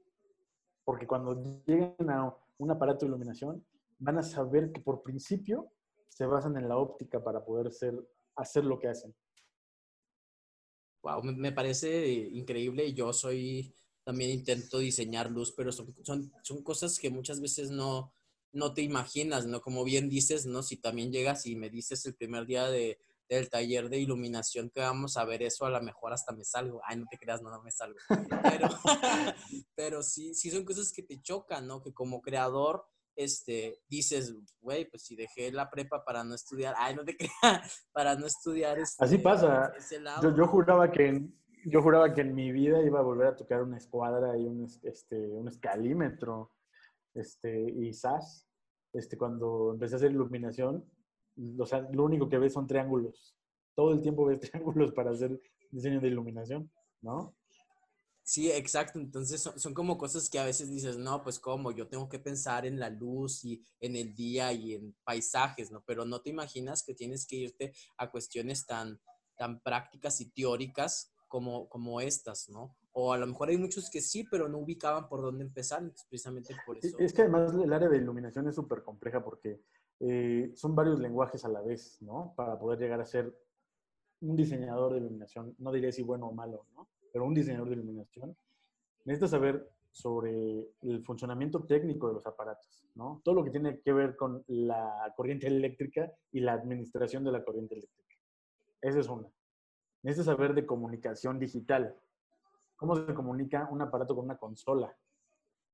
Porque 0.84 1.08
cuando 1.08 1.42
lleguen 1.66 2.10
a 2.10 2.36
un 2.58 2.72
aparato 2.72 3.06
de 3.06 3.10
iluminación, 3.10 3.66
van 4.00 4.18
a 4.18 4.24
saber 4.24 4.72
que 4.72 4.82
por 4.82 5.02
principio 5.04 5.72
se 6.10 6.26
basan 6.26 6.58
en 6.58 6.68
la 6.68 6.78
óptica 6.78 7.24
para 7.24 7.44
poder 7.44 7.72
ser, 7.72 7.94
hacer 8.36 8.66
lo 8.66 8.80
que 8.80 8.90
hacen. 8.90 9.16
Wow, 11.02 11.24
me 11.24 11.52
parece 11.52 12.08
increíble. 12.08 12.94
Yo 12.94 13.12
soy, 13.14 13.74
también 14.04 14.32
intento 14.32 14.80
diseñar 14.80 15.30
luz, 15.32 15.54
pero 15.56 15.72
son, 15.72 15.94
son, 16.04 16.32
son 16.44 16.64
cosas 16.64 17.00
que 17.00 17.10
muchas 17.10 17.42
veces 17.42 17.72
no, 17.72 18.14
no 18.54 18.74
te 18.74 18.82
imaginas, 18.82 19.46
¿no? 19.46 19.62
Como 19.62 19.84
bien 19.84 20.08
dices, 20.10 20.46
¿no? 20.46 20.64
Si 20.64 20.78
también 20.78 21.12
llegas 21.12 21.46
y 21.46 21.56
me 21.56 21.70
dices 21.70 22.06
el 22.06 22.16
primer 22.16 22.46
día 22.46 22.70
de, 22.70 23.00
del 23.30 23.50
taller 23.50 23.90
de 23.90 24.00
iluminación 24.00 24.70
que 24.70 24.82
vamos 24.82 25.18
a 25.18 25.26
ver 25.26 25.44
eso, 25.44 25.66
a 25.66 25.70
lo 25.70 25.82
mejor 25.82 26.14
hasta 26.14 26.34
me 26.34 26.44
salgo. 26.44 26.82
Ay, 26.86 26.98
no 26.98 27.06
te 27.10 27.18
creas, 27.18 27.42
no, 27.42 27.50
no 27.50 27.62
me 27.62 27.72
salgo. 27.72 27.98
Pero, 28.42 28.68
pero 29.76 30.04
sí, 30.04 30.34
sí 30.34 30.52
son 30.52 30.66
cosas 30.66 30.92
que 30.92 31.04
te 31.04 31.22
chocan, 31.22 31.68
¿no? 31.68 31.82
Que 31.82 31.94
como 31.94 32.22
creador, 32.22 32.86
este, 33.16 33.80
dices, 33.88 34.36
güey, 34.60 34.90
pues 34.90 35.04
si 35.04 35.16
dejé 35.16 35.52
la 35.52 35.70
prepa 35.70 36.04
para 36.04 36.24
no 36.24 36.36
estudiar, 36.36 36.76
ay, 36.78 36.96
no 36.96 37.04
te 37.04 37.16
creas, 37.42 37.88
para 37.92 38.16
no 38.16 38.26
estudiar. 38.26 38.80
Este, 38.80 39.04
Así 39.04 39.18
pasa. 39.18 39.72
Yo, 40.22 40.36
yo, 40.36 40.48
juraba 40.48 40.92
que 40.92 41.08
en, 41.08 41.40
yo 41.66 41.82
juraba 41.82 42.14
que 42.14 42.22
en 42.22 42.34
mi 42.36 42.52
vida 42.52 42.82
iba 42.82 43.00
a 43.00 43.04
volver 43.04 43.28
a 43.28 43.36
tocar 43.36 43.62
una 43.62 43.78
escuadra 43.78 44.38
y 44.38 44.46
un, 44.46 44.68
este, 44.84 45.18
un 45.18 45.48
escalímetro, 45.48 46.52
este, 47.14 47.62
y 47.62 47.94
SAS. 47.94 48.48
Este, 48.94 49.18
cuando 49.18 49.72
empecé 49.74 49.96
a 49.96 49.98
hacer 49.98 50.12
iluminación, 50.12 50.86
o 51.60 51.66
sea, 51.66 51.88
lo 51.92 52.04
único 52.04 52.30
que 52.30 52.38
ves 52.38 52.54
son 52.54 52.68
triángulos. 52.68 53.36
Todo 53.76 53.94
el 53.94 54.02
tiempo 54.02 54.26
ves 54.26 54.40
triángulos 54.52 54.92
para 54.94 55.12
hacer 55.12 55.42
diseño 55.72 56.00
de 56.00 56.08
iluminación, 56.08 56.72
¿no? 57.02 57.36
Sí, 58.26 58.50
exacto. 58.50 59.00
Entonces 59.00 59.42
son, 59.42 59.74
como 59.74 59.98
cosas 59.98 60.30
que 60.30 60.40
a 60.40 60.46
veces 60.46 60.70
dices, 60.70 60.98
no, 60.98 61.22
pues 61.24 61.40
como 61.40 61.72
yo 61.72 61.88
tengo 61.88 62.08
que 62.08 62.20
pensar 62.20 62.66
en 62.66 62.80
la 62.80 62.90
luz 62.90 63.44
y 63.44 63.62
en 63.82 63.98
el 63.98 64.16
día 64.16 64.54
y 64.54 64.76
en 64.76 64.96
paisajes, 65.04 65.72
¿no? 65.72 65.84
Pero 65.86 66.06
no 66.06 66.22
te 66.22 66.30
imaginas 66.30 66.84
que 66.84 66.94
tienes 66.94 67.28
que 67.28 67.36
irte 67.36 67.74
a 67.98 68.10
cuestiones 68.10 68.66
tan, 68.66 69.00
tan 69.38 69.62
prácticas 69.62 70.22
y 70.22 70.32
teóricas 70.32 71.12
como, 71.28 71.68
como 71.68 72.00
estas, 72.00 72.48
¿no? 72.48 72.78
O 72.94 73.12
a 73.12 73.18
lo 73.18 73.28
mejor 73.28 73.50
hay 73.50 73.58
muchos 73.58 73.90
que 73.90 74.00
sí, 74.00 74.24
pero 74.24 74.48
no 74.48 74.60
ubicaban 74.60 75.10
por 75.10 75.22
dónde 75.22 75.44
empezar, 75.44 75.82
precisamente 76.08 76.56
por 76.66 76.78
eso. 76.78 76.96
Es 77.00 77.12
que 77.12 77.24
además 77.24 77.54
el 77.56 77.74
área 77.74 77.90
de 77.90 77.98
iluminación 77.98 78.48
es 78.48 78.56
súper 78.56 78.84
compleja 78.84 79.22
porque 79.22 79.60
eh, 80.06 80.51
son 80.54 80.76
varios 80.76 80.99
lenguajes 80.99 81.45
a 81.45 81.47
la 81.47 81.62
vez, 81.62 82.01
¿no? 82.01 82.34
Para 82.36 82.60
poder 82.60 82.78
llegar 82.78 82.99
a 82.99 83.06
ser 83.06 83.34
un 84.20 84.36
diseñador 84.36 84.91
de 84.91 84.99
iluminación, 84.99 85.56
no 85.60 85.72
diré 85.72 85.93
si 85.93 86.04
bueno 86.04 86.28
o 86.28 86.34
malo, 86.34 86.66
¿no? 86.76 86.89
Pero 87.14 87.26
un 87.26 87.34
diseñador 87.34 87.70
de 87.70 87.76
iluminación, 87.76 88.36
necesitas 89.06 89.32
saber 89.32 89.72
sobre 89.91 90.68
el 90.82 91.06
funcionamiento 91.06 91.64
técnico 91.64 92.10
de 92.10 92.16
los 92.16 92.28
aparatos, 92.28 92.84
¿no? 92.95 93.22
Todo 93.24 93.36
lo 93.36 93.43
que 93.45 93.51
tiene 93.51 93.80
que 93.80 93.93
ver 93.93 94.18
con 94.18 94.43
la 94.47 95.14
corriente 95.16 95.47
eléctrica 95.47 96.12
y 96.34 96.41
la 96.41 96.51
administración 96.51 97.24
de 97.24 97.32
la 97.32 97.41
corriente 97.41 97.76
eléctrica. 97.76 98.16
Esa 98.82 98.99
es 98.99 99.08
una. 99.08 99.30
Necesitas 100.01 100.36
saber 100.36 100.54
de 100.54 100.66
comunicación 100.66 101.39
digital. 101.39 101.95
¿Cómo 102.76 102.97
se 102.97 103.14
comunica 103.14 103.70
un 103.72 103.82
aparato 103.82 104.16
con 104.16 104.26
una 104.26 104.38
consola? 104.38 104.93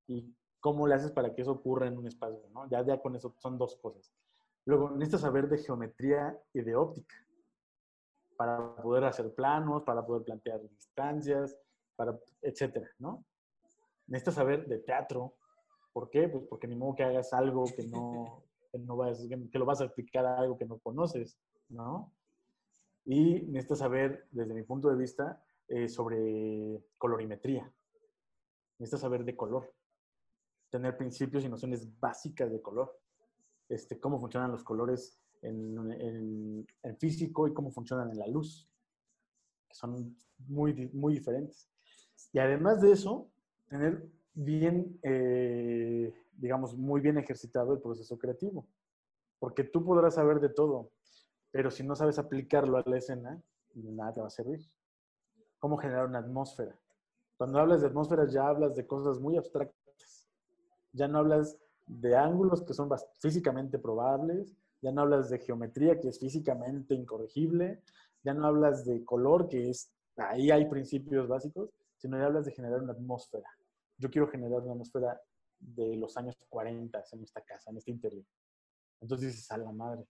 Y 0.05 0.32
cómo 0.60 0.88
le 0.88 0.95
haces 0.95 1.12
para 1.12 1.34
que 1.34 1.41
eso 1.41 1.51
ocurra 1.51 1.88
en 1.88 1.97
un 1.97 2.07
espacio, 2.07 2.49
¿no? 2.53 2.70
Ya, 2.70 3.01
con 3.01 3.16
eso 3.16 3.34
son 3.38 3.57
dos 3.57 3.76
cosas. 3.78 4.12
Luego, 4.66 4.91
necesitas 4.91 5.22
saber 5.22 5.47
de 5.47 5.57
geometría 5.57 6.38
y 6.53 6.62
de 6.62 6.76
óptica 6.76 7.16
para 8.38 8.76
poder 8.78 9.03
hacer 9.05 9.34
planos, 9.34 9.84
para 9.84 10.05
poder 10.05 10.24
plantear 10.24 10.62
distancias, 10.62 11.57
para, 11.95 12.18
etcétera, 12.41 12.89
¿no? 12.99 13.26
Necesitas 14.07 14.36
saber 14.36 14.68
de 14.68 14.80
teatro. 14.80 15.36
¿Por 15.91 16.10
qué? 16.10 16.30
Pues 16.30 16.45
porque 16.49 16.68
ni 16.68 16.76
modo 16.76 16.95
que 16.95 17.03
hagas 17.03 17.34
algo 17.34 17.66
que 17.66 17.88
no, 17.88 18.43
que 18.72 18.78
vas, 18.80 19.28
que 19.51 19.60
lo 19.60 19.66
vas 19.66 19.82
a 19.82 19.86
explicar 19.86 20.26
a 20.26 20.38
algo 20.38 20.57
que 20.57 20.66
no 20.66 20.78
conoces, 20.80 21.38
¿no? 21.70 22.14
Y 23.05 23.41
necesitas 23.41 23.80
saber, 23.80 24.28
desde 24.32 24.53
mi 24.53 24.64
punto 24.64 24.89
de 24.89 24.95
vista, 24.95 25.43
eh, 25.68 25.89
sobre 25.89 26.82
colorimetría. 26.97 27.72
Necesitas 28.78 29.01
saber 29.01 29.26
de 29.26 29.36
color 29.36 29.74
tener 30.70 30.97
principios 30.97 31.43
y 31.43 31.49
nociones 31.49 31.88
básicas 31.99 32.51
de 32.51 32.61
color. 32.61 32.97
Este, 33.67 33.99
cómo 33.99 34.20
funcionan 34.20 34.51
los 34.51 34.63
colores 34.63 35.20
en, 35.41 36.65
físico 36.97 37.47
y 37.47 37.53
cómo 37.53 37.72
funcionan 37.72 38.11
en 38.11 38.20
la 38.20 38.28
luz, 38.28 38.67
que 39.67 39.76
son 39.76 40.15
muy, 40.47 40.89
muy 40.93 41.13
diferentes. 41.13 41.70
Y 42.34 42.39
además 42.39 42.82
de 42.82 42.91
eso, 42.91 43.30
tener 43.67 44.09
bien, 44.34 44.99
eh, 45.03 46.13
digamos, 46.34 46.76
muy 46.76 47.01
bien 47.01 47.17
ejercitado 47.17 47.74
el 47.74 47.80
proceso 47.80 48.17
creativo. 48.17 48.67
Porque 49.39 49.63
tú 49.63 49.84
podrás 49.86 50.15
saber 50.15 50.39
de 50.39 50.49
todo, 50.49 50.91
pero 51.51 51.72
si 51.72 51.84
no 51.84 51.95
sabes 51.95 52.20
aplicarlo 52.20 52.78
a 52.78 52.84
la 52.86 52.97
escena, 52.97 53.41
nada 53.76 54.13
te 54.13 54.22
va 54.22 54.28
a 54.28 54.32
servir. 54.32 54.59
¿Cómo 55.59 55.78
generar 55.78 56.07
una 56.07 56.20
atmósfera? 56.20 56.78
Cuando 57.38 57.59
hablas 57.59 57.82
de 57.82 57.88
atmósferas 57.88 58.34
ya 58.34 58.47
hablas 58.47 58.76
de 58.76 58.86
cosas 58.86 59.20
muy 59.20 59.38
abstractas 59.38 59.78
ya 60.93 61.07
no 61.07 61.19
hablas 61.19 61.57
de 61.87 62.15
ángulos 62.15 62.63
que 62.63 62.73
son 62.73 62.89
físicamente 63.19 63.79
probables, 63.79 64.55
ya 64.81 64.91
no 64.91 65.01
hablas 65.01 65.29
de 65.29 65.39
geometría 65.39 65.99
que 65.99 66.09
es 66.09 66.19
físicamente 66.19 66.93
incorregible, 66.93 67.81
ya 68.23 68.33
no 68.33 68.47
hablas 68.47 68.85
de 68.85 69.03
color 69.03 69.47
que 69.47 69.69
es, 69.69 69.91
ahí 70.17 70.51
hay 70.51 70.69
principios 70.69 71.27
básicos, 71.27 71.71
sino 71.97 72.17
ya 72.17 72.25
hablas 72.25 72.45
de 72.45 72.51
generar 72.51 72.81
una 72.81 72.93
atmósfera. 72.93 73.49
Yo 73.97 74.09
quiero 74.09 74.27
generar 74.27 74.61
una 74.61 74.73
atmósfera 74.73 75.19
de 75.59 75.95
los 75.97 76.15
años 76.15 76.37
40 76.47 77.03
en 77.11 77.23
esta 77.23 77.41
casa, 77.41 77.71
en 77.71 77.77
este 77.77 77.91
interior. 77.91 78.23
Entonces 79.01 79.33
dices, 79.33 79.51
a 79.51 79.57
la 79.57 79.71
madre. 79.71 80.05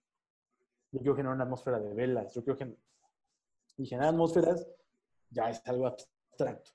Yo 0.92 1.00
quiero 1.00 1.16
generar 1.16 1.36
una 1.36 1.46
atmósfera 1.46 1.80
de 1.80 1.94
velas, 1.94 2.34
yo 2.34 2.44
quiero 2.44 2.58
generar... 2.58 2.82
Y 3.78 3.86
generar 3.86 4.10
atmósferas 4.10 4.68
ya 5.30 5.50
es 5.50 5.66
algo 5.66 5.88
abstracto. 5.88 6.72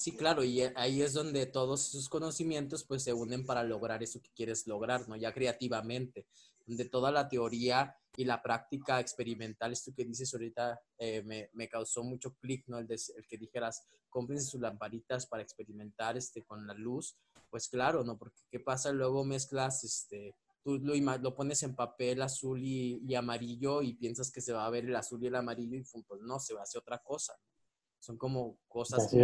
Sí, 0.00 0.16
claro, 0.16 0.42
y 0.42 0.62
eh, 0.62 0.72
ahí 0.76 1.02
es 1.02 1.12
donde 1.12 1.44
todos 1.44 1.88
esos 1.88 2.08
conocimientos 2.08 2.84
pues 2.84 3.02
se 3.02 3.12
unen 3.12 3.44
para 3.44 3.62
lograr 3.64 4.02
eso 4.02 4.18
que 4.22 4.30
quieres 4.34 4.66
lograr, 4.66 5.06
¿no? 5.06 5.14
Ya 5.14 5.30
creativamente, 5.34 6.26
donde 6.66 6.86
toda 6.86 7.12
la 7.12 7.28
teoría 7.28 7.94
y 8.16 8.24
la 8.24 8.42
práctica 8.42 8.98
experimental, 8.98 9.72
esto 9.72 9.92
que 9.94 10.06
dices 10.06 10.32
ahorita, 10.32 10.80
eh, 10.96 11.22
me, 11.52 11.68
causó 11.68 12.02
mucho 12.02 12.34
clic, 12.36 12.64
¿no? 12.68 12.78
El, 12.78 12.90
el, 12.90 13.26
que 13.28 13.36
dijeras, 13.36 13.84
cómprense 14.08 14.46
sus 14.46 14.62
lamparitas 14.62 15.26
para 15.26 15.42
experimentar 15.42 16.16
este, 16.16 16.44
con 16.44 16.66
la 16.66 16.72
luz, 16.72 17.18
pues 17.50 17.68
claro, 17.68 18.02
¿no? 18.02 18.16
Porque 18.16 18.40
¿qué 18.50 18.58
pasa? 18.58 18.92
Luego 18.92 19.22
mezclas, 19.26 19.84
este, 19.84 20.34
tú 20.64 20.78
lo, 20.78 20.94
lo 20.94 21.34
pones 21.34 21.62
en 21.62 21.76
papel 21.76 22.22
azul 22.22 22.58
y, 22.64 23.02
y, 23.06 23.14
amarillo 23.16 23.82
y 23.82 23.96
piensas 23.96 24.32
que 24.32 24.40
se 24.40 24.54
va 24.54 24.64
a 24.64 24.70
ver 24.70 24.86
el 24.86 24.96
azul 24.96 25.22
y 25.22 25.26
el 25.26 25.34
amarillo 25.34 25.76
y 25.76 26.02
pues 26.04 26.22
no, 26.22 26.40
se 26.40 26.54
va 26.54 26.60
a 26.60 26.62
hacer 26.62 26.80
otra 26.80 27.02
cosa. 27.02 27.34
Son 28.00 28.16
como 28.16 28.58
cosas 28.66 29.14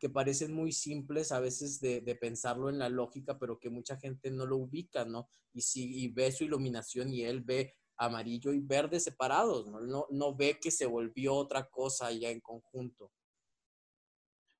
que 0.00 0.08
parecen 0.10 0.52
muy 0.52 0.72
simples 0.72 1.30
a 1.30 1.40
veces 1.40 1.80
de, 1.80 2.18
pensarlo 2.20 2.68
en 2.68 2.78
la 2.78 2.88
lógica, 2.88 3.38
pero 3.38 3.58
que 3.58 3.70
mucha 3.70 3.96
gente 3.96 4.30
no 4.30 4.46
lo 4.46 4.56
ubica, 4.56 5.04
¿no? 5.04 5.28
Y 5.52 5.62
si 5.62 6.08
ve 6.08 6.32
su 6.32 6.44
iluminación 6.44 7.12
y 7.12 7.22
él 7.22 7.40
ve 7.40 7.74
amarillo 7.96 8.52
y 8.52 8.60
verde 8.60 9.00
separados, 9.00 9.68
¿no? 9.68 9.80
No, 9.80 10.06
no 10.10 10.34
ve 10.34 10.58
que 10.60 10.70
se 10.70 10.86
volvió 10.86 11.34
otra 11.34 11.68
cosa 11.70 12.10
ya 12.12 12.30
en 12.30 12.40
conjunto. 12.40 13.10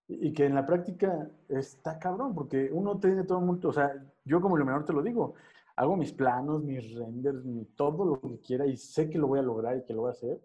Y 0.08 0.32
que 0.32 0.44
en 0.44 0.54
la 0.54 0.64
práctica 0.64 1.28
está 1.48 1.98
cabrón, 1.98 2.34
porque 2.34 2.70
uno 2.70 3.00
tiene 3.00 3.24
todo 3.24 3.40
el 3.40 3.44
mundo, 3.44 3.70
o 3.70 3.72
sea, 3.72 3.92
yo 4.24 4.40
como 4.40 4.56
iluminador 4.56 4.84
te 4.84 4.92
lo 4.92 5.02
digo, 5.02 5.34
hago 5.74 5.96
mis 5.96 6.12
planos, 6.12 6.62
mis 6.62 6.94
renders, 6.94 7.44
mi, 7.44 7.64
todo 7.64 8.04
lo 8.04 8.20
que 8.20 8.40
quiera 8.40 8.66
y 8.66 8.76
sé 8.76 9.10
que 9.10 9.18
lo 9.18 9.26
voy 9.26 9.40
a 9.40 9.42
lograr 9.42 9.76
y 9.76 9.84
que 9.84 9.92
lo 9.92 10.02
voy 10.02 10.10
a 10.10 10.12
hacer, 10.12 10.40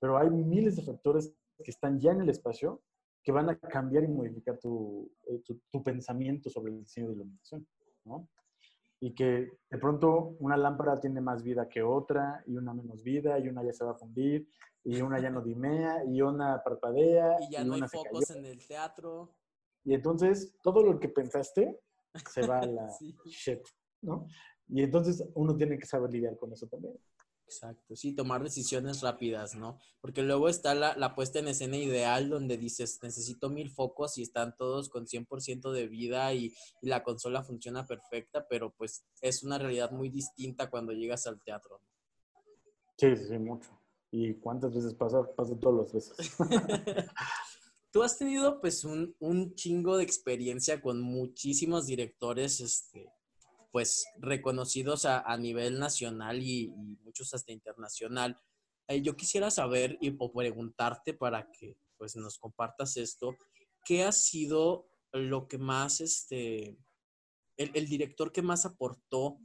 pero 0.00 0.18
hay 0.18 0.28
miles 0.28 0.76
de 0.76 0.82
factores 0.82 1.32
que 1.62 1.70
están 1.70 2.00
ya 2.00 2.12
en 2.12 2.22
el 2.22 2.28
espacio 2.28 2.82
que 3.22 3.32
van 3.32 3.48
a 3.48 3.58
cambiar 3.58 4.04
y 4.04 4.08
modificar 4.08 4.58
tu, 4.58 5.10
eh, 5.26 5.42
tu, 5.70 5.82
pensamiento 5.82 6.50
sobre 6.50 6.72
el 6.72 6.80
diseño 6.80 7.08
de 7.08 7.14
iluminación, 7.14 7.66
¿no? 8.04 8.28
Y 9.00 9.14
que 9.14 9.58
de 9.70 9.78
pronto 9.78 10.36
una 10.40 10.56
lámpara 10.56 11.00
tiene 11.00 11.20
más 11.20 11.42
vida 11.42 11.68
que 11.68 11.82
otra 11.82 12.42
y 12.46 12.56
una 12.56 12.74
menos 12.74 13.02
vida 13.02 13.38
y 13.38 13.48
una 13.48 13.64
ya 13.64 13.72
se 13.72 13.84
va 13.84 13.92
a 13.92 13.96
fundir 13.96 14.46
y 14.84 15.00
una 15.00 15.18
ya 15.20 15.30
no 15.30 15.40
dimea 15.40 16.04
y 16.04 16.20
una 16.20 16.62
parpadea. 16.62 17.36
Y 17.40 17.52
ya 17.52 17.64
no 17.64 17.74
hay 17.74 17.82
focos 17.82 18.30
en 18.30 18.44
el 18.44 18.66
teatro. 18.66 19.34
Y 19.84 19.94
entonces 19.94 20.56
todo 20.62 20.82
lo 20.82 21.00
que 21.00 21.08
pensaste 21.08 21.80
se 22.30 22.46
va 22.46 22.58
a 22.60 22.66
la 22.66 22.88
shit, 23.26 23.62
¿no? 24.02 24.26
Y 24.68 24.82
entonces 24.82 25.26
uno 25.34 25.56
tiene 25.56 25.78
que 25.78 25.86
saber 25.86 26.10
lidiar 26.10 26.38
con 26.38 26.52
eso 26.52 26.66
también. 26.66 26.94
Exacto, 27.46 27.94
sí, 27.94 28.14
tomar 28.14 28.42
decisiones 28.42 29.02
rápidas, 29.02 29.54
¿no? 29.54 29.78
Porque 30.00 30.22
luego 30.22 30.48
está 30.48 30.74
la, 30.74 31.14
puesta 31.14 31.38
en 31.38 31.48
escena 31.48 31.76
ideal 31.76 32.30
donde 32.30 32.56
dices, 32.56 32.98
necesito 33.02 33.50
mil 33.50 33.70
focos 33.70 34.16
y 34.16 34.22
están 34.22 34.56
todos 34.56 34.88
con 34.88 35.06
100% 35.06 35.70
de 35.70 35.86
vida 35.86 36.32
y, 36.32 36.54
la 36.80 37.02
consola 37.02 37.42
funciona 37.42 37.86
perfecta, 37.86 38.46
pero 38.48 38.72
pues 38.72 39.04
es 39.20 39.42
una 39.42 39.58
realidad 39.58 39.90
muy 39.90 40.08
distinta 40.08 40.70
cuando 40.70 40.92
llegas 40.92 41.26
al 41.26 41.40
teatro. 41.42 41.80
Sí, 42.96 43.14
sí, 43.16 43.24
sí, 43.28 43.38
mucho. 43.38 43.70
¿Y 44.10 44.34
cuántas 44.34 44.74
veces 44.74 44.94
pasa? 44.94 45.22
Pasa 45.34 45.54
todas 45.58 45.86
las 45.86 45.92
veces. 45.92 46.36
Tú 47.90 48.02
has 48.02 48.18
tenido 48.18 48.60
pues 48.60 48.84
un, 48.84 49.14
un 49.18 49.54
chingo 49.54 49.96
de 49.96 50.04
experiencia 50.04 50.80
con 50.80 51.00
muchísimos 51.00 51.86
directores, 51.86 52.60
este, 52.60 53.12
pues 53.74 54.06
reconocidos 54.20 55.04
a, 55.04 55.36
nivel 55.36 55.80
nacional 55.80 56.40
y, 56.40 56.68
muchos 57.02 57.34
hasta 57.34 57.50
internacional. 57.50 58.40
Eh, 58.86 59.02
yo 59.02 59.16
quisiera 59.16 59.50
saber 59.50 59.98
y 60.00 60.12
preguntarte 60.12 61.12
para 61.12 61.50
que 61.50 61.76
pues 61.96 62.14
nos 62.14 62.38
compartas 62.38 62.96
esto, 62.96 63.36
¿qué 63.84 64.04
ha 64.04 64.12
sido 64.12 64.86
lo 65.10 65.48
que 65.48 65.58
más, 65.58 66.00
este, 66.00 66.78
el, 67.56 67.88
director 67.88 68.30
que 68.30 68.42
más 68.42 68.64
aportó 68.64 69.40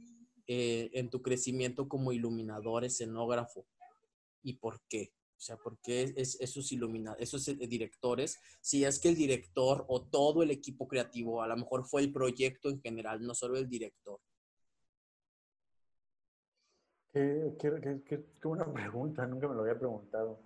eh, 0.46 0.90
en 0.92 1.10
tu 1.10 1.22
crecimiento 1.22 1.88
como 1.88 2.12
iluminador, 2.12 2.84
escenógrafo? 2.84 3.66
¿Y 4.44 4.58
por 4.58 4.80
qué? 4.88 5.12
O 5.40 5.42
sea, 5.42 5.56
¿por 5.56 5.78
qué 5.78 6.12
es, 6.16 6.38
esos, 6.38 6.70
esos 7.18 7.48
eh, 7.48 7.54
directores? 7.66 8.38
Si 8.60 8.84
es 8.84 8.98
que 8.98 9.08
el 9.08 9.14
director 9.16 9.86
o 9.88 10.02
todo 10.02 10.42
el 10.42 10.50
equipo 10.50 10.86
creativo, 10.86 11.42
a 11.42 11.48
lo 11.48 11.56
mejor 11.56 11.86
fue 11.86 12.02
el 12.02 12.12
proyecto 12.12 12.68
en 12.68 12.78
general, 12.82 13.22
no 13.22 13.34
solo 13.34 13.56
el 13.56 13.66
director. 13.66 14.20
Qué, 17.10 17.56
qué, 17.58 18.02
qué, 18.04 18.22
qué 18.38 18.48
buena 18.48 18.70
pregunta, 18.72 19.26
nunca 19.26 19.48
me 19.48 19.54
lo 19.54 19.62
había 19.62 19.78
preguntado. 19.78 20.42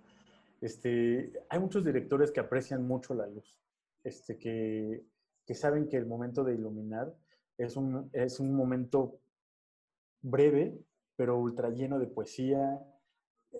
Este, 0.61 1.43
hay 1.49 1.59
muchos 1.59 1.83
directores 1.83 2.31
que 2.31 2.39
aprecian 2.39 2.87
mucho 2.87 3.13
la 3.13 3.27
luz, 3.27 3.59
este, 4.01 4.37
que, 4.37 5.03
que 5.45 5.55
saben 5.55 5.89
que 5.89 5.97
el 5.97 6.05
momento 6.05 6.45
de 6.45 6.53
iluminar 6.53 7.13
es 7.57 7.75
un, 7.75 8.09
es 8.13 8.39
un 8.39 8.55
momento 8.55 9.19
breve, 10.21 10.79
pero 11.17 11.37
ultra 11.37 11.69
lleno 11.69 11.99
de 11.99 12.07
poesía, 12.07 12.81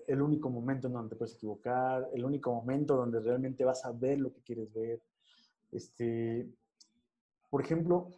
el 0.06 0.22
único 0.22 0.50
momento 0.50 0.86
en 0.88 0.94
donde 0.94 1.10
te 1.10 1.16
puedes 1.16 1.34
equivocar, 1.34 2.08
el 2.12 2.24
único 2.24 2.52
momento 2.52 2.96
donde 2.96 3.20
realmente 3.20 3.64
vas 3.64 3.84
a 3.84 3.92
ver 3.92 4.18
lo 4.18 4.32
que 4.32 4.42
quieres 4.42 4.72
ver. 4.72 5.02
Este, 5.72 6.48
por 7.50 7.62
ejemplo, 7.62 8.08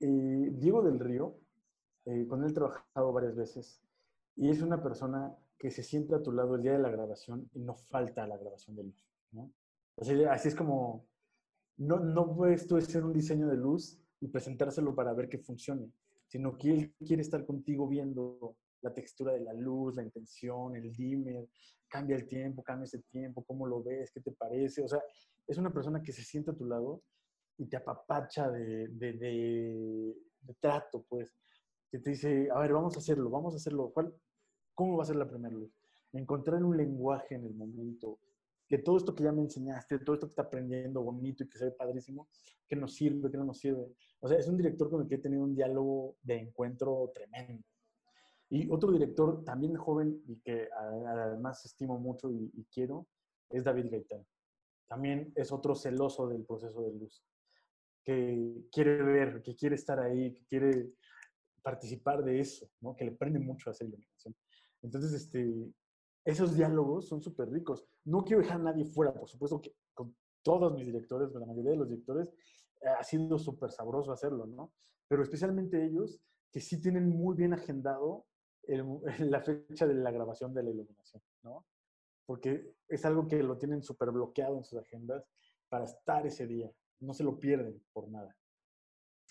eh, 0.00 0.50
Diego 0.52 0.82
del 0.82 0.98
Río, 0.98 1.36
eh, 2.04 2.26
con 2.26 2.42
él 2.44 2.50
he 2.50 2.54
trabajado 2.54 3.12
varias 3.12 3.34
veces, 3.34 3.82
y 4.36 4.50
es 4.50 4.60
una 4.62 4.82
persona 4.82 5.36
que 5.58 5.70
se 5.70 5.82
sienta 5.82 6.16
a 6.16 6.22
tu 6.22 6.32
lado 6.32 6.56
el 6.56 6.62
día 6.62 6.72
de 6.72 6.78
la 6.78 6.90
grabación 6.90 7.48
y 7.54 7.60
no 7.60 7.74
falta 7.74 8.26
la 8.26 8.36
grabación 8.36 8.76
de 8.76 8.84
luz. 8.84 9.06
¿no? 9.32 9.50
así 10.30 10.48
es 10.48 10.54
como, 10.54 11.06
no, 11.76 12.00
no 12.00 12.34
puedes 12.34 12.66
tú 12.66 12.76
hacer 12.76 13.04
un 13.04 13.12
diseño 13.12 13.48
de 13.48 13.56
luz 13.56 13.98
y 14.20 14.28
presentárselo 14.28 14.94
para 14.94 15.12
ver 15.12 15.28
que 15.28 15.38
funcione, 15.38 15.90
sino 16.26 16.56
que 16.56 16.72
él 16.72 16.94
quiere 17.06 17.22
estar 17.22 17.44
contigo 17.46 17.88
viendo 17.88 18.56
la 18.84 18.92
textura 18.92 19.32
de 19.32 19.40
la 19.40 19.54
luz, 19.54 19.96
la 19.96 20.02
intención, 20.02 20.76
el 20.76 20.92
dimmer, 20.92 21.48
cambia 21.88 22.16
el 22.16 22.28
tiempo, 22.28 22.62
cambia 22.62 22.84
ese 22.84 23.00
tiempo, 23.10 23.42
cómo 23.44 23.66
lo 23.66 23.82
ves, 23.82 24.12
qué 24.12 24.20
te 24.20 24.32
parece. 24.32 24.82
O 24.82 24.88
sea, 24.88 25.02
es 25.46 25.58
una 25.58 25.72
persona 25.72 26.02
que 26.02 26.12
se 26.12 26.22
sienta 26.22 26.52
a 26.52 26.56
tu 26.56 26.66
lado 26.66 27.02
y 27.56 27.66
te 27.66 27.76
apapacha 27.76 28.50
de, 28.50 28.88
de, 28.88 29.12
de, 29.14 30.14
de 30.40 30.54
trato, 30.60 31.04
pues, 31.08 31.34
que 31.90 31.98
te 31.98 32.10
dice, 32.10 32.48
a 32.52 32.58
ver, 32.60 32.72
vamos 32.72 32.94
a 32.96 32.98
hacerlo, 32.98 33.30
vamos 33.30 33.54
a 33.54 33.56
hacerlo. 33.56 33.90
¿Cuál, 33.92 34.14
¿Cómo 34.74 34.96
va 34.96 35.04
a 35.04 35.06
ser 35.06 35.16
la 35.16 35.28
primera 35.28 35.54
luz? 35.54 35.72
Encontrar 36.12 36.62
un 36.62 36.76
lenguaje 36.76 37.36
en 37.36 37.44
el 37.46 37.54
momento, 37.54 38.18
que 38.68 38.78
todo 38.78 38.98
esto 38.98 39.14
que 39.14 39.24
ya 39.24 39.32
me 39.32 39.42
enseñaste, 39.42 39.98
todo 40.00 40.14
esto 40.14 40.26
que 40.26 40.32
está 40.32 40.42
aprendiendo 40.42 41.02
bonito 41.02 41.44
y 41.44 41.48
que 41.48 41.58
se 41.58 41.66
ve 41.66 41.70
padrísimo, 41.70 42.28
que 42.68 42.76
nos 42.76 42.94
sirve, 42.94 43.30
que 43.30 43.38
no 43.38 43.44
nos 43.44 43.58
sirve. 43.58 43.86
O 44.20 44.28
sea, 44.28 44.38
es 44.38 44.48
un 44.48 44.56
director 44.56 44.90
con 44.90 45.02
el 45.02 45.08
que 45.08 45.14
he 45.16 45.18
tenido 45.18 45.42
un 45.42 45.54
diálogo 45.54 46.16
de 46.22 46.36
encuentro 46.36 47.12
tremendo. 47.14 47.64
Y 48.50 48.70
otro 48.70 48.92
director 48.92 49.42
también 49.44 49.74
joven 49.76 50.22
y 50.26 50.36
que 50.40 50.68
además 50.72 51.64
estimo 51.64 51.98
mucho 51.98 52.30
y, 52.30 52.50
y 52.54 52.64
quiero 52.66 53.06
es 53.50 53.64
David 53.64 53.90
Gaitán. 53.90 54.24
También 54.86 55.32
es 55.34 55.50
otro 55.52 55.74
celoso 55.74 56.28
del 56.28 56.44
proceso 56.44 56.82
de 56.82 56.92
luz, 56.92 57.24
que 58.04 58.66
quiere 58.70 59.02
ver, 59.02 59.42
que 59.42 59.56
quiere 59.56 59.76
estar 59.76 59.98
ahí, 59.98 60.32
que 60.34 60.44
quiere 60.44 60.92
participar 61.62 62.22
de 62.22 62.40
eso, 62.40 62.68
¿no? 62.80 62.94
que 62.94 63.06
le 63.06 63.12
prende 63.12 63.38
mucho 63.38 63.70
a 63.70 63.72
hacer 63.72 63.88
iluminación. 63.88 64.36
Entonces, 64.82 65.14
este, 65.14 65.72
esos 66.24 66.54
diálogos 66.54 67.08
son 67.08 67.22
súper 67.22 67.50
ricos. 67.50 67.86
No 68.04 68.22
quiero 68.22 68.42
dejar 68.42 68.60
a 68.60 68.64
nadie 68.64 68.84
fuera, 68.84 69.14
por 69.14 69.28
supuesto 69.28 69.60
que 69.60 69.74
con 69.94 70.14
todos 70.42 70.74
mis 70.74 70.86
directores, 70.86 71.30
con 71.30 71.40
la 71.40 71.46
mayoría 71.46 71.70
de 71.70 71.78
los 71.78 71.88
directores, 71.88 72.28
eh, 72.82 72.88
ha 72.88 73.02
sido 73.02 73.38
súper 73.38 73.70
sabroso 73.72 74.12
hacerlo, 74.12 74.46
¿no? 74.46 74.74
Pero 75.08 75.22
especialmente 75.22 75.82
ellos 75.82 76.20
que 76.52 76.60
sí 76.60 76.80
tienen 76.80 77.08
muy 77.08 77.34
bien 77.34 77.54
agendado 77.54 78.26
el, 78.68 78.84
la 79.30 79.40
fecha 79.42 79.86
de 79.86 79.94
la 79.94 80.10
grabación 80.10 80.54
de 80.54 80.62
la 80.62 80.70
iluminación, 80.70 81.22
¿no? 81.42 81.66
Porque 82.26 82.74
es 82.88 83.04
algo 83.04 83.26
que 83.26 83.42
lo 83.42 83.58
tienen 83.58 83.82
súper 83.82 84.10
bloqueado 84.10 84.56
en 84.56 84.64
sus 84.64 84.78
agendas 84.78 85.24
para 85.68 85.84
estar 85.84 86.26
ese 86.26 86.46
día. 86.46 86.70
No 87.00 87.12
se 87.12 87.24
lo 87.24 87.38
pierden 87.38 87.84
por 87.92 88.08
nada. 88.08 88.34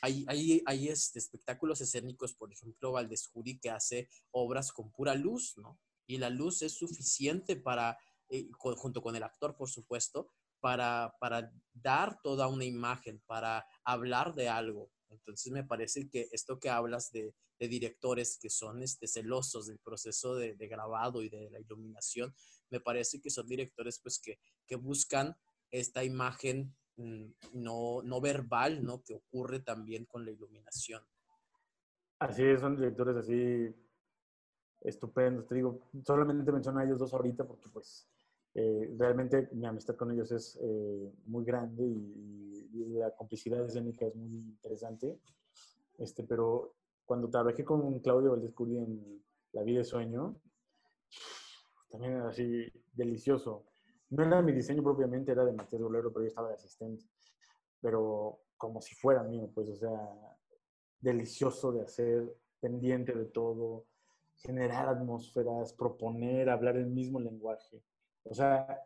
Hay, 0.01 0.25
hay, 0.27 0.61
hay 0.65 0.89
este, 0.89 1.17
espectáculos 1.17 1.79
escénicos, 1.81 2.33
por 2.33 2.51
ejemplo, 2.51 2.91
Valdescuri, 2.91 3.59
que 3.59 3.69
hace 3.69 4.09
obras 4.31 4.71
con 4.71 4.91
pura 4.91 5.15
luz, 5.15 5.53
¿no? 5.57 5.79
Y 6.05 6.17
la 6.17 6.29
luz 6.29 6.61
es 6.61 6.73
suficiente 6.73 7.55
para, 7.55 7.97
eh, 8.29 8.49
junto 8.51 9.01
con 9.01 9.15
el 9.15 9.23
actor, 9.23 9.55
por 9.55 9.69
supuesto, 9.69 10.27
para, 10.59 11.15
para 11.19 11.51
dar 11.73 12.21
toda 12.21 12.47
una 12.47 12.65
imagen, 12.65 13.21
para 13.25 13.65
hablar 13.83 14.35
de 14.35 14.49
algo. 14.49 14.91
Entonces 15.13 15.51
me 15.51 15.63
parece 15.63 16.09
que 16.09 16.27
esto 16.31 16.59
que 16.59 16.69
hablas 16.69 17.11
de, 17.11 17.33
de 17.59 17.67
directores 17.67 18.37
que 18.41 18.49
son 18.49 18.83
este, 18.83 19.07
celosos 19.07 19.67
del 19.67 19.79
proceso 19.79 20.35
de, 20.35 20.55
de, 20.55 20.67
grabado 20.67 21.21
y 21.21 21.29
de 21.29 21.49
la 21.49 21.59
iluminación, 21.59 22.33
me 22.69 22.79
parece 22.79 23.21
que 23.21 23.29
son 23.29 23.47
directores 23.47 23.99
pues 23.99 24.19
que, 24.19 24.39
que 24.67 24.75
buscan 24.75 25.35
esta 25.71 26.03
imagen 26.03 26.75
Mm, 26.97 27.25
no, 27.53 28.01
no 28.03 28.21
verbal, 28.21 28.83
¿no? 28.83 29.01
Que 29.03 29.15
ocurre 29.15 29.59
también 29.59 30.05
con 30.05 30.25
la 30.25 30.31
iluminación. 30.31 31.01
Así 32.19 32.43
es, 32.43 32.61
son 32.61 32.75
directores 32.75 33.15
así 33.17 33.73
estupendos. 34.81 35.47
Te 35.47 35.55
digo, 35.55 35.89
solamente 36.05 36.51
menciono 36.51 36.79
a 36.79 36.85
ellos 36.85 36.99
dos 36.99 37.13
ahorita 37.13 37.45
porque 37.45 37.67
pues 37.69 38.07
eh, 38.53 38.93
realmente 38.97 39.49
mi 39.53 39.65
amistad 39.65 39.95
con 39.95 40.11
ellos 40.11 40.31
es 40.31 40.59
eh, 40.61 41.11
muy 41.25 41.43
grande 41.43 41.83
y, 41.83 42.13
y, 42.15 42.52
la 42.73 43.11
complicidad 43.15 43.65
escénica 43.65 44.05
es 44.05 44.15
muy 44.15 44.35
interesante. 44.35 45.19
Este, 45.97 46.23
pero 46.23 46.75
cuando 47.05 47.29
trabajé 47.29 47.63
con 47.63 47.99
Claudio 47.99 48.31
Valdescuri 48.31 48.77
en 48.77 49.23
La 49.51 49.63
vida 49.63 49.79
de 49.79 49.85
sueño, 49.85 50.35
también 51.89 52.13
era 52.13 52.29
así 52.29 52.71
delicioso 52.93 53.65
no 54.13 54.23
era 54.23 54.41
mi 54.41 54.51
diseño 54.51 54.83
propiamente, 54.83 55.31
era 55.31 55.43
de 55.43 55.53
Matías 55.53 55.81
Bolero, 55.81 56.11
pero 56.11 56.23
yo 56.23 56.27
estaba 56.27 56.49
de 56.49 56.55
asistente. 56.55 57.05
Pero 57.81 58.41
como 58.57 58.79
si 58.79 58.93
fuera 58.93 59.23
mío, 59.23 59.49
pues, 59.53 59.69
o 59.69 59.75
sea, 59.75 60.37
delicioso 60.99 61.71
de 61.71 61.81
hacer, 61.81 62.37
pendiente 62.59 63.13
de 63.13 63.25
todo, 63.25 63.85
generar 64.35 64.87
atmósferas, 64.87 65.73
proponer, 65.73 66.49
hablar 66.49 66.77
el 66.77 66.85
mismo 66.85 67.19
lenguaje. 67.19 67.83
O 68.23 68.33
sea, 68.33 68.81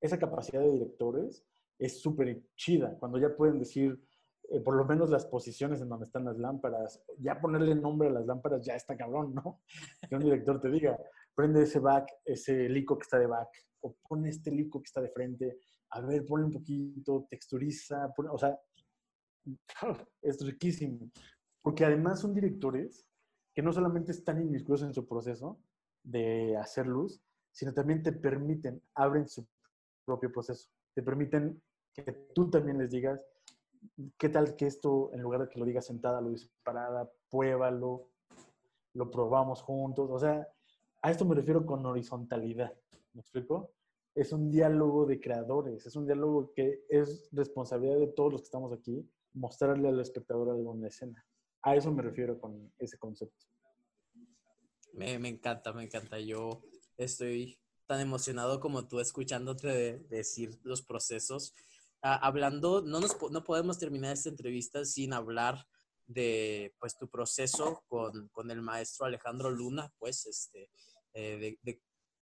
esa 0.00 0.18
capacidad 0.18 0.62
de 0.62 0.72
directores 0.72 1.44
es 1.78 2.00
súper 2.00 2.42
chida, 2.56 2.96
cuando 2.98 3.18
ya 3.18 3.34
pueden 3.34 3.58
decir, 3.58 3.98
eh, 4.50 4.60
por 4.60 4.76
lo 4.76 4.84
menos 4.84 5.10
las 5.10 5.26
posiciones 5.26 5.80
en 5.80 5.88
donde 5.88 6.06
están 6.06 6.24
las 6.24 6.38
lámparas, 6.38 7.02
ya 7.18 7.40
ponerle 7.40 7.74
nombre 7.74 8.08
a 8.08 8.12
las 8.12 8.26
lámparas 8.26 8.64
ya 8.64 8.74
está 8.74 8.96
cabrón, 8.96 9.34
¿no? 9.34 9.62
Que 10.08 10.14
un 10.14 10.22
director 10.22 10.60
te 10.60 10.70
diga, 10.70 10.98
prende 11.34 11.62
ese 11.62 11.78
back, 11.78 12.08
ese 12.24 12.68
lico 12.68 12.98
que 12.98 13.02
está 13.02 13.18
de 13.18 13.26
back, 13.26 13.48
o 13.80 13.96
pone 14.08 14.28
este 14.28 14.50
lico 14.50 14.80
que 14.80 14.86
está 14.86 15.00
de 15.00 15.10
frente, 15.10 15.58
a 15.90 16.00
ver, 16.00 16.24
ponle 16.24 16.46
un 16.46 16.52
poquito, 16.52 17.26
texturiza, 17.28 18.12
o 18.30 18.38
sea, 18.38 18.58
es 20.22 20.44
riquísimo. 20.44 21.10
Porque 21.60 21.84
además 21.84 22.20
son 22.20 22.34
directores 22.34 23.06
que 23.54 23.62
no 23.62 23.72
solamente 23.72 24.12
están 24.12 24.40
inmiscuidos 24.40 24.82
en 24.82 24.94
su 24.94 25.06
proceso 25.06 25.60
de 26.02 26.56
hacer 26.56 26.86
luz, 26.86 27.20
sino 27.52 27.72
también 27.72 28.02
te 28.02 28.12
permiten, 28.12 28.82
abren 28.94 29.28
su 29.28 29.46
propio 30.04 30.32
proceso, 30.32 30.70
te 30.94 31.02
permiten 31.02 31.62
que 31.92 32.12
tú 32.34 32.50
también 32.50 32.78
les 32.78 32.90
digas, 32.90 33.20
¿qué 34.18 34.28
tal 34.28 34.56
que 34.56 34.66
esto, 34.66 35.10
en 35.12 35.20
lugar 35.20 35.42
de 35.42 35.48
que 35.48 35.58
lo 35.58 35.66
digas 35.66 35.86
sentada, 35.86 36.20
lo 36.20 36.30
dices 36.30 36.50
parada, 36.62 37.10
pruébalo, 37.30 38.08
lo 38.94 39.10
probamos 39.10 39.62
juntos? 39.62 40.10
O 40.10 40.18
sea, 40.18 40.46
a 41.02 41.10
esto 41.10 41.24
me 41.24 41.34
refiero 41.34 41.64
con 41.66 41.84
horizontalidad. 41.84 42.72
¿Me 43.12 43.20
explico? 43.20 43.72
Es 44.14 44.32
un 44.32 44.50
diálogo 44.50 45.06
de 45.06 45.20
creadores, 45.20 45.86
es 45.86 45.96
un 45.96 46.06
diálogo 46.06 46.52
que 46.54 46.84
es 46.88 47.28
responsabilidad 47.32 47.98
de 47.98 48.08
todos 48.08 48.32
los 48.32 48.42
que 48.42 48.46
estamos 48.46 48.72
aquí 48.72 49.08
mostrarle 49.34 49.88
al 49.88 50.00
espectador 50.00 50.50
algo 50.50 50.74
en 50.74 50.82
la 50.82 50.88
escena. 50.88 51.24
A 51.62 51.76
eso 51.76 51.92
me 51.92 52.02
refiero 52.02 52.38
con 52.38 52.72
ese 52.78 52.98
concepto. 52.98 53.46
Me, 54.92 55.18
me 55.18 55.28
encanta, 55.28 55.72
me 55.72 55.84
encanta. 55.84 56.20
Yo 56.20 56.62
estoy 56.98 57.61
tan 57.86 58.00
emocionado 58.00 58.60
como 58.60 58.86
tú 58.86 59.00
escuchándote 59.00 59.68
de, 59.68 59.98
de 59.98 60.16
decir 60.16 60.58
los 60.62 60.82
procesos. 60.82 61.54
Ah, 62.02 62.16
hablando, 62.16 62.82
no, 62.82 63.00
nos, 63.00 63.16
no 63.30 63.44
podemos 63.44 63.78
terminar 63.78 64.12
esta 64.12 64.28
entrevista 64.28 64.84
sin 64.84 65.12
hablar 65.12 65.66
de 66.06 66.74
pues 66.78 66.96
tu 66.96 67.08
proceso 67.08 67.84
con, 67.86 68.28
con 68.28 68.50
el 68.50 68.60
maestro 68.60 69.06
Alejandro 69.06 69.50
Luna, 69.50 69.92
pues 69.98 70.26
este, 70.26 70.70
eh, 71.12 71.36
de, 71.38 71.58
de, 71.62 71.82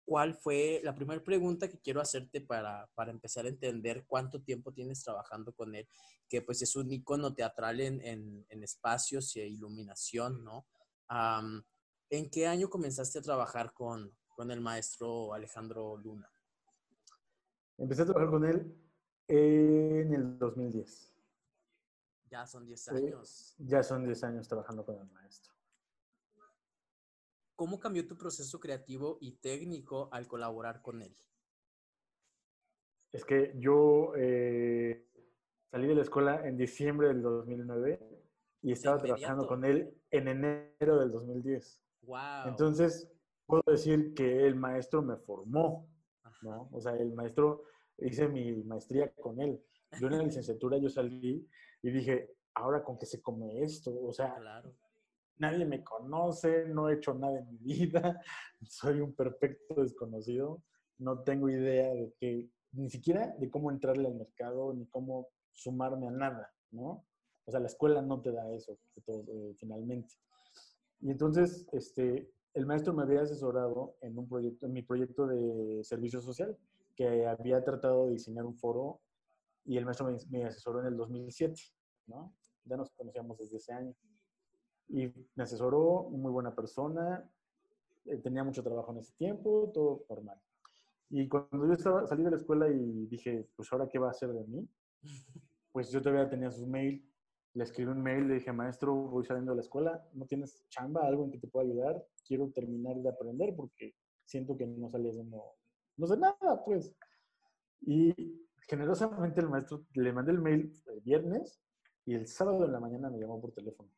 cuál 0.05 0.35
fue 0.35 0.79
la 0.83 0.95
primera 0.95 1.21
pregunta 1.21 1.67
que 1.67 1.79
quiero 1.79 1.99
hacerte 1.99 2.39
para, 2.39 2.89
para, 2.95 3.11
empezar 3.11 3.45
a 3.45 3.49
entender 3.49 4.05
cuánto 4.07 4.41
tiempo 4.41 4.71
tienes 4.71 5.03
trabajando 5.03 5.53
con 5.53 5.75
él, 5.75 5.87
que 6.29 6.41
pues 6.41 6.61
es 6.61 6.75
un 6.77 6.89
icono 6.91 7.33
teatral 7.33 7.81
en, 7.81 8.01
en, 8.05 8.45
en 8.47 8.63
espacios 8.63 9.35
y 9.35 9.41
iluminación, 9.41 10.45
¿no? 10.45 10.65
Um, 11.09 11.61
¿En 12.09 12.29
qué 12.29 12.47
año 12.47 12.69
comenzaste 12.69 13.19
a 13.19 13.21
trabajar 13.21 13.73
con, 13.73 14.15
con 14.37 14.51
el 14.51 14.61
maestro 14.61 15.33
Alejandro 15.33 15.97
Luna? 15.97 16.31
Empecé 17.75 18.03
a 18.03 18.05
trabajar 18.05 18.29
con 18.29 18.45
él 18.45 18.71
en 19.27 20.13
el 20.13 20.37
2010. 20.37 21.15
Ya 22.29 22.45
son 22.45 22.67
10 22.67 22.87
años. 22.89 23.55
Eh, 23.57 23.63
ya 23.65 23.81
son 23.81 24.05
10 24.05 24.23
años 24.25 24.47
trabajando 24.47 24.85
con 24.85 24.99
el 24.99 25.07
maestro. 25.07 25.55
¿Cómo 27.55 27.79
cambió 27.79 28.07
tu 28.07 28.15
proceso 28.15 28.59
creativo 28.59 29.17
y 29.21 29.31
técnico 29.37 30.07
al 30.11 30.27
colaborar 30.27 30.83
con 30.83 31.01
él? 31.01 31.17
Es 33.11 33.25
que 33.25 33.55
yo 33.57 34.13
eh, 34.15 35.09
salí 35.71 35.87
de 35.87 35.95
la 35.95 36.03
escuela 36.03 36.47
en 36.47 36.57
diciembre 36.57 37.07
del 37.07 37.23
2009 37.23 38.23
y 38.61 38.71
estaba 38.71 38.99
trabajando 38.99 39.47
con 39.47 39.65
él 39.65 39.99
en 40.11 40.27
enero 40.27 40.99
del 40.99 41.11
2010. 41.11 41.81
Wow. 42.01 42.19
Entonces, 42.49 43.11
puedo 43.47 43.63
decir 43.65 44.13
que 44.13 44.45
el 44.45 44.55
maestro 44.55 45.01
me 45.01 45.17
formó, 45.17 45.87
¿no? 46.43 46.69
O 46.71 46.79
sea, 46.79 46.93
el 46.93 47.13
maestro, 47.13 47.63
hice 47.97 48.27
mi 48.27 48.63
maestría 48.63 49.11
con 49.15 49.41
él. 49.41 49.59
Yo 49.99 50.07
en 50.07 50.17
la 50.17 50.23
licenciatura 50.23 50.77
yo 50.77 50.89
salí 50.89 51.47
y 51.81 51.89
dije, 51.89 52.35
ahora 52.53 52.83
con 52.83 52.99
qué 52.99 53.07
se 53.07 53.21
come 53.21 53.63
esto, 53.63 53.91
o 54.03 54.13
sea, 54.13 54.35
claro 54.35 54.71
nadie 55.39 55.65
me 55.65 55.83
conoce, 55.83 56.65
no 56.65 56.89
he 56.89 56.95
hecho 56.95 57.13
nada 57.13 57.39
en 57.39 57.49
mi 57.51 57.57
vida, 57.57 58.21
soy 58.67 59.01
un 59.01 59.13
perfecto 59.13 59.75
desconocido, 59.75 60.63
no 60.97 61.23
tengo 61.23 61.49
idea 61.49 61.93
de 61.93 62.13
que, 62.19 62.49
ni 62.71 62.89
siquiera 62.89 63.35
de 63.37 63.49
cómo 63.49 63.71
entrarle 63.71 64.07
al 64.07 64.15
mercado, 64.15 64.73
ni 64.73 64.85
cómo 64.87 65.29
sumarme 65.51 66.07
a 66.07 66.11
nada, 66.11 66.53
¿no? 66.71 67.05
O 67.45 67.51
sea, 67.51 67.59
la 67.59 67.67
escuela 67.67 68.01
no 68.01 68.21
te 68.21 68.31
da 68.31 68.51
eso, 68.51 68.77
eh, 69.07 69.55
finalmente. 69.57 70.15
Y 70.99 71.11
entonces, 71.11 71.67
este, 71.71 72.29
el 72.53 72.65
maestro 72.65 72.93
me 72.93 73.03
había 73.03 73.21
asesorado 73.21 73.95
en 74.01 74.17
un 74.17 74.27
proyecto, 74.27 74.65
en 74.65 74.73
mi 74.73 74.81
proyecto 74.81 75.27
de 75.27 75.83
servicio 75.83 76.21
social, 76.21 76.57
que 76.95 77.27
había 77.27 77.63
tratado 77.63 78.07
de 78.07 78.13
diseñar 78.13 78.45
un 78.45 78.55
foro 78.55 78.99
y 79.65 79.77
el 79.77 79.85
maestro 79.85 80.07
me, 80.07 80.17
me 80.29 80.45
asesoró 80.45 80.79
en 80.81 80.87
el 80.87 80.97
2007, 80.97 81.61
¿no? 82.07 82.33
Ya 82.65 82.77
nos 82.77 82.89
conocíamos 82.91 83.37
desde 83.37 83.57
ese 83.57 83.73
año 83.73 83.93
y 84.89 85.13
me 85.35 85.43
asesoró, 85.43 86.03
muy 86.09 86.31
buena 86.31 86.55
persona, 86.55 87.29
eh, 88.05 88.17
tenía 88.17 88.43
mucho 88.43 88.63
trabajo 88.63 88.91
en 88.91 88.99
ese 88.99 89.13
tiempo, 89.13 89.69
todo 89.73 90.05
normal. 90.09 90.39
Y 91.09 91.27
cuando 91.27 91.67
yo 91.67 91.73
estaba, 91.73 92.07
salí 92.07 92.23
de 92.23 92.31
la 92.31 92.37
escuela 92.37 92.69
y 92.69 93.05
dije, 93.07 93.47
pues 93.55 93.71
ahora 93.71 93.87
qué 93.87 93.99
va 93.99 94.07
a 94.07 94.11
hacer 94.11 94.31
de 94.31 94.45
mí, 94.45 94.67
pues 95.71 95.91
yo 95.91 96.01
todavía 96.01 96.29
tenía 96.29 96.51
su 96.51 96.65
mail, 96.67 97.05
le 97.57 97.63
escribí 97.63 97.89
un 97.89 98.03
mail, 98.03 98.27
le 98.27 98.35
dije, 98.35 98.53
maestro, 98.53 98.93
voy 98.93 99.25
saliendo 99.25 99.51
de 99.51 99.55
la 99.55 99.61
escuela, 99.63 100.07
¿no 100.13 100.27
tienes 100.27 100.63
chamba, 100.69 101.07
algo 101.07 101.25
en 101.25 101.31
que 101.31 101.39
te 101.39 101.47
pueda 101.47 101.65
ayudar? 101.65 102.05
Quiero 102.23 102.51
terminar 102.51 102.95
de 102.97 103.09
aprender 103.09 103.55
porque 103.55 103.95
siento 104.25 104.55
que 104.55 104.67
no 104.67 104.91
no 105.97 106.07
sé 106.07 106.17
nada, 106.17 106.63
pues. 106.63 106.93
Y 107.81 108.13
generosamente 108.67 109.41
el 109.41 109.49
maestro 109.49 109.83
le 109.95 110.13
mandé 110.13 110.33
el 110.33 110.39
mail 110.39 110.71
el 110.85 111.01
viernes 111.01 111.59
y 112.05 112.13
el 112.13 112.27
sábado 112.27 112.61
de 112.61 112.67
la 112.67 112.79
mañana 112.79 113.09
me 113.09 113.17
llamó 113.17 113.41
por 113.41 113.51
teléfono. 113.53 113.89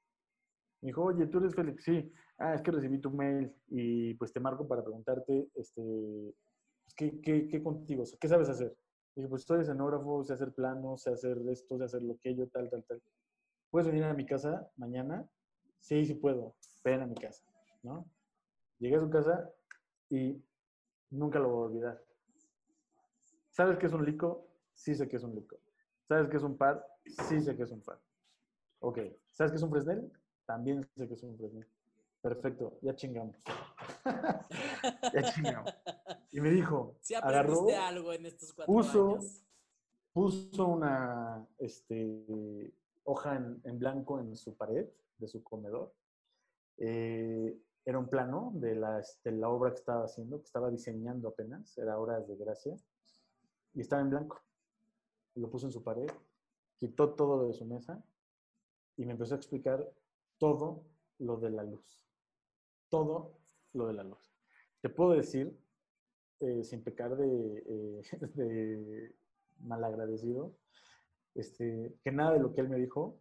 Me 0.82 0.88
dijo, 0.88 1.04
oye, 1.04 1.28
¿tú 1.28 1.40
eres 1.40 1.54
Félix? 1.54 1.84
Sí. 1.84 2.14
Ah, 2.38 2.54
es 2.54 2.62
que 2.62 2.72
recibí 2.72 3.02
tu 3.02 3.12
mail 3.12 3.54
y 3.68 4.14
pues 4.14 4.32
te 4.32 4.40
marco 4.40 4.66
para 4.66 4.82
preguntarte, 4.82 5.50
este, 5.56 5.82
pues, 5.82 6.94
¿qué, 6.96 7.20
qué, 7.20 7.50
qué 7.50 7.62
contigo? 7.62 8.06
¿Qué 8.22 8.28
sabes 8.30 8.48
hacer? 8.48 8.74
dije, 9.16 9.28
pues 9.28 9.44
soy 9.44 9.62
escenógrafo, 9.62 10.24
sé 10.24 10.34
hacer 10.34 10.54
planos, 10.54 11.02
sé 11.02 11.12
hacer 11.12 11.38
esto, 11.50 11.78
sé 11.78 11.84
hacer 11.84 12.02
lo 12.04 12.18
que 12.24 12.34
yo, 12.36 12.48
tal, 12.48 12.70
tal, 12.70 12.86
tal. 12.86 13.02
¿Puedes 13.70 13.88
venir 13.88 14.04
a 14.06 14.14
mi 14.14 14.26
casa 14.26 14.68
mañana? 14.78 15.30
Sí, 15.80 16.04
sí 16.06 16.16
puedo. 16.16 16.56
Ven 16.84 17.02
a 17.02 17.06
mi 17.06 17.16
casa, 17.16 17.44
¿no? 17.84 18.10
Llegué 18.80 18.96
a 18.96 19.00
su 19.00 19.10
casa 19.10 19.52
y 20.10 20.44
nunca 21.12 21.40
lo 21.40 21.50
voy 21.50 21.62
a 21.62 21.66
olvidar. 21.68 22.04
¿Sabes 23.50 23.78
qué 23.78 23.86
es 23.86 23.94
un 23.94 24.06
lico? 24.06 24.48
Sí 24.74 24.96
sé 24.96 25.08
que 25.08 25.18
es 25.18 25.24
un 25.24 25.36
lico. 25.36 25.58
¿Sabes 26.08 26.30
qué 26.30 26.38
es 26.38 26.44
un 26.44 26.58
par? 26.58 26.84
Sí 27.06 27.42
sé 27.42 27.56
que 27.56 27.64
es 27.64 27.72
un 27.72 27.82
par. 27.82 28.00
Ok. 28.80 29.00
¿Sabes 29.32 29.52
qué 29.52 29.58
es 29.58 29.64
un 29.64 29.70
fresnel? 29.70 30.12
También 30.46 30.84
sé 30.96 31.08
que 31.08 31.14
es 31.14 31.22
un 31.22 31.38
fresnel. 31.38 31.68
Perfecto, 32.22 32.80
ya 32.82 32.96
chingamos. 32.96 33.38
ya 35.14 35.24
chingamos. 35.34 35.74
Y 36.32 36.42
me 36.42 36.50
dijo, 36.50 36.98
sí, 37.02 37.14
agarró, 37.14 37.68
algo 37.80 38.14
en 38.14 38.26
estos 38.26 38.52
cuatro 38.54 38.74
puso, 38.74 39.16
años. 39.16 39.46
Puso 40.12 40.68
una 40.68 41.48
este, 41.60 42.74
hoja 43.10 43.36
en, 43.36 43.60
en, 43.64 43.80
blanco 43.80 44.20
en 44.20 44.36
su 44.36 44.56
pared 44.56 44.88
de 45.18 45.28
su 45.28 45.44
comedor. 45.44 45.94
Eh, 46.78 47.58
era 47.84 47.98
un 47.98 48.08
plano 48.08 48.52
de 48.54 48.76
la, 48.76 49.04
de 49.24 49.32
la 49.32 49.50
obra 49.50 49.72
que 49.72 49.80
estaba 49.80 50.06
haciendo, 50.06 50.38
que 50.38 50.46
estaba 50.46 50.70
diseñando 50.70 51.30
apenas, 51.30 51.76
era 51.78 51.98
Horas 51.98 52.28
de 52.28 52.36
Gracia 52.36 52.76
y 53.74 53.82
estaba 53.82 54.02
en 54.02 54.12
blanco. 54.12 54.42
Lo 55.36 55.50
puso 55.50 55.66
en 55.66 55.72
su 55.72 55.84
pared, 55.84 56.10
quitó 56.78 57.16
todo 57.16 57.48
de 57.48 57.54
su 57.54 57.66
mesa 57.66 58.04
y 58.96 59.06
me 59.06 59.14
empezó 59.14 59.34
a 59.34 59.38
explicar 59.38 59.92
todo 60.38 60.84
lo 61.18 61.38
de 61.38 61.50
la 61.50 61.64
luz. 61.64 62.06
Todo 62.90 63.40
lo 63.74 63.88
de 63.88 63.94
la 63.94 64.04
luz. 64.04 64.32
Te 64.82 64.90
puedo 64.90 65.12
decir, 65.12 65.58
eh, 66.42 66.64
sin 66.64 66.84
pecar 66.84 67.18
de, 67.18 67.64
eh, 67.66 68.02
de, 68.36 69.16
malagradecido, 69.62 70.54
este, 71.36 71.96
que 72.04 72.12
nada 72.12 72.34
de 72.34 72.40
lo 72.40 72.54
que 72.54 72.62
él 72.62 72.70
me 72.70 72.78
dijo 72.78 73.20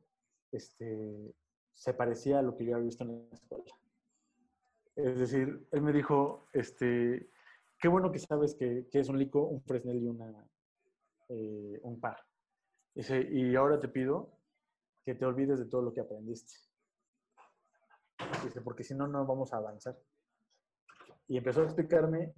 este, 0.53 1.35
se 1.75 1.95
parecía 1.95 2.39
a 2.39 2.43
lo 2.43 2.57
que 2.57 2.65
yo 2.65 2.75
había 2.75 2.87
visto 2.87 3.05
en 3.05 3.29
la 3.29 3.35
escuela. 3.35 3.65
Es 4.97 5.19
decir, 5.19 5.69
él 5.71 5.83
me 5.83 5.93
dijo, 5.93 6.49
este, 6.53 7.31
qué 7.79 7.89
bueno 7.89 8.11
que 8.11 8.19
sabes 8.19 8.55
que, 8.55 8.89
es 8.91 9.09
un 9.09 9.19
lico, 9.19 9.43
un 9.43 9.63
fresnel 9.63 10.03
y 10.03 10.09
una, 10.09 10.45
eh, 11.29 11.79
un 11.83 12.01
par. 12.01 12.19
Dice, 12.95 13.21
y 13.31 13.55
ahora 13.55 13.79
te 13.79 13.89
pido 13.89 14.39
que 15.05 15.15
te 15.15 15.25
olvides 15.25 15.61
de 15.61 15.67
todo 15.67 15.83
lo 15.83 15.93
que 15.93 16.01
aprendiste. 16.01 16.55
Dice, 18.43 18.61
porque 18.61 18.83
si 18.83 18.95
no, 18.95 19.07
no 19.07 19.25
vamos 19.25 19.53
a 19.53 19.59
avanzar. 19.59 19.97
Y 21.29 21.37
empezó 21.37 21.61
a 21.61 21.65
explicarme 21.65 22.35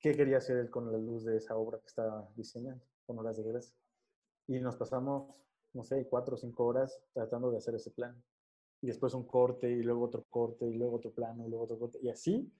qué 0.00 0.14
quería 0.14 0.38
hacer 0.38 0.68
con 0.68 0.92
la 0.92 0.98
luz 0.98 1.24
de 1.24 1.36
esa 1.36 1.56
obra 1.56 1.78
que 1.78 1.86
estaba 1.86 2.28
diseñando, 2.36 2.84
con 3.06 3.18
horas 3.18 3.38
de 3.38 3.44
gracia. 3.44 3.74
Y 4.48 4.58
nos 4.60 4.76
pasamos, 4.76 5.32
no 5.72 5.84
sé, 5.84 6.08
cuatro 6.08 6.34
o 6.34 6.38
cinco 6.38 6.66
horas 6.66 7.00
tratando 7.12 7.50
de 7.50 7.58
hacer 7.58 7.76
ese 7.76 7.92
plan. 7.92 8.20
Y 8.80 8.88
después 8.88 9.14
un 9.14 9.26
corte, 9.26 9.70
y 9.70 9.82
luego 9.82 10.04
otro 10.04 10.24
corte, 10.28 10.66
y 10.66 10.74
luego 10.74 10.96
otro 10.96 11.12
plano, 11.12 11.46
y 11.46 11.50
luego 11.50 11.64
otro 11.64 11.78
corte. 11.78 11.98
Y 12.02 12.08
así 12.08 12.52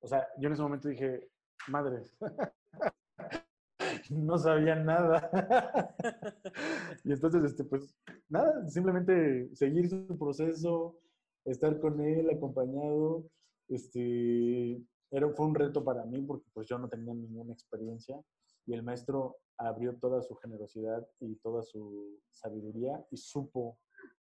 o 0.00 0.06
sea, 0.06 0.26
yo 0.38 0.46
en 0.46 0.54
ese 0.54 0.62
momento 0.62 0.88
dije, 0.88 1.28
madres, 1.68 2.16
no 4.10 4.38
sabía 4.38 4.76
nada. 4.76 5.30
y 7.04 7.12
entonces, 7.12 7.44
este, 7.44 7.64
pues, 7.64 7.94
nada, 8.28 8.66
simplemente 8.68 9.54
seguir 9.54 9.88
su 9.88 10.18
proceso, 10.18 10.98
estar 11.44 11.78
con 11.80 12.00
él 12.00 12.30
acompañado, 12.30 13.24
este, 13.68 14.82
era, 15.10 15.28
fue 15.30 15.46
un 15.46 15.54
reto 15.54 15.84
para 15.84 16.04
mí 16.04 16.22
porque 16.22 16.46
pues 16.52 16.66
yo 16.66 16.78
no 16.78 16.88
tenía 16.88 17.14
ninguna 17.14 17.52
experiencia 17.52 18.20
y 18.66 18.74
el 18.74 18.82
maestro 18.82 19.36
abrió 19.60 19.96
toda 19.96 20.22
su 20.22 20.34
generosidad 20.36 21.06
y 21.20 21.36
toda 21.36 21.62
su 21.62 22.20
sabiduría 22.30 23.04
y 23.10 23.16
supo, 23.16 23.78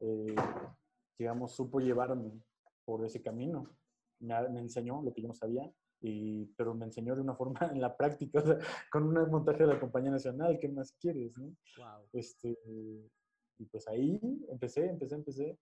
eh, 0.01 0.35
digamos, 1.19 1.53
supo 1.53 1.81
llevarme 1.81 2.43
por 2.85 3.05
ese 3.05 3.23
camino 3.23 3.69
me, 4.21 4.61
enseñó 4.61 5.03
lo 5.03 5.13
que 5.13 5.23
yo 5.23 5.29
no 5.29 5.35
sabía, 5.35 5.71
y, 6.01 6.47
pero 6.57 6.75
me 6.75 6.87
enseñó 6.87 7.15
de 7.15 7.23
una 7.23 7.35
forma 7.35 7.61
en 7.75 7.81
la 7.81 7.97
práctica, 7.97 8.43
con 8.91 9.05
un 9.05 9.31
montaje 9.31 9.65
de 9.65 9.75
la 9.75 9.81
Compañía 9.81 10.11
Nacional, 10.11 10.59
¿qué 10.59 10.69
más 10.69 10.93
quieres? 10.93 11.37
No? 11.37 11.55
Este, 12.13 12.57
y 13.59 13.67
pues 13.67 13.87
ahí 13.89 14.21
empecé, 14.49 14.89
empecé, 14.89 15.15
empecé, 15.15 15.59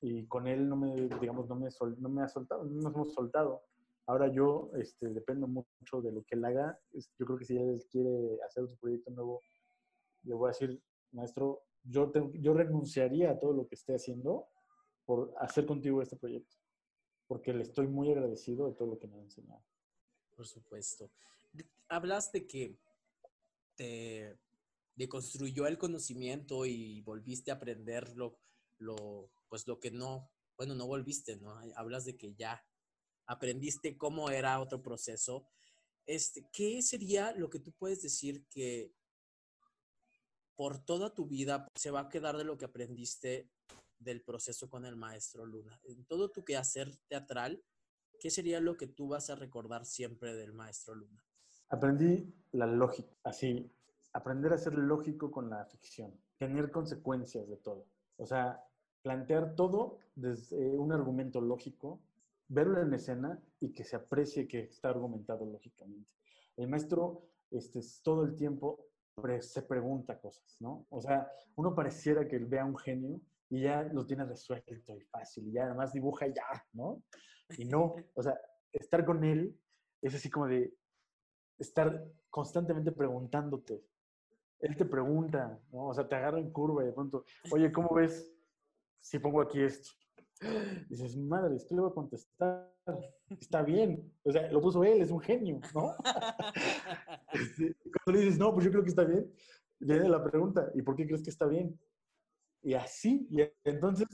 y 0.00 0.26
con 0.26 0.46
él 0.46 0.68
no 0.68 0.76
me, 0.76 0.94
digamos, 0.94 1.48
no 1.48 1.56
me, 1.56 1.68
no 1.98 2.08
me 2.08 2.22
ha 2.22 2.28
soltado, 2.28 2.64
no 2.64 2.82
nos 2.82 2.94
hemos 2.94 3.14
soltado. 3.14 3.62
Ahora 4.06 4.30
yo 4.32 4.70
este, 4.76 5.08
dependo 5.08 5.46
mucho 5.46 6.02
de 6.02 6.12
lo 6.12 6.22
que 6.24 6.34
él 6.34 6.44
haga. 6.44 6.78
Yo 6.92 7.26
creo 7.26 7.38
que 7.38 7.44
si 7.44 7.56
él 7.56 7.84
quiere 7.90 8.38
hacer 8.46 8.68
su 8.68 8.76
proyecto 8.76 9.10
nuevo, 9.10 9.40
le 10.24 10.34
voy 10.34 10.48
a 10.48 10.52
decir, 10.52 10.82
maestro, 11.12 11.62
yo, 11.82 12.12
yo 12.34 12.54
renunciaría 12.54 13.30
a 13.30 13.38
todo 13.38 13.52
lo 13.52 13.66
que 13.66 13.74
esté 13.74 13.94
haciendo 13.94 14.46
por 15.04 15.32
hacer 15.38 15.66
contigo 15.66 16.02
este 16.02 16.16
proyecto 16.16 16.56
porque 17.26 17.52
le 17.52 17.62
estoy 17.62 17.86
muy 17.86 18.10
agradecido 18.10 18.68
de 18.68 18.74
todo 18.74 18.88
lo 18.88 18.98
que 18.98 19.06
me 19.06 19.18
ha 19.18 19.22
enseñado. 19.22 19.62
Por 20.36 20.46
supuesto. 20.46 21.10
Hablas 21.88 22.32
de 22.32 22.46
que 22.46 22.78
te 23.76 24.38
deconstruyó 24.94 25.66
el 25.66 25.78
conocimiento 25.78 26.66
y 26.66 27.00
volviste 27.02 27.50
a 27.50 27.54
aprender 27.54 28.14
lo, 28.16 28.38
pues 29.48 29.66
lo 29.66 29.80
que 29.80 29.90
no, 29.90 30.30
bueno, 30.56 30.74
no 30.74 30.86
volviste, 30.86 31.36
¿no? 31.36 31.60
Hablas 31.76 32.04
de 32.04 32.16
que 32.16 32.34
ya 32.34 32.64
aprendiste 33.26 33.96
cómo 33.96 34.30
era 34.30 34.60
otro 34.60 34.82
proceso. 34.82 35.46
Este, 36.06 36.46
¿Qué 36.52 36.82
sería 36.82 37.32
lo 37.32 37.48
que 37.48 37.58
tú 37.58 37.72
puedes 37.72 38.02
decir 38.02 38.46
que 38.48 38.92
por 40.56 40.78
toda 40.78 41.14
tu 41.14 41.26
vida 41.26 41.68
se 41.74 41.90
va 41.90 42.00
a 42.00 42.08
quedar 42.08 42.36
de 42.36 42.44
lo 42.44 42.56
que 42.56 42.64
aprendiste 42.64 43.50
del 43.98 44.22
proceso 44.22 44.68
con 44.68 44.84
el 44.84 44.96
maestro 44.96 45.46
Luna. 45.46 45.80
En 45.84 46.04
todo 46.04 46.30
tu 46.30 46.44
quehacer 46.44 46.94
teatral, 47.08 47.62
¿qué 48.20 48.30
sería 48.30 48.60
lo 48.60 48.76
que 48.76 48.86
tú 48.86 49.08
vas 49.08 49.30
a 49.30 49.34
recordar 49.34 49.86
siempre 49.86 50.34
del 50.34 50.52
maestro 50.52 50.94
Luna? 50.94 51.22
Aprendí 51.70 52.32
la 52.52 52.66
lógica, 52.66 53.16
así, 53.24 53.70
aprender 54.12 54.52
a 54.52 54.58
ser 54.58 54.74
lógico 54.74 55.30
con 55.30 55.50
la 55.50 55.64
ficción, 55.64 56.14
tener 56.38 56.70
consecuencias 56.70 57.48
de 57.48 57.56
todo. 57.56 57.86
O 58.16 58.26
sea, 58.26 58.62
plantear 59.02 59.54
todo 59.56 59.98
desde 60.14 60.78
un 60.78 60.92
argumento 60.92 61.40
lógico, 61.40 62.00
verlo 62.54 62.80
en 62.80 62.94
escena 62.94 63.42
y 63.60 63.72
que 63.72 63.84
se 63.84 63.96
aprecie 63.96 64.48
que 64.48 64.60
está 64.60 64.88
argumentado 64.90 65.44
lógicamente. 65.44 66.10
El 66.56 66.68
maestro 66.68 67.28
este, 67.50 67.80
todo 68.02 68.24
el 68.24 68.34
tiempo 68.34 68.86
se 69.40 69.62
pregunta 69.62 70.18
cosas, 70.18 70.56
¿no? 70.60 70.86
O 70.90 71.00
sea, 71.00 71.30
uno 71.56 71.74
pareciera 71.74 72.26
que 72.26 72.38
vea 72.38 72.64
un 72.64 72.76
genio 72.76 73.20
y 73.48 73.62
ya 73.62 73.84
lo 73.84 74.04
tiene 74.04 74.24
resuelto 74.24 74.74
y 74.74 75.00
fácil, 75.02 75.48
y 75.48 75.52
ya 75.52 75.66
además 75.66 75.92
dibuja 75.92 76.26
ya, 76.26 76.64
¿no? 76.72 77.02
Y 77.56 77.64
no, 77.66 77.94
o 78.14 78.22
sea, 78.22 78.36
estar 78.72 79.04
con 79.04 79.22
él 79.22 79.56
es 80.02 80.14
así 80.14 80.30
como 80.30 80.48
de 80.48 80.74
estar 81.58 82.04
constantemente 82.28 82.90
preguntándote. 82.90 83.84
Él 84.60 84.76
te 84.76 84.84
pregunta, 84.84 85.60
¿no? 85.70 85.88
O 85.88 85.94
sea, 85.94 86.08
te 86.08 86.16
agarra 86.16 86.40
en 86.40 86.50
curva 86.50 86.82
y 86.82 86.86
de 86.86 86.92
pronto, 86.92 87.24
oye, 87.52 87.70
¿cómo 87.70 87.94
ves 87.94 88.34
si 89.00 89.18
pongo 89.18 89.40
aquí 89.40 89.62
esto? 89.62 89.90
Dices, 90.88 91.16
madre, 91.16 91.56
esto 91.56 91.74
le 91.74 91.80
voy 91.80 91.90
a 91.90 91.94
contestar. 91.94 92.72
Está 93.40 93.62
bien. 93.62 94.12
O 94.22 94.32
sea, 94.32 94.50
lo 94.50 94.60
puso 94.60 94.84
él, 94.84 95.00
es 95.00 95.10
un 95.10 95.20
genio, 95.20 95.60
¿no? 95.74 95.94
Este, 97.32 97.74
cuando 98.04 98.12
le 98.12 98.24
dices, 98.24 98.38
no, 98.38 98.52
pues 98.52 98.64
yo 98.64 98.70
creo 98.70 98.84
que 98.84 98.90
está 98.90 99.02
bien, 99.02 99.28
viene 99.80 100.08
la 100.08 100.22
pregunta, 100.22 100.70
¿y 100.72 100.82
por 100.82 100.94
qué 100.94 101.04
crees 101.04 101.20
que 101.20 101.30
está 101.30 101.46
bien? 101.46 101.76
Y 102.62 102.74
así, 102.74 103.26
y 103.28 103.42
entonces 103.64 104.06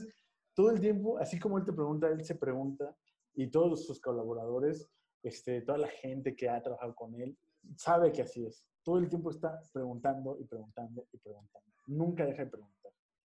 todo 0.55 0.71
el 0.71 0.81
tiempo, 0.81 1.19
así 1.19 1.39
como 1.39 1.59
él 1.59 1.65
te 1.65 1.71
pregunta, 1.71 2.07
él 2.07 2.25
se 2.25 2.33
pregunta, 2.33 2.95
y 3.33 3.47
todos 3.47 3.85
sus 3.85 3.99
colaboradores, 3.99 4.89
este, 5.23 5.61
toda 5.61 5.77
la 5.77 5.87
gente 5.87 6.35
que 6.35 6.49
ha 6.49 6.61
trabajado 6.61 6.95
con 6.95 7.13
él, 7.15 7.37
sabe 7.77 8.11
que 8.11 8.23
así 8.23 8.45
es. 8.45 8.65
Todo 8.83 8.97
el 8.97 9.07
tiempo 9.07 9.29
está 9.29 9.61
preguntando 9.71 10.37
y 10.39 10.45
preguntando 10.45 11.05
y 11.11 11.17
preguntando. 11.17 11.69
Nunca 11.87 12.25
deja 12.25 12.45
de 12.45 12.49
preguntar. 12.49 12.80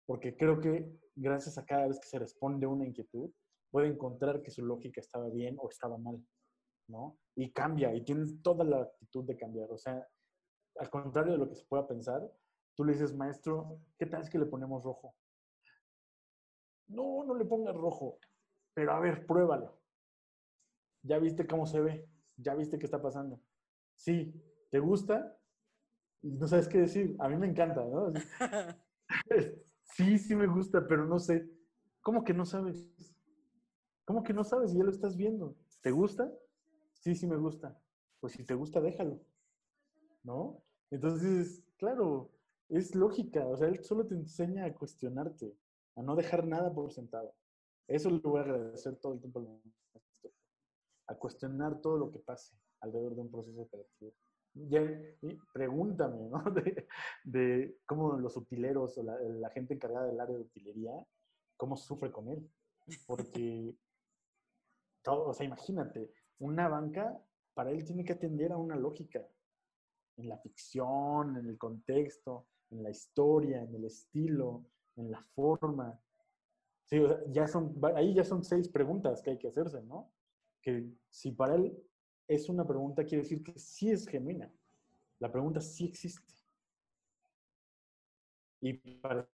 Porque 0.07 0.36
creo 0.36 0.61
que 0.61 0.98
gracias 1.14 1.59
a 1.59 1.64
cada 1.64 1.86
vez 1.86 2.00
que 2.00 2.09
se 2.09 2.18
responde 2.18 2.66
una 2.66 2.86
inquietud, 2.86 3.30
puede 3.70 3.88
encontrar 3.88 4.42
que 4.42 4.50
su 4.50 4.64
lógica 4.64 5.00
estaba 5.00 5.28
bien 5.30 5.57
o 5.59 5.68
estaba 5.68 5.96
mal, 5.98 6.22
¿no? 6.88 7.18
Y 7.34 7.53
cambia 7.53 7.94
y 7.94 8.05
tiene 8.05 8.26
toda 8.42 8.64
la 8.64 8.82
actitud 8.82 9.24
de 9.24 9.36
cambiar. 9.36 9.70
O 9.70 9.78
sea, 9.78 10.07
al 10.76 10.90
contrario 10.90 11.32
de 11.32 11.38
lo 11.38 11.48
que 11.48 11.55
se 11.55 11.64
pueda 11.64 11.86
pensar, 11.86 12.30
tú 12.76 12.84
le 12.84 12.92
dices, 12.92 13.14
maestro, 13.14 13.80
¿qué 13.98 14.07
tal 14.07 14.22
es 14.22 14.30
que 14.30 14.38
le 14.38 14.46
ponemos 14.46 14.84
rojo? 14.84 15.14
No, 16.88 17.24
no 17.24 17.34
le 17.34 17.44
pongas 17.44 17.74
rojo, 17.74 18.18
pero 18.74 18.92
a 18.92 19.00
ver, 19.00 19.26
pruébalo. 19.26 19.80
¿Ya 21.03 21.18
viste 21.18 21.46
cómo 21.46 21.66
se 21.66 21.80
ve? 21.80 22.09
¿Ya 22.36 22.55
viste 22.55 22.78
qué 22.78 22.84
está 22.86 23.00
pasando? 23.00 23.40
Sí, 23.96 24.34
¿te 24.70 24.78
gusta? 24.78 25.38
No 26.22 26.46
sabes 26.46 26.68
qué 26.68 26.78
decir. 26.78 27.16
A 27.18 27.28
mí 27.28 27.36
me 27.36 27.48
encanta, 27.48 27.84
¿no? 27.84 28.12
sí, 29.95 30.18
sí 30.18 30.34
me 30.34 30.47
gusta, 30.47 30.86
pero 30.86 31.07
no 31.07 31.18
sé. 31.18 31.49
¿Cómo 32.01 32.24
que 32.24 32.34
no 32.34 32.45
sabes? 32.45 32.90
¿Cómo 34.05 34.22
que 34.22 34.32
no 34.32 34.45
sabes? 34.45 34.72
Ya 34.74 34.82
lo 34.82 34.90
estás 34.90 35.16
viendo. 35.16 35.57
¿Te 35.80 35.90
gusta? 35.90 36.30
Sí, 36.95 37.14
sí 37.14 37.26
me 37.26 37.36
gusta. 37.36 37.78
Pues 38.20 38.34
si 38.34 38.45
te 38.45 38.55
gusta, 38.55 38.80
déjalo. 38.80 39.20
¿No? 40.22 40.62
Entonces, 40.90 41.64
claro, 41.76 42.30
es 42.68 42.95
lógica. 42.95 43.47
O 43.47 43.57
sea, 43.57 43.68
él 43.68 43.82
solo 43.84 44.07
te 44.07 44.14
enseña 44.14 44.64
a 44.64 44.74
cuestionarte, 44.74 45.57
a 45.97 46.03
no 46.03 46.16
dejar 46.16 46.47
nada 46.47 46.72
por 46.72 46.93
sentado. 46.93 47.34
Eso 47.88 48.11
lo 48.11 48.20
voy 48.20 48.40
a 48.40 48.45
agradecer 48.45 48.97
todo 48.97 49.14
el 49.14 49.20
tiempo 49.20 49.40
al 49.40 49.47
maestro. 49.47 50.32
A 51.09 51.14
cuestionar 51.16 51.80
todo 51.80 51.99
lo 51.99 52.11
que 52.11 52.18
pase 52.18 52.55
alrededor 52.80 53.14
de 53.14 53.22
un 53.22 53.30
proceso 53.30 53.66
creativo. 53.68 54.12
Ya, 54.55 54.82
pregúntame, 55.53 56.28
¿no? 56.28 56.44
De, 57.24 57.78
cómo 57.86 58.18
los 58.18 58.36
utileros 58.36 58.98
o 58.98 59.03
la, 59.03 59.50
gente 59.50 59.74
encargada 59.74 60.07
del 60.07 60.20
área 60.20 60.36
de 60.36 60.42
utilería, 60.42 60.92
cómo 61.57 61.76
sufre 61.76 62.11
con 62.12 62.28
él. 62.28 62.50
Porque, 63.07 63.74
todo, 65.03 65.28
o 65.28 65.34
sea, 65.34 65.46
imagínate, 65.46 66.12
una 66.38 66.68
banca, 66.68 67.18
para 67.55 67.70
él 67.70 67.84
tiene 67.84 68.05
que 68.05 68.12
atender 68.12 68.53
a 68.53 68.57
una 68.57 68.76
lógica 68.76 69.26
en 70.16 70.28
la 70.28 70.36
ficción, 70.38 71.36
en 71.38 71.48
el 71.48 71.57
contexto, 71.57 72.46
en 72.70 72.82
la 72.82 72.90
historia, 72.90 73.62
en 73.62 73.74
el 73.74 73.84
estilo, 73.84 74.66
en 74.96 75.11
la 75.11 75.20
forma. 75.34 75.98
Sí, 76.84 76.98
o 76.98 77.09
sea, 77.09 77.18
ya 77.28 77.46
son, 77.46 77.80
ahí 77.94 78.14
ya 78.14 78.24
son 78.24 78.44
seis 78.44 78.68
preguntas 78.68 79.22
que 79.22 79.30
hay 79.30 79.38
que 79.38 79.48
hacerse, 79.48 79.82
¿no? 79.82 80.12
Que 80.61 80.90
si 81.09 81.32
para 81.32 81.55
él 81.55 81.74
es 82.29 82.49
una 82.49 82.66
pregunta, 82.66 83.05
quiere 83.05 83.23
decir 83.23 83.43
que 83.43 83.59
sí 83.59 83.91
es 83.91 84.07
genuina. 84.07 84.51
La 85.18 85.31
pregunta 85.31 85.61
sí 85.61 85.87
existe. 85.87 86.33
Y 88.61 88.75
para 88.75 89.29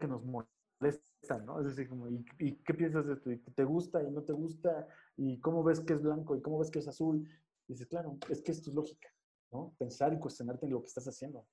que 0.00 0.06
nos 0.06 0.24
molesta, 0.24 1.38
¿no? 1.44 1.60
Es 1.60 1.66
decir, 1.66 1.88
como, 1.88 2.08
¿y, 2.08 2.56
qué 2.64 2.74
piensas 2.74 3.06
de 3.06 3.14
esto? 3.14 3.30
¿Y 3.30 3.38
¿Te 3.38 3.64
gusta 3.64 4.02
y 4.02 4.10
no 4.10 4.22
te 4.22 4.32
gusta? 4.32 4.88
¿Y 5.16 5.38
cómo 5.40 5.62
ves 5.62 5.80
que 5.80 5.92
es 5.92 6.02
blanco? 6.02 6.36
¿Y 6.36 6.42
cómo 6.42 6.58
ves 6.58 6.70
que 6.70 6.80
es 6.80 6.88
azul? 6.88 7.28
Y 7.68 7.72
dices, 7.72 7.86
claro, 7.86 8.18
es 8.28 8.42
que 8.42 8.52
esto 8.52 8.70
es 8.70 8.74
lógica, 8.74 9.08
¿no? 9.52 9.74
Pensar 9.78 10.12
y 10.12 10.18
cuestionarte 10.18 10.66
en 10.66 10.72
lo 10.72 10.80
que 10.80 10.88
estás 10.88 11.06
haciendo. 11.06 11.46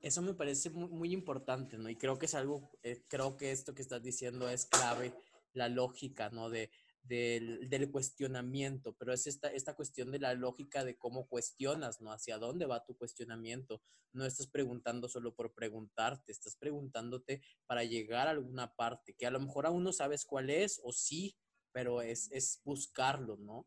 Eso 0.00 0.22
me 0.22 0.32
parece 0.32 0.70
muy, 0.70 1.12
importante, 1.12 1.76
¿no? 1.76 1.88
Y 1.90 1.96
creo 1.96 2.18
que 2.18 2.26
es 2.26 2.34
algo, 2.34 2.70
eh, 2.82 3.04
creo 3.08 3.36
que 3.36 3.50
esto 3.50 3.74
que 3.74 3.82
estás 3.82 4.02
diciendo 4.02 4.48
es 4.48 4.64
clave, 4.66 5.12
la 5.54 5.68
lógica, 5.68 6.30
¿no? 6.30 6.48
De, 6.50 6.70
del, 7.02 7.90
cuestionamiento, 7.90 8.94
pero 8.94 9.12
es 9.12 9.26
esta, 9.26 9.48
esta 9.48 9.74
cuestión 9.74 10.10
de 10.10 10.18
la 10.18 10.34
lógica 10.34 10.84
de 10.84 10.96
cómo 10.96 11.26
cuestionas, 11.26 12.00
¿no? 12.00 12.12
Hacia 12.12 12.38
dónde 12.38 12.66
va 12.66 12.84
tu 12.84 12.96
cuestionamiento. 12.96 13.82
No 14.12 14.24
estás 14.24 14.46
preguntando 14.46 15.08
solo 15.08 15.34
por 15.34 15.52
preguntarte, 15.54 16.32
estás 16.32 16.56
preguntándote 16.56 17.42
para 17.66 17.84
llegar 17.84 18.28
a 18.28 18.32
alguna 18.32 18.74
parte, 18.74 19.14
que 19.14 19.26
a 19.26 19.30
lo 19.30 19.40
mejor 19.40 19.66
aún 19.66 19.84
no 19.84 19.92
sabes 19.92 20.24
cuál 20.24 20.50
es 20.50 20.80
o 20.82 20.92
sí, 20.92 21.36
pero 21.72 22.02
es, 22.02 22.30
es 22.32 22.60
buscarlo, 22.64 23.36
¿no? 23.36 23.66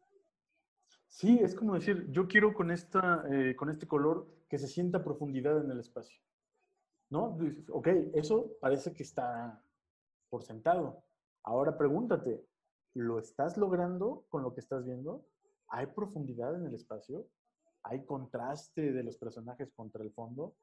Sí, 1.07 1.39
es 1.41 1.55
como 1.55 1.73
decir, 1.73 2.07
yo 2.09 2.27
quiero 2.27 2.53
con, 2.53 2.71
esta, 2.71 3.25
eh, 3.32 3.55
con 3.55 3.69
este 3.69 3.86
color 3.86 4.27
que 4.47 4.57
se 4.57 4.67
sienta 4.67 5.03
profundidad 5.03 5.63
en 5.63 5.69
el 5.69 5.79
espacio. 5.79 6.21
¿No? 7.09 7.38
Ok, 7.69 7.88
eso 8.13 8.57
parece 8.61 8.93
que 8.93 9.03
está 9.03 9.61
por 10.29 10.43
sentado. 10.43 11.03
Ahora 11.43 11.77
pregúntate, 11.77 12.45
¿lo 12.93 13.19
estás 13.19 13.57
logrando 13.57 14.25
con 14.29 14.43
lo 14.43 14.53
que 14.53 14.59
estás 14.59 14.85
viendo? 14.85 15.25
¿Hay 15.69 15.87
profundidad 15.87 16.55
en 16.55 16.65
el 16.65 16.75
espacio? 16.75 17.27
¿Hay 17.83 18.05
contraste 18.05 18.91
de 18.91 19.03
los 19.03 19.17
personajes 19.17 19.71
contra 19.73 20.03
el 20.03 20.11
fondo? 20.11 20.55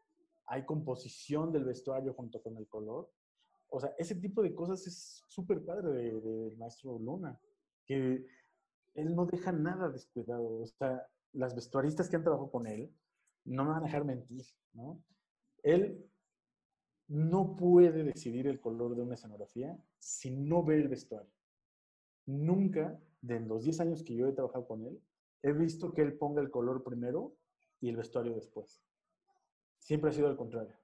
¿Hay 0.46 0.64
composición 0.64 1.52
del 1.52 1.64
vestuario 1.64 2.14
junto 2.14 2.42
con 2.42 2.56
el 2.56 2.68
color? 2.68 3.10
O 3.70 3.80
sea, 3.80 3.94
ese 3.98 4.14
tipo 4.14 4.42
de 4.42 4.54
cosas 4.54 4.86
es 4.86 5.24
súper 5.26 5.64
padre 5.64 5.90
del 5.90 6.22
de 6.22 6.56
maestro 6.56 6.98
Luna, 6.98 7.38
que 7.84 8.26
él 8.94 9.14
no 9.14 9.26
deja 9.26 9.52
nada 9.52 9.90
descuidado. 9.90 10.60
O 10.60 10.66
sea, 10.66 11.06
las 11.32 11.54
vestuaristas 11.54 12.08
que 12.08 12.16
han 12.16 12.22
trabajado 12.22 12.50
con 12.50 12.66
él 12.66 12.90
no 13.44 13.64
me 13.64 13.70
van 13.70 13.82
a 13.82 13.86
dejar 13.86 14.04
mentir, 14.04 14.44
¿no? 14.72 15.02
Él 15.62 16.08
no 17.08 17.56
puede 17.56 18.04
decidir 18.04 18.46
el 18.46 18.60
color 18.60 18.94
de 18.94 19.02
una 19.02 19.14
escenografía 19.14 19.78
si 19.98 20.30
no 20.30 20.62
ve 20.62 20.76
el 20.76 20.88
vestuario. 20.88 21.37
Nunca, 22.28 23.00
de 23.22 23.40
los 23.40 23.64
10 23.64 23.80
años 23.80 24.02
que 24.02 24.14
yo 24.14 24.28
he 24.28 24.32
trabajado 24.32 24.66
con 24.66 24.84
él, 24.84 25.00
he 25.42 25.52
visto 25.52 25.94
que 25.94 26.02
él 26.02 26.18
ponga 26.18 26.42
el 26.42 26.50
color 26.50 26.84
primero 26.84 27.34
y 27.80 27.88
el 27.88 27.96
vestuario 27.96 28.34
después. 28.34 28.82
Siempre 29.78 30.10
ha 30.10 30.12
sido 30.12 30.28
al 30.28 30.36
contrario. 30.36 30.76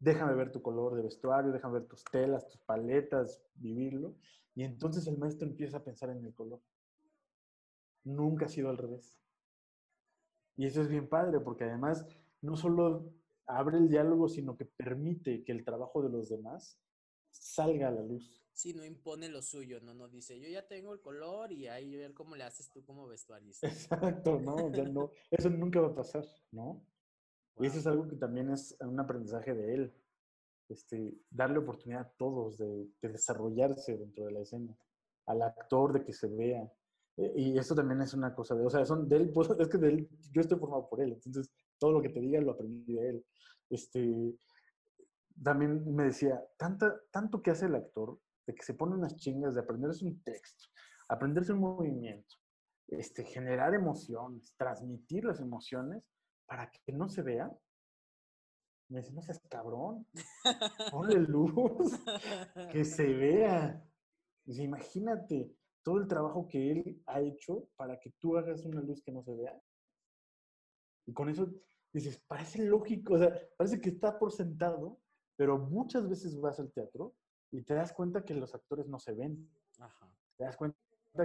Déjame 0.00 0.34
ver 0.34 0.50
tu 0.50 0.60
color 0.60 0.96
de 0.96 1.02
vestuario, 1.02 1.52
déjame 1.52 1.78
ver 1.78 1.86
tus 1.86 2.02
telas, 2.02 2.48
tus 2.48 2.60
paletas, 2.62 3.44
vivirlo. 3.54 4.16
Y 4.56 4.64
entonces 4.64 5.06
el 5.06 5.18
maestro 5.18 5.46
empieza 5.46 5.76
a 5.76 5.84
pensar 5.84 6.10
en 6.10 6.24
el 6.24 6.34
color. 6.34 6.60
Nunca 8.02 8.46
ha 8.46 8.48
sido 8.48 8.70
al 8.70 8.78
revés. 8.78 9.16
Y 10.56 10.66
eso 10.66 10.82
es 10.82 10.88
bien 10.88 11.08
padre, 11.08 11.38
porque 11.38 11.62
además 11.62 12.08
no 12.40 12.56
solo 12.56 13.14
abre 13.46 13.78
el 13.78 13.88
diálogo, 13.88 14.28
sino 14.28 14.56
que 14.56 14.64
permite 14.64 15.44
que 15.44 15.52
el 15.52 15.64
trabajo 15.64 16.02
de 16.02 16.10
los 16.10 16.28
demás 16.28 16.76
salga 17.30 17.86
a 17.86 17.92
la 17.92 18.02
luz. 18.02 18.43
Sí, 18.64 18.72
no 18.72 18.82
impone 18.82 19.28
lo 19.28 19.42
suyo, 19.42 19.78
no, 19.82 19.92
no 19.92 20.08
dice, 20.08 20.40
yo 20.40 20.48
ya 20.48 20.66
tengo 20.66 20.94
el 20.94 21.00
color 21.02 21.52
y 21.52 21.68
ahí 21.68 21.96
ver 21.96 22.14
cómo 22.14 22.34
le 22.34 22.44
haces 22.44 22.70
tú 22.70 22.82
como 22.82 23.06
vestuarista. 23.08 23.66
Exacto, 23.66 24.40
no, 24.40 24.72
ya 24.72 24.84
no, 24.84 25.10
eso 25.30 25.50
nunca 25.50 25.82
va 25.82 25.88
a 25.88 25.94
pasar, 25.94 26.24
¿no? 26.50 26.82
Y 27.58 27.66
eso 27.66 27.78
es 27.78 27.86
algo 27.86 28.08
que 28.08 28.16
también 28.16 28.50
es 28.50 28.74
un 28.80 28.98
aprendizaje 28.98 29.52
de 29.52 29.74
él, 29.74 29.94
este, 30.70 31.14
darle 31.28 31.58
oportunidad 31.58 32.06
a 32.06 32.12
todos 32.16 32.56
de, 32.56 32.88
de 33.02 33.08
desarrollarse 33.10 33.98
dentro 33.98 34.24
de 34.24 34.32
la 34.32 34.40
escena, 34.40 34.74
al 35.26 35.42
actor 35.42 35.92
de 35.92 36.02
que 36.02 36.14
se 36.14 36.28
vea, 36.28 36.66
eh, 37.18 37.34
y 37.36 37.58
eso 37.58 37.74
también 37.74 38.00
es 38.00 38.14
una 38.14 38.34
cosa 38.34 38.54
de, 38.54 38.64
o 38.64 38.70
sea, 38.70 38.86
son 38.86 39.06
de 39.06 39.16
él, 39.16 39.30
pues, 39.30 39.50
es 39.58 39.68
que 39.68 39.76
de 39.76 39.88
él, 39.88 40.08
yo 40.32 40.40
estoy 40.40 40.58
formado 40.58 40.88
por 40.88 41.02
él, 41.02 41.12
entonces 41.12 41.52
todo 41.78 41.92
lo 41.92 42.00
que 42.00 42.08
te 42.08 42.20
diga 42.20 42.40
lo 42.40 42.52
aprendí 42.52 42.94
de 42.94 43.10
él. 43.10 43.26
Este, 43.68 44.38
también 45.42 45.94
me 45.94 46.04
decía, 46.04 46.42
tanta, 46.56 46.98
tanto 47.10 47.42
que 47.42 47.50
hace 47.50 47.66
el 47.66 47.74
actor, 47.74 48.18
de 48.46 48.54
que 48.54 48.62
se 48.62 48.74
pone 48.74 48.94
unas 48.94 49.16
chingas 49.16 49.54
de 49.54 49.60
aprenderse 49.60 50.04
un 50.04 50.22
texto, 50.22 50.66
aprenderse 51.08 51.52
un 51.52 51.60
movimiento, 51.60 52.34
este, 52.88 53.24
generar 53.24 53.74
emociones, 53.74 54.54
transmitir 54.56 55.24
las 55.24 55.40
emociones 55.40 56.04
para 56.46 56.70
que 56.70 56.92
no 56.92 57.08
se 57.08 57.22
vea. 57.22 57.50
Me 58.90 59.00
dice, 59.00 59.12
no 59.12 59.22
seas 59.22 59.40
cabrón, 59.48 60.06
ponle 60.90 61.20
luz, 61.20 61.52
que 62.72 62.84
se 62.84 63.06
vea. 63.06 63.82
Dice, 64.44 64.62
imagínate, 64.62 65.50
todo 65.82 65.98
el 65.98 66.06
trabajo 66.06 66.46
que 66.48 66.70
él 66.70 67.02
ha 67.06 67.20
hecho 67.20 67.68
para 67.76 67.98
que 67.98 68.10
tú 68.20 68.36
hagas 68.36 68.64
una 68.64 68.82
luz 68.82 69.02
que 69.02 69.12
no 69.12 69.22
se 69.22 69.34
vea. 69.34 69.58
Y 71.06 71.12
con 71.12 71.28
eso 71.28 71.50
dices, 71.92 72.22
parece 72.26 72.64
lógico, 72.64 73.14
o 73.14 73.18
sea, 73.18 73.32
parece 73.56 73.80
que 73.80 73.90
está 73.90 74.18
por 74.18 74.32
sentado, 74.32 75.00
pero 75.36 75.58
muchas 75.58 76.08
veces 76.08 76.38
vas 76.40 76.58
al 76.60 76.72
teatro 76.72 77.14
y 77.54 77.62
te 77.62 77.74
das 77.74 77.92
cuenta 77.92 78.24
que 78.24 78.34
los 78.34 78.54
actores 78.54 78.88
no 78.88 78.98
se 78.98 79.12
ven. 79.12 79.48
Te 80.36 80.44
das 80.44 80.56
cuenta 80.56 80.76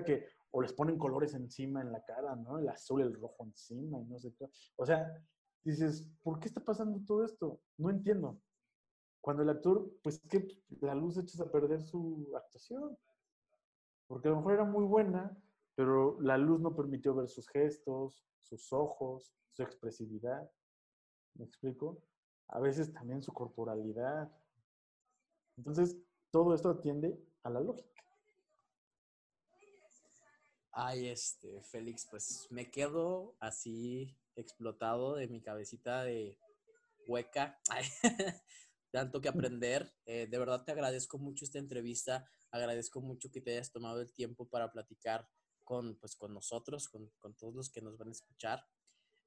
que 0.06 0.28
o 0.52 0.62
les 0.62 0.74
ponen 0.74 0.98
colores 0.98 1.34
encima 1.34 1.82
en 1.82 1.92
la 1.92 2.04
cara, 2.04 2.36
¿no? 2.36 2.60
El 2.60 2.70
azul, 2.70 3.02
el 3.02 3.14
rojo 3.14 3.44
encima 3.44 4.00
y 4.00 4.06
no 4.06 4.20
sé 4.20 4.34
qué. 4.36 4.50
O 4.76 4.86
sea, 4.86 5.12
dices, 5.64 6.08
¿por 6.22 6.40
qué 6.40 6.48
está 6.48 6.64
pasando 6.64 7.00
todo 7.06 7.26
esto? 7.26 7.62
No 7.78 7.90
entiendo. 7.90 8.40
Cuando 9.22 9.44
el 9.44 9.50
actor, 9.50 9.92
pues 10.04 10.20
que 10.30 10.48
la 10.82 10.94
luz 10.96 11.18
echas 11.18 11.42
a 11.42 11.52
perder 11.52 11.82
su 11.82 12.32
actuación 12.36 12.96
porque 14.10 14.28
a 14.28 14.32
lo 14.32 14.38
mejor 14.38 14.54
era 14.54 14.64
muy 14.66 14.86
buena, 14.86 15.38
pero 15.76 16.20
la 16.22 16.36
luz 16.38 16.60
no 16.60 16.76
permitió 16.76 17.14
ver 17.14 17.28
sus 17.28 17.48
gestos, 17.48 18.26
sus 18.40 18.74
ojos, 18.74 19.32
su 19.52 19.62
expresividad. 19.62 20.50
¿Me 21.36 21.46
explico? 21.46 22.02
A 22.48 22.60
veces 22.60 22.92
también 22.92 23.22
su 23.22 23.32
corporalidad. 23.32 24.32
Entonces, 25.58 25.96
todo 26.32 26.54
esto 26.54 26.70
atiende 26.70 27.18
a 27.44 27.50
la 27.50 27.60
lógica. 27.60 27.90
Ay, 30.72 31.08
este, 31.08 31.62
Félix, 31.64 32.08
pues 32.10 32.48
me 32.52 32.70
quedo 32.70 33.36
así 33.40 34.16
explotado 34.36 35.16
de 35.16 35.28
mi 35.28 35.42
cabecita 35.42 36.04
de 36.04 36.40
hueca 37.08 37.60
tanto 38.92 39.20
que 39.20 39.30
aprender. 39.30 39.94
Eh, 40.06 40.28
de 40.28 40.40
verdad 40.40 40.64
te 40.64 40.72
agradezco 40.72 41.18
mucho 41.18 41.44
esta 41.44 41.60
entrevista, 41.60 42.30
agradezco 42.52 43.02
mucho 43.02 43.32
que 43.32 43.42
te 43.42 43.52
hayas 43.52 43.72
tomado 43.72 44.02
el 44.02 44.14
tiempo 44.14 44.48
para 44.48 44.72
platicar 44.72 45.28
con, 45.64 45.96
pues, 45.98 46.16
con 46.16 46.34
nosotros, 46.34 46.88
con, 46.88 47.10
con 47.20 47.36
todos 47.36 47.56
los 47.56 47.70
que 47.70 47.82
nos 47.82 47.98
van 47.98 48.10
a 48.10 48.14
escuchar. 48.14 48.66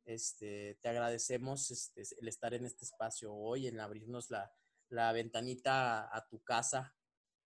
Este, 0.05 0.78
te 0.80 0.88
agradecemos 0.88 1.70
este, 1.70 2.03
el 2.20 2.28
estar 2.28 2.55
en 2.55 2.64
este 2.64 2.84
espacio 2.84 3.32
hoy, 3.32 3.68
en 3.68 3.78
abrirnos 3.78 4.30
la, 4.30 4.53
la 4.93 5.11
ventanita 5.12 6.14
a, 6.14 6.28
tu 6.28 6.43
casa. 6.43 6.95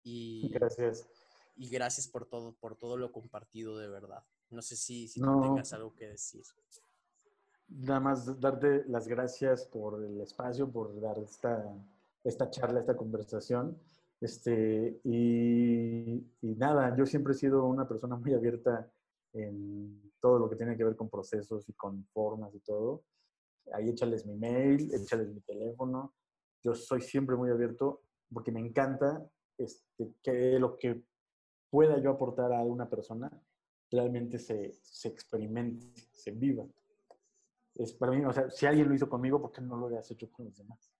Y, 0.01 0.49
gracias. 0.49 1.07
Y 1.55 1.69
gracias 1.69 2.07
por 2.07 2.25
todo, 2.25 2.53
por 2.53 2.75
todo 2.75 2.97
lo 2.97 3.11
compartido, 3.11 3.77
de 3.77 3.89
verdad. 3.89 4.23
No 4.49 4.61
sé 4.61 4.75
si, 4.75 5.07
si 5.07 5.19
no, 5.19 5.41
tengas 5.41 5.73
algo 5.73 5.93
que 5.93 6.07
decir. 6.07 6.43
Nada 7.67 7.99
más 7.99 8.39
darte 8.39 8.85
las 8.87 9.07
gracias 9.07 9.65
por 9.65 10.03
el 10.03 10.21
espacio, 10.21 10.71
por 10.71 10.99
dar 11.01 11.19
esta, 11.19 11.63
esta 12.23 12.49
charla, 12.49 12.79
esta 12.79 12.95
conversación. 12.95 13.77
Este, 14.21 15.01
y, 15.03 16.15
y, 16.41 16.55
nada, 16.55 16.95
yo 16.95 17.05
siempre 17.05 17.33
he 17.33 17.35
sido 17.37 17.65
una 17.65 17.87
persona 17.87 18.15
muy 18.15 18.33
abierta 18.33 18.89
en 19.33 20.13
todo 20.21 20.39
lo 20.39 20.49
que 20.49 20.55
tiene 20.55 20.77
que 20.77 20.85
ver 20.85 20.95
con 20.95 21.09
procesos 21.09 21.67
y 21.67 21.73
con 21.73 22.05
formas 22.13 22.55
y 22.55 22.59
todo. 22.59 23.03
Ahí 23.73 23.89
échales 23.89 24.25
mi 24.25 24.35
mail, 24.35 24.93
échales 24.93 25.27
mi 25.27 25.41
teléfono. 25.41 26.13
Yo 26.63 26.73
soy 26.75 27.01
siempre 27.01 27.35
muy 27.35 27.49
abierto 27.49 28.01
porque 28.31 28.51
me 28.51 28.59
encanta 28.59 29.29
este, 29.57 30.15
que 30.23 30.59
lo 30.59 30.77
que 30.77 31.03
pueda 31.69 31.99
yo 31.99 32.11
aportar 32.11 32.53
a 32.53 32.61
una 32.61 32.89
persona 32.89 33.31
realmente 33.91 34.39
se, 34.39 34.73
se 34.81 35.07
experimente, 35.07 35.85
se 36.11 36.31
viva. 36.31 36.65
Es 37.75 37.93
para 37.93 38.11
mí, 38.11 38.23
o 38.23 38.31
sea, 38.31 38.49
si 38.49 38.65
alguien 38.65 38.87
lo 38.87 38.95
hizo 38.95 39.09
conmigo, 39.09 39.41
¿por 39.41 39.51
qué 39.51 39.61
no 39.61 39.77
lo 39.77 39.97
has 39.97 40.09
hecho 40.11 40.31
con 40.31 40.45
los 40.45 40.55
demás? 40.55 40.91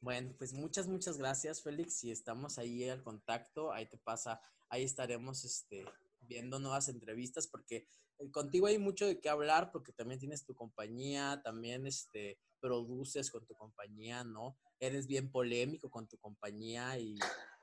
Bueno, 0.00 0.34
pues 0.36 0.52
muchas, 0.52 0.86
muchas 0.86 1.16
gracias, 1.16 1.62
Félix. 1.62 2.04
Y 2.04 2.10
estamos 2.10 2.58
ahí 2.58 2.88
al 2.88 3.02
contacto, 3.02 3.72
ahí 3.72 3.86
te 3.86 3.96
pasa, 3.96 4.40
ahí 4.68 4.84
estaremos 4.84 5.44
este, 5.44 5.86
viendo 6.20 6.58
nuevas 6.58 6.88
entrevistas 6.88 7.46
porque 7.46 7.88
eh, 8.18 8.30
contigo 8.30 8.66
hay 8.66 8.78
mucho 8.78 9.06
de 9.06 9.18
qué 9.18 9.30
hablar 9.30 9.72
porque 9.72 9.92
también 9.92 10.20
tienes 10.20 10.44
tu 10.44 10.54
compañía, 10.54 11.40
también 11.42 11.86
este, 11.86 12.38
produces 12.64 13.30
con 13.30 13.44
tu 13.44 13.54
compañía, 13.54 14.24
¿no? 14.24 14.56
Eres 14.80 15.06
bien 15.06 15.30
polémico 15.30 15.90
con 15.90 16.08
tu 16.08 16.16
compañía 16.16 16.98
y 16.98 17.14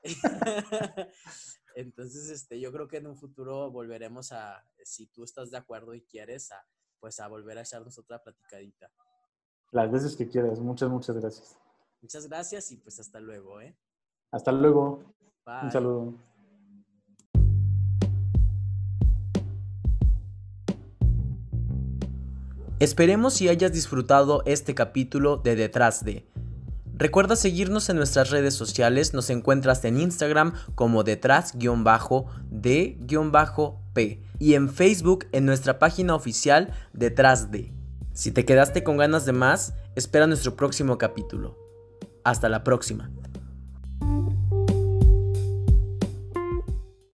entonces 1.74 2.28
este, 2.28 2.60
yo 2.60 2.70
creo 2.70 2.86
que 2.86 2.98
en 2.98 3.08
un 3.08 3.16
futuro 3.16 3.68
volveremos 3.72 4.30
a, 4.30 4.64
si 4.84 5.08
tú 5.08 5.24
estás 5.24 5.50
de 5.50 5.56
acuerdo 5.56 5.92
y 5.94 6.02
quieres, 6.02 6.52
a, 6.52 6.64
pues 7.00 7.18
a 7.18 7.26
volver 7.26 7.58
a 7.58 7.62
echarnos 7.62 7.98
otra 7.98 8.22
platicadita. 8.22 8.92
Las 9.72 9.90
veces 9.90 10.14
que 10.14 10.28
quieras, 10.28 10.60
muchas, 10.60 10.88
muchas 10.88 11.16
gracias. 11.16 11.58
Muchas 12.00 12.28
gracias 12.28 12.70
y 12.70 12.76
pues 12.76 13.00
hasta 13.00 13.18
luego, 13.18 13.60
¿eh? 13.60 13.76
Hasta 14.30 14.52
luego. 14.52 15.02
Un 15.64 15.72
saludo. 15.72 16.14
Esperemos 22.82 23.34
si 23.34 23.48
hayas 23.48 23.72
disfrutado 23.72 24.42
este 24.44 24.74
capítulo 24.74 25.36
de 25.36 25.54
Detrás 25.54 26.04
de. 26.04 26.26
Recuerda 26.94 27.36
seguirnos 27.36 27.88
en 27.88 27.96
nuestras 27.96 28.30
redes 28.30 28.54
sociales, 28.54 29.14
nos 29.14 29.30
encuentras 29.30 29.84
en 29.84 30.00
Instagram 30.00 30.54
como 30.74 31.04
detrás-de-p 31.04 31.62
y 34.40 34.54
en 34.54 34.68
Facebook 34.68 35.26
en 35.30 35.46
nuestra 35.46 35.78
página 35.78 36.16
oficial 36.16 36.72
Detrás 36.92 37.52
de. 37.52 37.72
Si 38.14 38.32
te 38.32 38.44
quedaste 38.44 38.82
con 38.82 38.96
ganas 38.96 39.26
de 39.26 39.32
más, 39.32 39.74
espera 39.94 40.26
nuestro 40.26 40.56
próximo 40.56 40.98
capítulo. 40.98 41.56
Hasta 42.24 42.48
la 42.48 42.64
próxima. 42.64 43.12